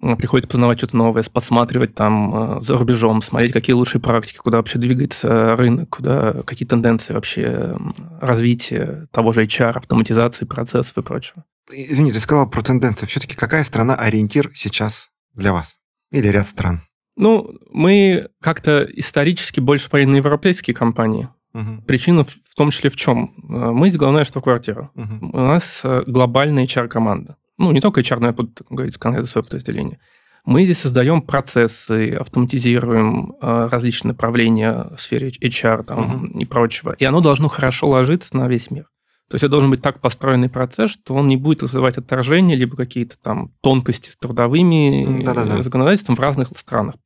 э, 0.00 0.16
приходится 0.16 0.48
познавать 0.50 0.78
что-то 0.78 0.96
новое, 0.96 1.22
подсматривать 1.24 1.94
там 1.94 2.58
э, 2.58 2.60
за 2.62 2.76
рубежом, 2.76 3.20
смотреть, 3.22 3.52
какие 3.52 3.74
лучшие 3.74 4.00
практики, 4.00 4.38
куда 4.38 4.58
вообще 4.58 4.78
двигается 4.78 5.56
рынок, 5.56 5.90
куда 5.90 6.42
какие 6.44 6.66
тенденции 6.66 7.12
вообще 7.12 7.76
развития 8.20 9.06
того 9.12 9.32
же 9.32 9.44
HR, 9.44 9.72
автоматизации 9.78 10.44
процессов 10.44 10.96
и 10.98 11.02
прочего. 11.02 11.44
Извини, 11.70 12.12
ты 12.12 12.18
сказал 12.18 12.48
про 12.48 12.62
тенденции. 12.62 13.06
Все-таки 13.06 13.34
какая 13.36 13.64
страна 13.64 13.94
ориентир 13.94 14.50
сейчас 14.54 15.10
для 15.34 15.52
вас? 15.52 15.76
Или 16.10 16.28
ряд 16.28 16.46
стран? 16.48 16.82
Ну, 17.16 17.50
мы 17.70 18.28
как-то 18.40 18.84
исторически 18.94 19.60
больше 19.60 19.90
пошли 19.90 20.06
на 20.06 20.16
европейские 20.16 20.74
компании. 20.74 21.28
Мгм, 21.52 21.82
Причина 21.82 22.24
в 22.24 22.54
том 22.56 22.70
числе 22.70 22.88
в 22.88 22.96
чем? 22.96 23.34
Э, 23.48 23.70
Мы 23.72 23.88
есть 23.88 23.98
главная 23.98 24.24
штаб-квартира. 24.24 24.90
мгм. 24.94 25.30
У 25.34 25.38
нас 25.38 25.80
э, 25.84 26.02
глобальная 26.06 26.64
HR-команда. 26.64 27.36
Ну, 27.62 27.70
не 27.70 27.80
только 27.80 28.00
HR, 28.00 28.18
но 28.18 28.26
я 28.26 28.32
буду 28.32 28.50
говорить 28.70 28.98
конкретно 28.98 29.28
свое 29.28 29.44
подразделение. 29.44 30.00
Мы 30.44 30.64
здесь 30.64 30.78
создаем 30.78 31.22
процессы, 31.22 32.14
автоматизируем 32.14 33.36
э, 33.40 33.68
различные 33.70 34.10
направления 34.10 34.88
в 34.96 35.00
сфере 35.00 35.30
HR 35.30 35.84
там, 35.84 36.26
и 36.26 36.44
прочего. 36.44 36.96
И 36.98 37.04
оно 37.04 37.20
должно 37.20 37.48
хорошо 37.48 37.88
ложиться 37.88 38.36
на 38.36 38.48
весь 38.48 38.72
мир. 38.72 38.88
То 39.30 39.36
есть 39.36 39.44
это 39.44 39.52
должен 39.52 39.70
быть 39.70 39.80
так 39.80 40.00
построенный 40.00 40.48
процесс, 40.48 40.90
что 40.90 41.14
он 41.14 41.28
не 41.28 41.36
будет 41.36 41.62
вызывать 41.62 41.96
отторжения, 41.96 42.56
либо 42.56 42.76
какие-то 42.76 43.14
там 43.22 43.52
тонкости 43.62 44.10
с 44.10 44.16
трудовыми 44.16 45.22
да-да-да. 45.22 45.60
э, 45.60 45.62
законодательством 45.62 46.16
в 46.16 46.20
разных 46.20 46.48
странах. 46.56 46.96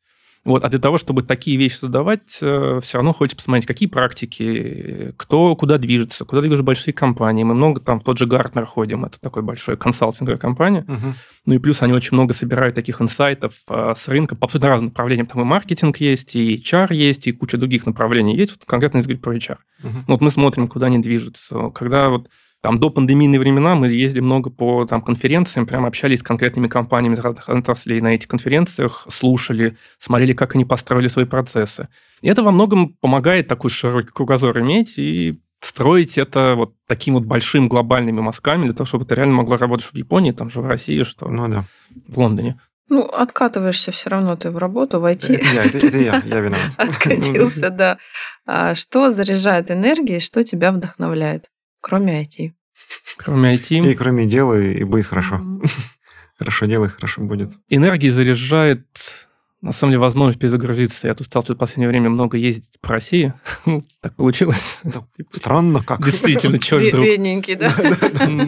Вот, 0.47 0.65
а 0.65 0.69
для 0.69 0.79
того, 0.79 0.97
чтобы 0.97 1.23
такие 1.23 1.57
вещи 1.57 1.75
создавать, 1.75 2.29
все 2.31 2.81
равно 2.93 3.13
хочется 3.13 3.37
посмотреть, 3.37 3.67
какие 3.67 3.89
практики, 3.89 5.13
кто 5.17 5.57
куда 5.57 5.77
движется, 5.77 6.25
куда 6.25 6.41
движутся 6.41 6.63
большие 6.63 6.95
компании. 6.95 7.43
Мы 7.43 7.55
много 7.55 7.81
там 7.81 7.99
в 7.99 8.05
тот 8.05 8.17
же 8.17 8.27
Гартнер 8.27 8.65
ходим, 8.65 9.05
это 9.05 9.21
такой 9.21 9.43
большой 9.43 9.77
консалтинговая 9.77 10.39
компания. 10.39 10.85
Мгм. 10.87 11.15
Ну 11.47 11.55
и 11.55 11.59
плюс 11.59 11.83
они 11.83 11.93
очень 11.93 12.15
много 12.15 12.33
собирают 12.33 12.77
таких 12.77 13.01
инсайтов 13.03 13.55
а, 13.69 13.95
с 13.97 14.07
рынка 14.07 14.37
по 14.37 14.47
абсолютно 14.47 14.69
разным 14.69 14.89
направлениям. 14.91 15.27
Там 15.27 15.43
и 15.43 15.45
маркетинг 15.45 15.97
есть, 15.99 16.37
и 16.37 16.57
HR 16.57 16.95
есть, 16.95 17.27
и 17.27 17.33
куча 17.33 17.59
других 17.59 17.85
направлений 17.85 18.37
есть. 18.37 18.53
Вот 18.53 18.61
конкретно 18.67 18.99
если 18.99 19.15
говорить 19.15 19.23
про 19.23 19.35
HR. 19.35 19.59
Ну, 19.83 20.05
вот 20.07 20.21
мы 20.21 20.31
смотрим, 20.31 20.69
куда 20.69 20.87
они 20.87 20.99
движутся. 20.99 21.71
Когда 21.71 22.09
вот 22.09 22.29
там 22.63 22.79
до 22.79 22.91
пандемийные 22.91 23.39
времена 23.39 23.75
мы 23.75 23.89
ездили 23.89 24.21
много 24.21 24.51
по 24.51 24.87
там, 24.87 25.03
конференциям, 25.03 25.67
прям 25.67 25.87
общались 25.87 26.21
с 26.21 26.23
конкретными 26.23 26.69
компаниями 26.69 27.15
из 27.15 27.21
разных 27.21 27.49
отраслей 27.49 28.01
на 28.01 28.15
этих 28.15 28.29
конференциях, 28.29 29.07
слушали, 29.11 29.77
смотрели, 29.99 30.33
как 30.33 30.55
они 30.55 30.65
построили 30.65 31.09
свои 31.09 31.27
процессы. 31.27 31.89
И 32.23 32.29
это 32.29 32.43
во 32.43 32.51
многом 32.51 32.95
помогает 33.01 33.49
такой 33.49 33.71
широкий 33.71 34.11
кругозор 34.13 34.59
иметь 34.61 34.99
и 34.99 35.41
строить 35.61 36.19
это 36.19 36.55
вот 36.57 36.75
таким 36.87 37.15
вот 37.15 37.25
большим 37.25 37.69
глобальными 37.69 38.21
мазками 38.21 38.65
для 38.65 38.73
того, 38.73 38.87
чтобы 38.87 39.05
это 39.05 39.15
реально 39.15 39.35
могло 39.35 39.57
работать 39.57 39.87
в 39.87 39.95
Японии, 39.95 40.33
там 40.33 40.51
же 40.51 40.61
в 40.61 40.67
России, 40.67 41.03
что 41.03 41.29
Ну 41.29 41.49
да. 41.49 41.65
в 42.09 42.19
Лондоне. 42.19 42.59
Ну, 42.89 43.03
откатываешься 43.03 43.91
все 43.91 44.11
равно 44.11 44.37
ты 44.37 44.49
в 44.49 44.59
работу, 44.59 45.01
войти. 45.01 45.33
Это 45.33 45.47
я, 45.47 45.63
это, 45.63 45.87
это 45.87 45.99
я, 45.99 46.23
я 46.25 46.41
виноват. 46.41 46.71
Откатился, 46.77 47.71
да. 47.71 47.99
А 48.47 48.77
Что 48.77 49.11
заряжает 49.11 49.73
энергией, 49.73 50.21
что 50.21 50.45
тебя 50.45 50.71
вдохновляет, 50.71 51.51
кроме 51.87 52.23
IT? 52.23 52.53
Кроме 53.17 53.55
IT, 53.57 53.91
И 53.91 53.95
кроме 53.95 54.27
дела, 54.27 54.61
и 54.61 54.85
будет 54.85 55.07
хорошо. 55.07 55.41
Хорошо 56.39 56.67
делай, 56.67 56.89
хорошо 56.91 57.23
будет. 57.23 57.51
энергии 57.71 58.11
заряжает, 58.11 58.85
на 59.63 59.73
самом 59.73 59.93
деле, 59.93 60.01
возможность 60.01 60.39
перезагрузиться. 60.39 61.07
Я 61.09 61.15
тут 61.15 61.27
стал 61.27 61.43
тут 61.43 61.57
в 61.57 61.59
последнее 61.61 61.89
время 61.89 62.11
много 62.11 62.37
ездить 62.37 62.79
по 62.81 62.91
России. 62.91 63.33
Ну, 63.67 63.83
так 64.03 64.15
получилось. 64.17 64.79
Да, 64.85 65.03
Странно 65.33 65.83
как. 65.83 66.05
Действительно, 66.05 66.59
Бе- 66.59 66.89
вдруг. 66.89 67.05
Бедненький, 67.07 67.55
да? 67.55 67.75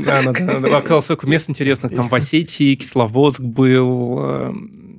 Да, 0.05 0.22
да, 0.22 0.32
да, 0.32 0.61
да. 0.61 0.76
Оказалось, 0.78 1.05
сколько 1.07 1.26
мест 1.26 1.49
интересных. 1.49 1.95
Там 1.95 2.09
в 2.09 2.14
Осетии, 2.14 2.74
Кисловодск 2.74 3.41
был. 3.41 4.18
э, 4.20 4.53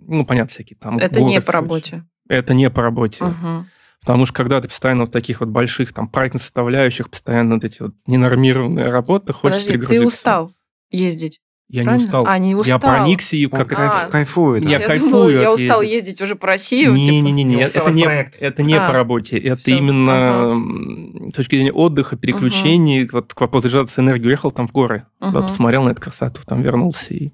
Ну, 0.08 0.26
понятно, 0.26 0.50
всякие 0.50 0.78
там. 0.80 0.98
Это 0.98 1.22
не 1.22 1.40
по 1.42 1.52
работе. 1.52 2.04
Это 2.28 2.54
не 2.56 2.70
по 2.72 2.82
работе. 2.82 3.24
Мгм. 3.26 3.68
Потому 4.02 4.26
что 4.26 4.34
когда 4.36 4.62
ты 4.62 4.68
постоянно 4.70 5.06
в 5.06 5.10
таких 5.12 5.42
вот 5.42 5.50
больших 5.50 5.92
там 5.94 6.08
проектных 6.08 6.42
составляющих, 6.44 7.10
постоянно 7.10 7.56
вот 7.56 7.64
эти 7.66 7.82
вот 7.82 7.94
ненормированные 8.08 8.90
работы, 8.90 9.34
хочется 9.34 9.62
Подожди, 9.66 9.72
перегрузиться. 9.74 10.02
ты 10.02 10.08
устал 10.08 10.52
ездить, 10.90 11.42
Я 11.68 11.82
не 11.82 11.86
правильно? 11.86 12.06
устал. 12.08 12.26
А, 12.28 12.38
не 12.38 12.56
устал. 12.56 12.76
Я 12.76 12.80
проникся 12.80 13.36
и 13.36 13.46
Он 13.46 13.52
как 13.52 13.68
кайф- 13.74 13.92
А. 14.06 14.08
кайфует. 14.10 14.64
да. 14.64 14.70
Я 14.70 14.80
Я 14.80 14.88
кайфую 14.88 15.12
думала, 15.12 15.30
я 15.30 15.54
устал 15.54 15.82
ездить. 15.82 16.08
ездить 16.08 16.22
уже 16.22 16.36
по 16.36 16.48
России. 16.48 16.86
типа. 16.86 16.94
Не-не-не, 16.94 17.44
Не 17.44 17.56
это 17.58 17.66
устал 17.80 17.88
от 17.88 17.94
не, 17.94 18.04
это 18.40 18.64
не 18.64 18.74
А. 18.76 18.88
по 18.88 18.94
работе. 18.94 19.38
Это 19.38 19.62
Всё, 19.62 19.78
именно 19.78 20.54
ага. 20.54 21.30
с 21.32 21.34
точки 21.36 21.56
зрения 21.56 21.74
отдыха, 21.74 22.16
переключений, 22.16 23.08
вот 23.12 23.34
к 23.34 23.42
вопросу 23.42 23.68
реализации 23.68 24.02
энергии. 24.02 24.28
Уехал 24.28 24.52
там 24.52 24.68
в 24.68 24.72
горы, 24.72 25.06
да, 25.20 25.42
посмотрел 25.42 25.84
на 25.84 25.90
эту 25.90 26.02
красоту, 26.02 26.42
там 26.46 26.62
вернулся 26.62 27.14
и, 27.14 27.32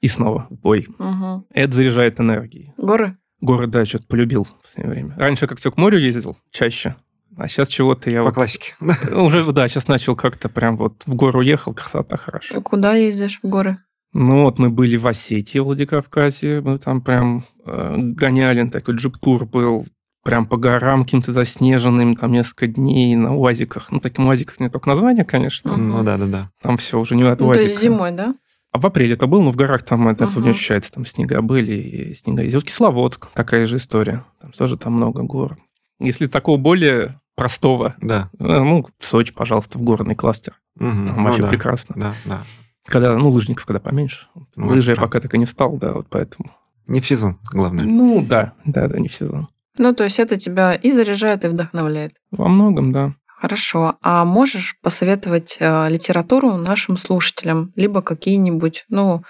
и 0.00 0.08
снова 0.08 0.48
бой. 0.50 0.86
Мгм. 0.98 1.44
Это 1.54 1.72
заряжает 1.72 2.18
энергией. 2.20 2.72
Горы? 2.76 3.16
Горы, 3.40 3.66
да, 3.66 3.84
что-то 3.84 4.06
полюбил 4.06 4.44
в 4.44 4.52
последнее 4.54 4.92
время. 4.94 5.14
Раньше 5.16 5.46
как-то 5.46 5.70
к 5.70 5.76
морю 5.76 5.98
ездил 5.98 6.36
чаще, 6.50 6.96
а 7.36 7.48
сейчас 7.48 7.68
чего-то 7.68 8.10
я 8.10 8.18
По 8.20 8.26
вот... 8.26 8.34
классике. 8.34 8.74
Уже, 9.14 9.50
да, 9.52 9.66
сейчас 9.68 9.88
начал 9.88 10.14
как-то 10.16 10.48
прям 10.48 10.76
вот 10.76 11.02
в 11.06 11.14
гору 11.14 11.40
ехал, 11.40 11.72
красота 11.72 12.16
хорошо. 12.16 12.60
Куда 12.60 12.94
ездишь 12.94 13.40
в 13.42 13.48
горы? 13.48 13.78
Ну 14.12 14.42
вот 14.42 14.58
мы 14.58 14.70
были 14.70 14.96
в 14.96 15.06
Осетии, 15.06 15.58
в 15.60 15.64
Владикавказе, 15.64 16.60
мы 16.60 16.78
там 16.78 17.00
прям 17.00 17.44
э, 17.64 17.94
гоняли, 17.96 18.68
такой 18.68 18.96
джип-тур 18.96 19.46
был, 19.46 19.86
прям 20.24 20.46
по 20.46 20.56
горам 20.56 21.04
каким-то 21.04 21.32
заснеженным, 21.32 22.16
там 22.16 22.32
несколько 22.32 22.66
дней 22.66 23.14
на 23.14 23.36
УАЗиках. 23.36 23.90
Ну, 23.92 24.00
таким 24.00 24.26
УАЗиках 24.26 24.58
не 24.60 24.68
только 24.68 24.88
название, 24.88 25.24
конечно. 25.24 25.76
Ну 25.76 26.02
да, 26.02 26.16
да, 26.18 26.26
да. 26.26 26.50
там 26.60 26.76
все 26.76 26.98
уже 26.98 27.14
не 27.14 27.22
от 27.22 27.38
Ну, 27.40 27.46
то 27.46 27.50
УАЗика. 27.50 27.68
есть 27.68 27.82
зимой, 27.82 28.10
да? 28.12 28.34
А 28.72 28.78
в 28.78 28.86
апреле 28.86 29.14
это 29.14 29.26
был, 29.26 29.42
но 29.42 29.50
в 29.50 29.56
горах 29.56 29.82
там 29.82 30.06
это 30.08 30.24
особо 30.24 30.44
не 30.46 30.50
ощущается, 30.50 30.92
там 30.92 31.04
снега 31.04 31.42
были, 31.42 31.72
и 31.72 32.14
снега 32.14 32.42
ездил. 32.42 32.62
Кисловодск, 32.62 33.28
такая 33.32 33.66
же 33.66 33.76
история, 33.76 34.24
там 34.40 34.52
тоже 34.52 34.76
там 34.76 34.92
много 34.94 35.22
гор. 35.22 35.58
Если 35.98 36.26
такого 36.26 36.56
более 36.56 37.20
простого, 37.36 37.96
Да. 38.00 38.30
э, 38.38 38.44
ну, 38.44 38.86
в 38.98 39.04
Сочи, 39.04 39.34
пожалуйста, 39.34 39.78
в 39.78 39.82
горный 39.82 40.14
кластер. 40.14 40.54
Мгм. 40.76 41.06
Там 41.06 41.16
Ну 41.18 41.24
вообще 41.24 41.42
да. 41.42 41.48
прекрасно. 41.48 41.94
Да, 41.98 42.14
да. 42.24 42.42
Когда, 42.86 43.16
ну, 43.16 43.30
лыжников 43.30 43.66
когда 43.66 43.80
поменьше. 43.80 44.26
Ну, 44.56 44.68
Лыжи 44.68 44.92
я 44.92 44.96
пока 44.96 45.20
так 45.20 45.34
и 45.34 45.38
не 45.38 45.46
стал, 45.46 45.76
да, 45.76 45.92
вот 45.92 46.06
поэтому. 46.08 46.50
Не 46.86 47.00
в 47.00 47.06
сезон, 47.06 47.38
главное. 47.52 47.84
Ну, 47.84 48.24
да, 48.26 48.52
да, 48.64 48.88
да, 48.88 48.98
не 48.98 49.08
в 49.08 49.12
сезон. 49.14 49.48
Ну, 49.78 49.94
то 49.94 50.04
есть 50.04 50.18
это 50.18 50.36
тебя 50.36 50.74
и 50.74 50.92
заряжает, 50.92 51.44
и 51.44 51.48
вдохновляет. 51.48 52.14
Во 52.30 52.48
многом, 52.48 52.92
да. 52.92 53.14
Хорошо. 53.40 53.96
А 54.02 54.26
можешь 54.26 54.76
посоветовать 54.82 55.56
э, 55.60 55.88
литературу 55.88 56.56
нашим 56.56 56.98
слушателям? 56.98 57.72
Либо 57.74 58.02
какие-нибудь, 58.02 58.84
ну, 58.90 59.24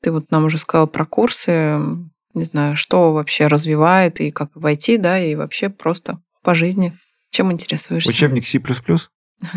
ты 0.00 0.12
вот 0.12 0.30
нам 0.30 0.44
уже 0.44 0.58
сказал 0.58 0.86
про 0.86 1.04
курсы, 1.04 1.80
не 2.34 2.44
знаю, 2.44 2.76
что 2.76 3.12
вообще 3.12 3.48
развивает 3.48 4.20
и 4.20 4.30
как 4.30 4.50
войти, 4.54 4.98
да, 4.98 5.18
и 5.18 5.34
вообще 5.34 5.68
просто 5.68 6.20
по 6.42 6.54
жизни. 6.54 6.96
Чем 7.30 7.50
интересуешься? 7.50 8.08
Учебник 8.08 8.46
C++? 8.46 8.62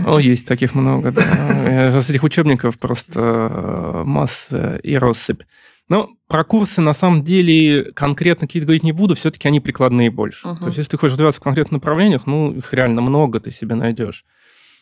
О, 0.07 0.17
есть 0.17 0.47
таких 0.47 0.73
много, 0.73 1.11
да. 1.11 1.23
Э, 1.67 2.01
С 2.01 2.09
этих 2.09 2.23
учебников 2.23 2.79
просто 2.79 3.19
э, 3.21 4.03
масса 4.05 4.77
и 4.81 4.95
россыпь. 4.95 5.43
Но 5.89 6.11
про 6.27 6.43
курсы, 6.43 6.81
на 6.81 6.93
самом 6.93 7.23
деле, 7.23 7.91
конкретно 7.93 8.47
какие-то 8.47 8.67
говорить 8.67 8.83
не 8.83 8.91
буду, 8.91 9.15
все-таки 9.15 9.47
они 9.47 9.59
прикладные 9.59 10.11
больше. 10.11 10.47
Мгм. 10.47 10.57
То 10.57 10.65
есть, 10.67 10.77
если 10.77 10.91
ты 10.91 10.97
хочешь 10.97 11.13
развиваться 11.13 11.41
в 11.41 11.43
конкретных 11.43 11.81
направлениях, 11.81 12.27
ну, 12.27 12.53
их 12.53 12.71
реально 12.73 13.01
много 13.01 13.39
ты 13.39 13.51
себе 13.51 13.75
найдешь. 13.75 14.23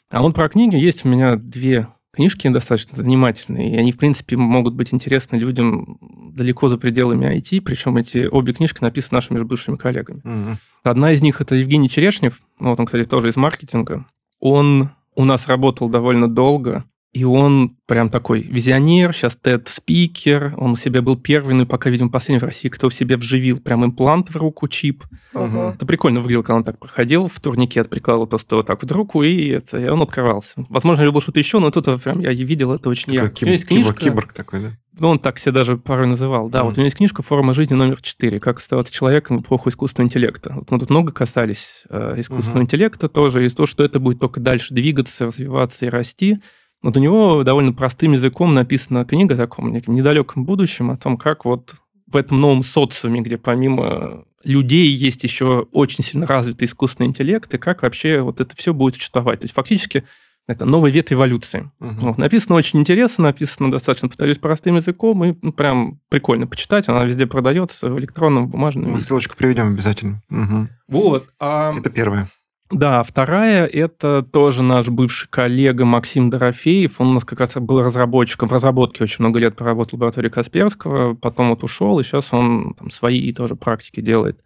А 0.09 0.21
вот 0.21 0.35
про 0.35 0.49
книги 0.49 0.75
есть 0.75 1.05
у 1.05 1.09
меня 1.09 1.35
две 1.35 1.87
книжки 2.13 2.47
достаточно 2.49 2.95
занимательные, 2.95 3.73
и 3.73 3.77
они, 3.77 3.91
в 3.91 3.97
принципе, 3.97 4.37
могут 4.37 4.73
быть 4.73 4.93
интересны 4.93 5.35
людям 5.35 5.99
далеко 6.33 6.67
за 6.67 6.77
пределами 6.77 7.25
IT, 7.37 7.61
причем 7.61 7.95
эти 7.97 8.25
обе 8.25 8.53
книжки 8.53 8.81
написаны 8.81 9.17
нашими 9.17 9.37
же 9.37 9.45
бывшими 9.45 9.75
коллегами. 9.75 10.21
Мгм. 10.23 10.57
Одна 10.83 11.11
из 11.11 11.21
них 11.21 11.41
это 11.41 11.55
Евгений 11.55 11.89
Черешнев, 11.89 12.41
вот 12.59 12.79
он, 12.79 12.85
кстати, 12.85 13.07
тоже 13.07 13.29
из 13.29 13.37
маркетинга. 13.37 14.05
Он 14.39 14.89
у 15.15 15.25
нас 15.25 15.47
работал 15.47 15.89
довольно 15.89 16.27
долго, 16.27 16.85
И 17.13 17.23
он 17.23 17.77
прям 17.87 18.09
такой 18.09 18.41
визионер, 18.41 19.13
сейчас 19.13 19.37
TED-спикер, 19.41 20.53
он 20.57 20.71
у 20.71 20.75
себя 20.75 21.01
был 21.01 21.17
первый, 21.17 21.55
ну 21.55 21.63
и 21.63 21.65
пока, 21.65 21.89
видимо, 21.89 22.09
последний 22.09 22.39
в 22.39 22.43
России, 22.43 22.67
кто 22.67 22.89
в 22.89 22.93
себе 22.93 23.17
вживил 23.17 23.59
прям 23.59 23.85
имплант 23.85 24.29
в 24.29 24.35
руку, 24.35 24.67
чип. 24.67 25.03
Угу. 25.33 25.57
Это 25.57 25.85
прикольно 25.85 26.19
выглядело, 26.19 26.43
когда 26.43 26.55
он 26.57 26.63
так 26.63 26.77
проходил, 26.79 27.27
в 27.27 27.39
турникет 27.39 27.89
прикладывал 27.89 28.27
просто 28.27 28.57
вот 28.57 28.67
так 28.67 28.83
в 28.83 28.91
руку, 28.91 29.23
и, 29.23 29.47
это, 29.47 29.79
и 29.79 29.87
он 29.87 30.01
открывался. 30.01 30.65
Возможно, 30.69 31.09
был 31.11 31.21
что-то 31.21 31.39
еще, 31.39 31.59
но 31.59 31.71
тут 31.71 31.85
прям 32.03 32.19
я 32.19 32.33
видел 32.33 32.73
это 32.73 32.89
очень 32.89 33.05
такой 33.05 33.17
ярко. 33.17 33.35
Киб- 33.35 33.49
есть 33.49 33.67
книжка, 33.67 33.93
киборг 33.93 34.33
такой, 34.33 34.59
да? 34.61 34.77
Ну, 34.99 35.09
он 35.09 35.19
так 35.19 35.37
себя 35.39 35.53
даже 35.53 35.77
порой 35.77 36.07
называл. 36.07 36.49
Да, 36.49 36.61
mm. 36.61 36.63
вот 36.63 36.73
у 36.73 36.75
него 36.77 36.85
есть 36.85 36.97
книжка 36.97 37.21
«Форма 37.21 37.53
жизни 37.53 37.75
номер 37.75 38.01
4. 38.01 38.39
Как 38.39 38.57
оставаться 38.57 38.91
человеком 38.91 39.37
в 39.37 39.41
эпоху 39.41 39.69
искусственного 39.69 40.07
интеллекта». 40.07 40.53
Вот 40.55 40.71
мы 40.71 40.79
тут 40.79 40.89
много 40.89 41.11
касались 41.11 41.83
э, 41.89 42.15
искусственного 42.17 42.61
mm-hmm. 42.61 42.63
интеллекта 42.63 43.07
тоже, 43.07 43.45
и 43.45 43.49
то, 43.49 43.67
что 43.67 43.83
это 43.83 43.99
будет 43.99 44.19
только 44.19 44.39
дальше 44.39 44.73
двигаться, 44.73 45.27
развиваться 45.27 45.85
и 45.85 45.89
расти. 45.89 46.39
Вот 46.81 46.95
у 46.95 46.99
него 46.99 47.43
довольно 47.43 47.73
простым 47.73 48.13
языком 48.13 48.53
написана 48.53 49.05
книга 49.05 49.35
о 49.35 49.37
таком 49.37 49.71
неком 49.71 49.95
недалеком 49.95 50.45
будущем, 50.45 50.91
о 50.91 50.97
том, 50.97 51.17
как 51.17 51.45
вот 51.45 51.75
в 52.05 52.15
этом 52.15 52.39
новом 52.39 52.61
социуме, 52.63 53.21
где 53.21 53.37
помимо 53.37 54.25
людей 54.43 54.87
есть 54.87 55.23
еще 55.23 55.67
очень 55.71 56.03
сильно 56.03 56.25
развитый 56.25 56.67
искусственный 56.67 57.07
интеллект, 57.07 57.53
и 57.53 57.57
как 57.57 57.81
вообще 57.81 58.21
вот 58.21 58.39
это 58.39 58.55
все 58.55 58.73
будет 58.73 58.95
существовать. 58.95 59.41
То 59.41 59.45
есть 59.45 59.55
фактически 59.55 60.03
это 60.47 60.65
новый 60.65 60.91
ветвь 60.91 61.11
эволюции. 61.11 61.69
Угу. 61.81 61.95
Вот, 61.99 62.17
написано 62.17 62.55
очень 62.55 62.79
интересно, 62.79 63.25
написано 63.25 63.69
достаточно, 63.69 64.07
повторюсь, 64.07 64.37
простым 64.37 64.77
языком, 64.77 65.25
и 65.25 65.35
ну, 65.41 65.51
прям 65.51 65.99
прикольно 66.09 66.47
почитать. 66.47 66.87
Она 66.87 67.03
везде 67.03 67.27
продается 67.27 67.89
в 67.89 67.99
электронном, 67.99 68.47
бумажном. 68.47 68.91
Мы 68.91 69.01
ссылочку 69.01 69.35
приведем 69.35 69.67
обязательно. 69.67 70.23
Угу. 70.29 70.67
Вот. 70.87 71.27
А... 71.39 71.73
Это 71.77 71.89
первое. 71.89 72.29
Да, 72.69 73.01
вторая– 73.03 73.65
это 73.67 74.23
тоже 74.23 74.61
наш 74.61 74.89
бывший 74.89 75.29
коллега 75.29 75.85
Максим 75.85 76.29
Дорофеев. 76.29 76.99
Он 76.99 77.07
у 77.07 77.13
нас 77.13 77.23
как 77.23 77.39
раз 77.39 77.55
был 77.55 77.81
разработчиком, 77.81 78.49
в 78.49 78.53
разработке 78.53 79.03
очень 79.03 79.17
много 79.19 79.39
лет 79.39 79.55
проработал 79.55 79.91
в 79.91 79.93
лаборатории 79.93 80.29
Касперского, 80.29 81.13
потом 81.13 81.49
вот 81.49 81.63
ушел, 81.63 81.99
и 81.99 82.03
сейчас 82.03 82.33
он 82.33 82.73
там, 82.77 82.91
свои 82.91 83.31
тоже 83.31 83.55
практики 83.55 84.01
делает. 84.01 84.41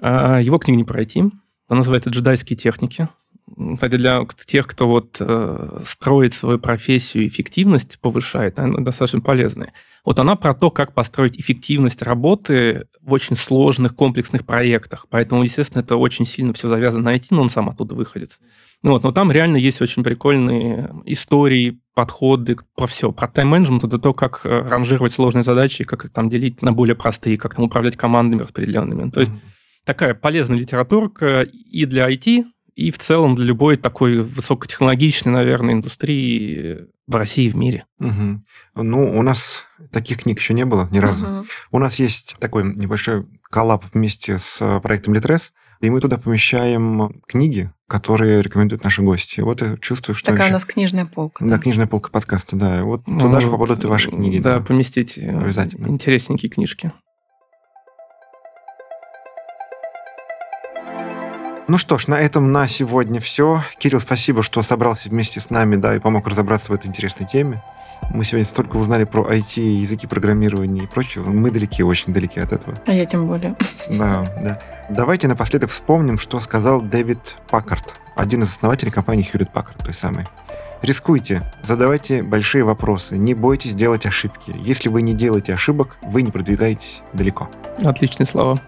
А 0.00 0.38
его 0.38 0.58
книга 0.58 0.76
не 0.76 0.84
пройти. 0.84 1.20
Она 1.68 1.78
называется 1.78 2.10
«Джедайские 2.10 2.58
техники». 2.58 3.08
Кстати, 3.74 3.96
для 3.96 4.26
тех, 4.46 4.66
кто 4.66 4.88
вот 4.88 5.16
э, 5.20 5.80
строит 5.86 6.34
свою 6.34 6.58
профессию, 6.58 7.26
эффективность 7.26 7.98
повышает, 8.00 8.58
она 8.58 8.78
достаточно 8.78 9.20
полезная. 9.20 9.72
Вот 10.04 10.18
она 10.18 10.34
про 10.34 10.54
то, 10.54 10.70
как 10.70 10.94
построить 10.94 11.38
эффективность 11.38 12.02
работы 12.02 12.86
в 13.00 13.12
очень 13.12 13.36
сложных, 13.36 13.94
комплексных 13.94 14.44
проектах. 14.44 15.06
Поэтому, 15.10 15.42
естественно, 15.42 15.80
это 15.80 15.96
очень 15.96 16.26
сильно 16.26 16.52
все 16.52 16.68
завязано 16.68 17.04
на 17.04 17.14
IT, 17.14 17.26
но 17.30 17.42
он 17.42 17.50
сам 17.50 17.68
оттуда 17.68 17.94
выходит. 17.94 18.38
Ну 18.82 18.92
вот, 18.92 19.04
но 19.04 19.12
там 19.12 19.30
реально 19.30 19.58
есть 19.58 19.80
очень 19.80 20.02
прикольные 20.02 20.92
истории, 21.04 21.80
подходы 21.94 22.56
про 22.74 22.86
все. 22.86 23.12
Про 23.12 23.28
тайм-менеджмент 23.28 23.84
это 23.84 23.98
то, 23.98 24.12
как 24.12 24.40
э, 24.44 24.62
ранжировать 24.68 25.12
сложные 25.12 25.44
задачи, 25.44 25.84
как 25.84 26.04
их 26.04 26.12
там 26.12 26.28
делить 26.28 26.62
на 26.62 26.72
более 26.72 26.96
простые, 26.96 27.38
как 27.38 27.54
там 27.54 27.66
управлять 27.66 27.96
командами 27.96 28.42
распределенными. 28.42 29.10
То 29.10 29.20
есть 29.20 29.30
mm-hmm. 29.30 29.84
такая 29.84 30.14
полезная 30.14 30.58
литературка 30.58 31.42
и 31.42 31.84
для 31.84 32.10
IT, 32.10 32.44
и 32.74 32.90
в 32.90 32.98
целом 32.98 33.34
для 33.34 33.44
любой 33.44 33.76
такой 33.76 34.20
высокотехнологичной, 34.20 35.32
наверное, 35.32 35.74
индустрии 35.74 36.86
в 37.06 37.16
России 37.16 37.46
и 37.46 37.50
в 37.50 37.56
мире. 37.56 37.84
Угу. 37.98 38.42
Ну, 38.76 39.18
у 39.18 39.22
нас 39.22 39.66
таких 39.90 40.22
книг 40.22 40.38
еще 40.38 40.54
не 40.54 40.64
было 40.64 40.88
ни 40.90 40.98
разу. 40.98 41.26
Угу. 41.26 41.46
У 41.72 41.78
нас 41.78 41.98
есть 41.98 42.36
такой 42.38 42.64
небольшой 42.64 43.26
коллаб 43.50 43.84
вместе 43.92 44.38
с 44.38 44.80
проектом 44.80 45.14
Литрес, 45.14 45.52
и 45.80 45.90
мы 45.90 46.00
туда 46.00 46.16
помещаем 46.16 47.20
книги, 47.26 47.70
которые 47.88 48.40
рекомендуют 48.40 48.84
наши 48.84 49.02
гости. 49.02 49.40
Вот 49.40 49.60
я 49.60 49.76
чувствую, 49.78 50.14
что... 50.14 50.30
Такая 50.30 50.44
еще... 50.44 50.52
у 50.52 50.54
нас 50.54 50.64
книжная 50.64 51.04
полка. 51.06 51.44
Да, 51.44 51.56
да, 51.56 51.58
книжная 51.58 51.86
полка 51.86 52.10
подкаста, 52.10 52.56
да. 52.56 52.84
Вот 52.84 53.06
ну, 53.06 53.18
туда 53.18 53.40
же 53.40 53.50
попадут 53.50 53.84
и 53.84 53.86
ваши 53.86 54.10
книги. 54.10 54.38
Да, 54.38 54.58
да. 54.58 54.64
поместите 54.64 55.28
Обязательно. 55.28 55.88
интересненькие 55.88 56.50
книжки. 56.50 56.92
Ну 61.68 61.78
что 61.78 61.96
ж, 61.96 62.08
на 62.08 62.20
этом 62.20 62.50
на 62.50 62.66
сегодня 62.66 63.20
все. 63.20 63.62
Кирилл, 63.78 64.00
спасибо, 64.00 64.42
что 64.42 64.62
собрался 64.62 65.08
вместе 65.08 65.40
с 65.40 65.48
нами, 65.48 65.76
да, 65.76 65.94
и 65.94 66.00
помог 66.00 66.26
разобраться 66.26 66.72
в 66.72 66.74
этой 66.74 66.88
интересной 66.88 67.26
теме. 67.26 67.62
Мы 68.10 68.24
сегодня 68.24 68.44
столько 68.44 68.76
узнали 68.76 69.04
про 69.04 69.22
IT, 69.32 69.60
языки 69.60 70.08
программирования 70.08 70.84
и 70.84 70.86
прочее. 70.86 71.22
Мы 71.24 71.50
далеки, 71.52 71.84
очень 71.84 72.12
далеки 72.12 72.40
от 72.40 72.52
этого. 72.52 72.76
А 72.84 72.92
я 72.92 73.06
тем 73.06 73.28
более. 73.28 73.54
Да, 73.88 74.26
да. 74.42 74.60
Давайте 74.90 75.28
напоследок 75.28 75.70
вспомним, 75.70 76.18
что 76.18 76.40
сказал 76.40 76.82
Дэвид 76.82 77.36
Паккарт, 77.48 77.94
один 78.16 78.42
из 78.42 78.50
основателей 78.50 78.90
компании 78.90 79.24
Hewlett 79.24 79.52
Packard, 79.52 79.84
той 79.84 79.94
самой. 79.94 80.26
Рискуйте, 80.82 81.42
задавайте 81.62 82.24
большие 82.24 82.64
вопросы, 82.64 83.16
не 83.16 83.34
бойтесь 83.34 83.74
делать 83.74 84.04
ошибки. 84.04 84.52
Если 84.58 84.88
вы 84.88 85.02
не 85.02 85.14
делаете 85.14 85.54
ошибок, 85.54 85.96
вы 86.02 86.22
не 86.22 86.32
продвигаетесь 86.32 87.04
далеко. 87.12 87.48
Отличные 87.84 88.26
слова. 88.26 88.60